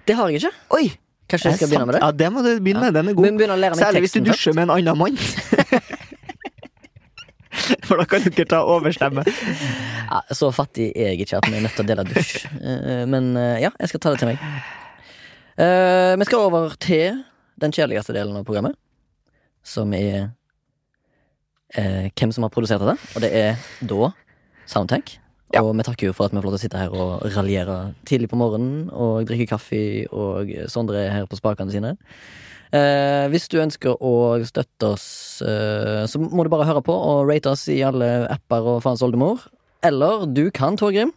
Det 0.08 0.16
har 0.18 0.28
jeg 0.30 0.42
ikke. 0.42 0.54
Oi! 0.76 0.86
Kanskje 1.30 1.50
jeg 1.50 1.56
skal 1.58 1.70
begynne 1.70 1.86
med 1.88 1.96
det? 1.96 2.02
Ja, 2.04 2.10
det 2.12 2.28
må 2.32 2.42
du 2.44 2.50
begynne 2.60 2.80
med. 2.84 2.92
Den 2.94 3.08
er 3.08 3.14
god. 3.16 3.78
Særlig 3.80 4.00
hvis 4.04 4.12
du 4.12 4.20
dusjer 4.26 4.52
med 4.56 4.66
en 4.66 4.74
annen 4.76 4.98
mann. 5.00 5.16
For 7.88 7.96
da 8.00 8.04
kan 8.08 8.24
dere 8.26 8.44
ta 8.50 8.60
overstemme. 8.68 9.22
Ja, 9.24 10.20
så 10.36 10.50
fattig 10.52 10.90
er 10.92 11.12
jeg 11.12 11.24
ikke 11.24 11.38
at 11.38 11.48
vi 11.48 11.56
er 11.56 11.64
nødt 11.64 11.76
til 11.78 11.84
å 11.84 11.88
dele 11.88 12.04
dusj. 12.08 12.34
Eh, 12.60 13.04
Men 13.08 13.30
eh, 13.40 13.62
ja, 13.64 13.70
jeg 13.80 13.92
skal 13.92 14.02
ta 14.04 14.12
det 14.14 14.20
til 14.20 14.32
meg. 14.32 14.42
Eh, 15.56 16.12
vi 16.20 16.28
skal 16.28 16.44
over 16.48 16.74
til 16.82 17.22
den 17.62 17.72
kjedeligste 17.72 18.12
delen 18.16 18.36
av 18.36 18.44
programmet. 18.44 18.76
Som 19.64 19.94
er 19.96 20.32
hvem 21.74 22.30
som 22.30 22.44
har 22.44 22.52
produsert 22.54 22.82
dette. 22.84 22.98
Og 23.16 23.22
det 23.24 23.30
er 23.34 23.56
da 23.82 24.12
Soundtank. 24.70 25.16
Ja. 25.54 25.62
Og 25.62 25.74
vi 25.78 25.86
takker 25.86 26.08
jo 26.10 26.14
for 26.16 26.26
at 26.26 26.34
vi 26.34 26.40
får 26.40 26.48
lov 26.48 26.54
til 26.56 26.58
å 26.58 26.64
sitte 26.64 26.80
her 26.80 26.94
og 26.94 27.26
raljere 27.36 27.78
tidlig 28.08 28.30
på 28.32 28.38
morgenen 28.40 28.88
og 28.90 29.28
drikke 29.28 29.52
kaffe, 29.52 29.82
og 30.10 30.50
Sondre 30.72 31.04
er 31.04 31.12
her 31.14 31.28
på 31.30 31.38
spakene 31.38 31.70
sine. 31.74 31.94
Eh, 32.74 33.26
hvis 33.30 33.46
du 33.52 33.60
ønsker 33.62 34.00
å 34.02 34.14
støtte 34.42 34.94
oss, 34.96 35.06
eh, 35.46 36.04
så 36.10 36.18
må 36.18 36.42
du 36.42 36.50
bare 36.50 36.66
høre 36.66 36.82
på 36.82 36.94
og 36.94 37.28
rate 37.30 37.52
oss 37.52 37.68
i 37.70 37.84
alle 37.86 38.26
apper 38.26 38.66
og 38.74 38.80
faens 38.82 39.04
oldemor. 39.06 39.46
Eller 39.86 40.26
du 40.26 40.48
kan, 40.50 40.78
Torgrim. 40.80 41.12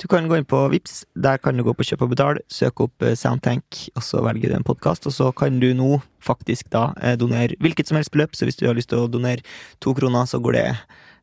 Du 0.00 0.06
kan 0.08 0.28
gå 0.28 0.36
inn 0.36 0.48
på 0.48 0.58
Vips, 0.72 1.04
der 1.16 1.38
kan 1.40 1.56
du 1.56 1.64
gå 1.64 1.72
på 1.76 1.84
kjøp 1.88 2.04
og 2.04 2.12
betal, 2.12 2.40
søke 2.52 2.86
opp 2.86 3.04
eh, 3.04 3.16
Soundtank, 3.16 3.88
og 3.96 4.04
så 4.04 4.20
velger 4.24 4.52
du 4.52 4.58
en 4.58 4.66
podkast, 4.66 5.08
og 5.08 5.16
så 5.16 5.30
kan 5.36 5.60
du 5.60 5.70
nå 5.76 5.98
faktisk 6.24 6.68
da 6.72 6.90
eh, 7.00 7.16
donere 7.20 7.56
hvilket 7.60 7.88
som 7.88 8.00
helst 8.00 8.12
beløp, 8.12 8.36
så 8.36 8.48
hvis 8.48 8.60
du 8.60 8.66
har 8.68 8.76
lyst 8.76 8.92
til 8.92 9.04
å 9.04 9.10
donere 9.10 9.44
to 9.84 9.96
kroner, 9.96 10.28
så 10.28 10.40
går 10.40 10.58
det 10.58 10.66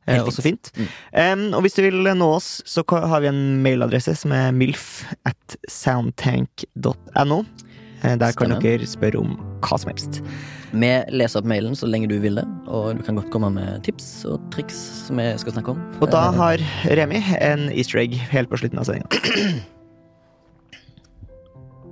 også 0.08 0.42
fint. 0.44 0.72
Em, 1.14 1.54
og 1.54 1.62
hvis 1.64 1.74
du 1.78 1.82
vil 1.86 2.04
nå 2.18 2.28
oss, 2.36 2.62
så 2.66 2.84
har 2.92 3.22
vi 3.24 3.28
en 3.32 3.62
mailadresse 3.64 4.16
som 4.20 4.32
er 4.36 4.52
milf 4.52 5.06
at 5.26 5.56
soundtank.no. 5.70 7.44
Eh, 8.04 8.18
der 8.20 8.34
kan 8.36 8.52
Stemmen. 8.52 8.60
dere 8.62 8.88
spørre 8.90 9.20
om 9.22 9.38
hva 9.64 9.78
som 9.80 9.90
helst. 9.94 10.20
Vi 10.74 10.90
leser 11.14 11.40
opp 11.40 11.46
mailen 11.48 11.76
så 11.78 11.88
lenge 11.88 12.10
du 12.10 12.18
vil 12.20 12.36
det, 12.36 12.44
og 12.68 12.98
du 12.98 13.04
kan 13.06 13.16
godt 13.16 13.30
komme 13.32 13.52
med 13.54 13.84
tips 13.86 14.26
og 14.28 14.42
triks 14.52 14.76
som 15.08 15.20
jeg 15.22 15.40
skal 15.40 15.54
snakke 15.56 15.72
om. 15.76 15.80
Og 16.02 16.10
da 16.12 16.26
Eh, 16.32 16.34
har 16.42 16.58
Remi 16.98 17.22
en 17.40 17.70
easter 17.72 18.00
egg 18.02 18.14
helt 18.34 18.50
på 18.50 18.58
slutten 18.60 18.80
av 18.80 18.86
sendinga. 18.90 19.64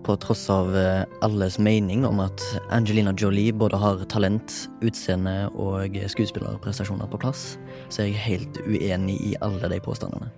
På 0.02 0.16
tross 0.18 0.48
av 0.50 0.74
eh, 0.78 1.04
alles 1.22 1.60
mening 1.62 2.06
om 2.06 2.20
at 2.24 2.42
Angelina 2.74 3.14
Jolie 3.14 3.54
både 3.54 3.78
har 3.78 4.02
talent, 4.10 4.56
utseende 4.82 5.52
og 5.54 5.94
skuespillerprestasjoner 6.10 7.10
på 7.12 7.22
plass, 7.22 7.60
så 7.90 8.02
er 8.02 8.10
jeg 8.10 8.26
helt 8.26 8.64
uenig 8.66 9.20
i 9.22 9.36
alle 9.46 9.70
de 9.70 9.78
påstandene. 9.86 10.32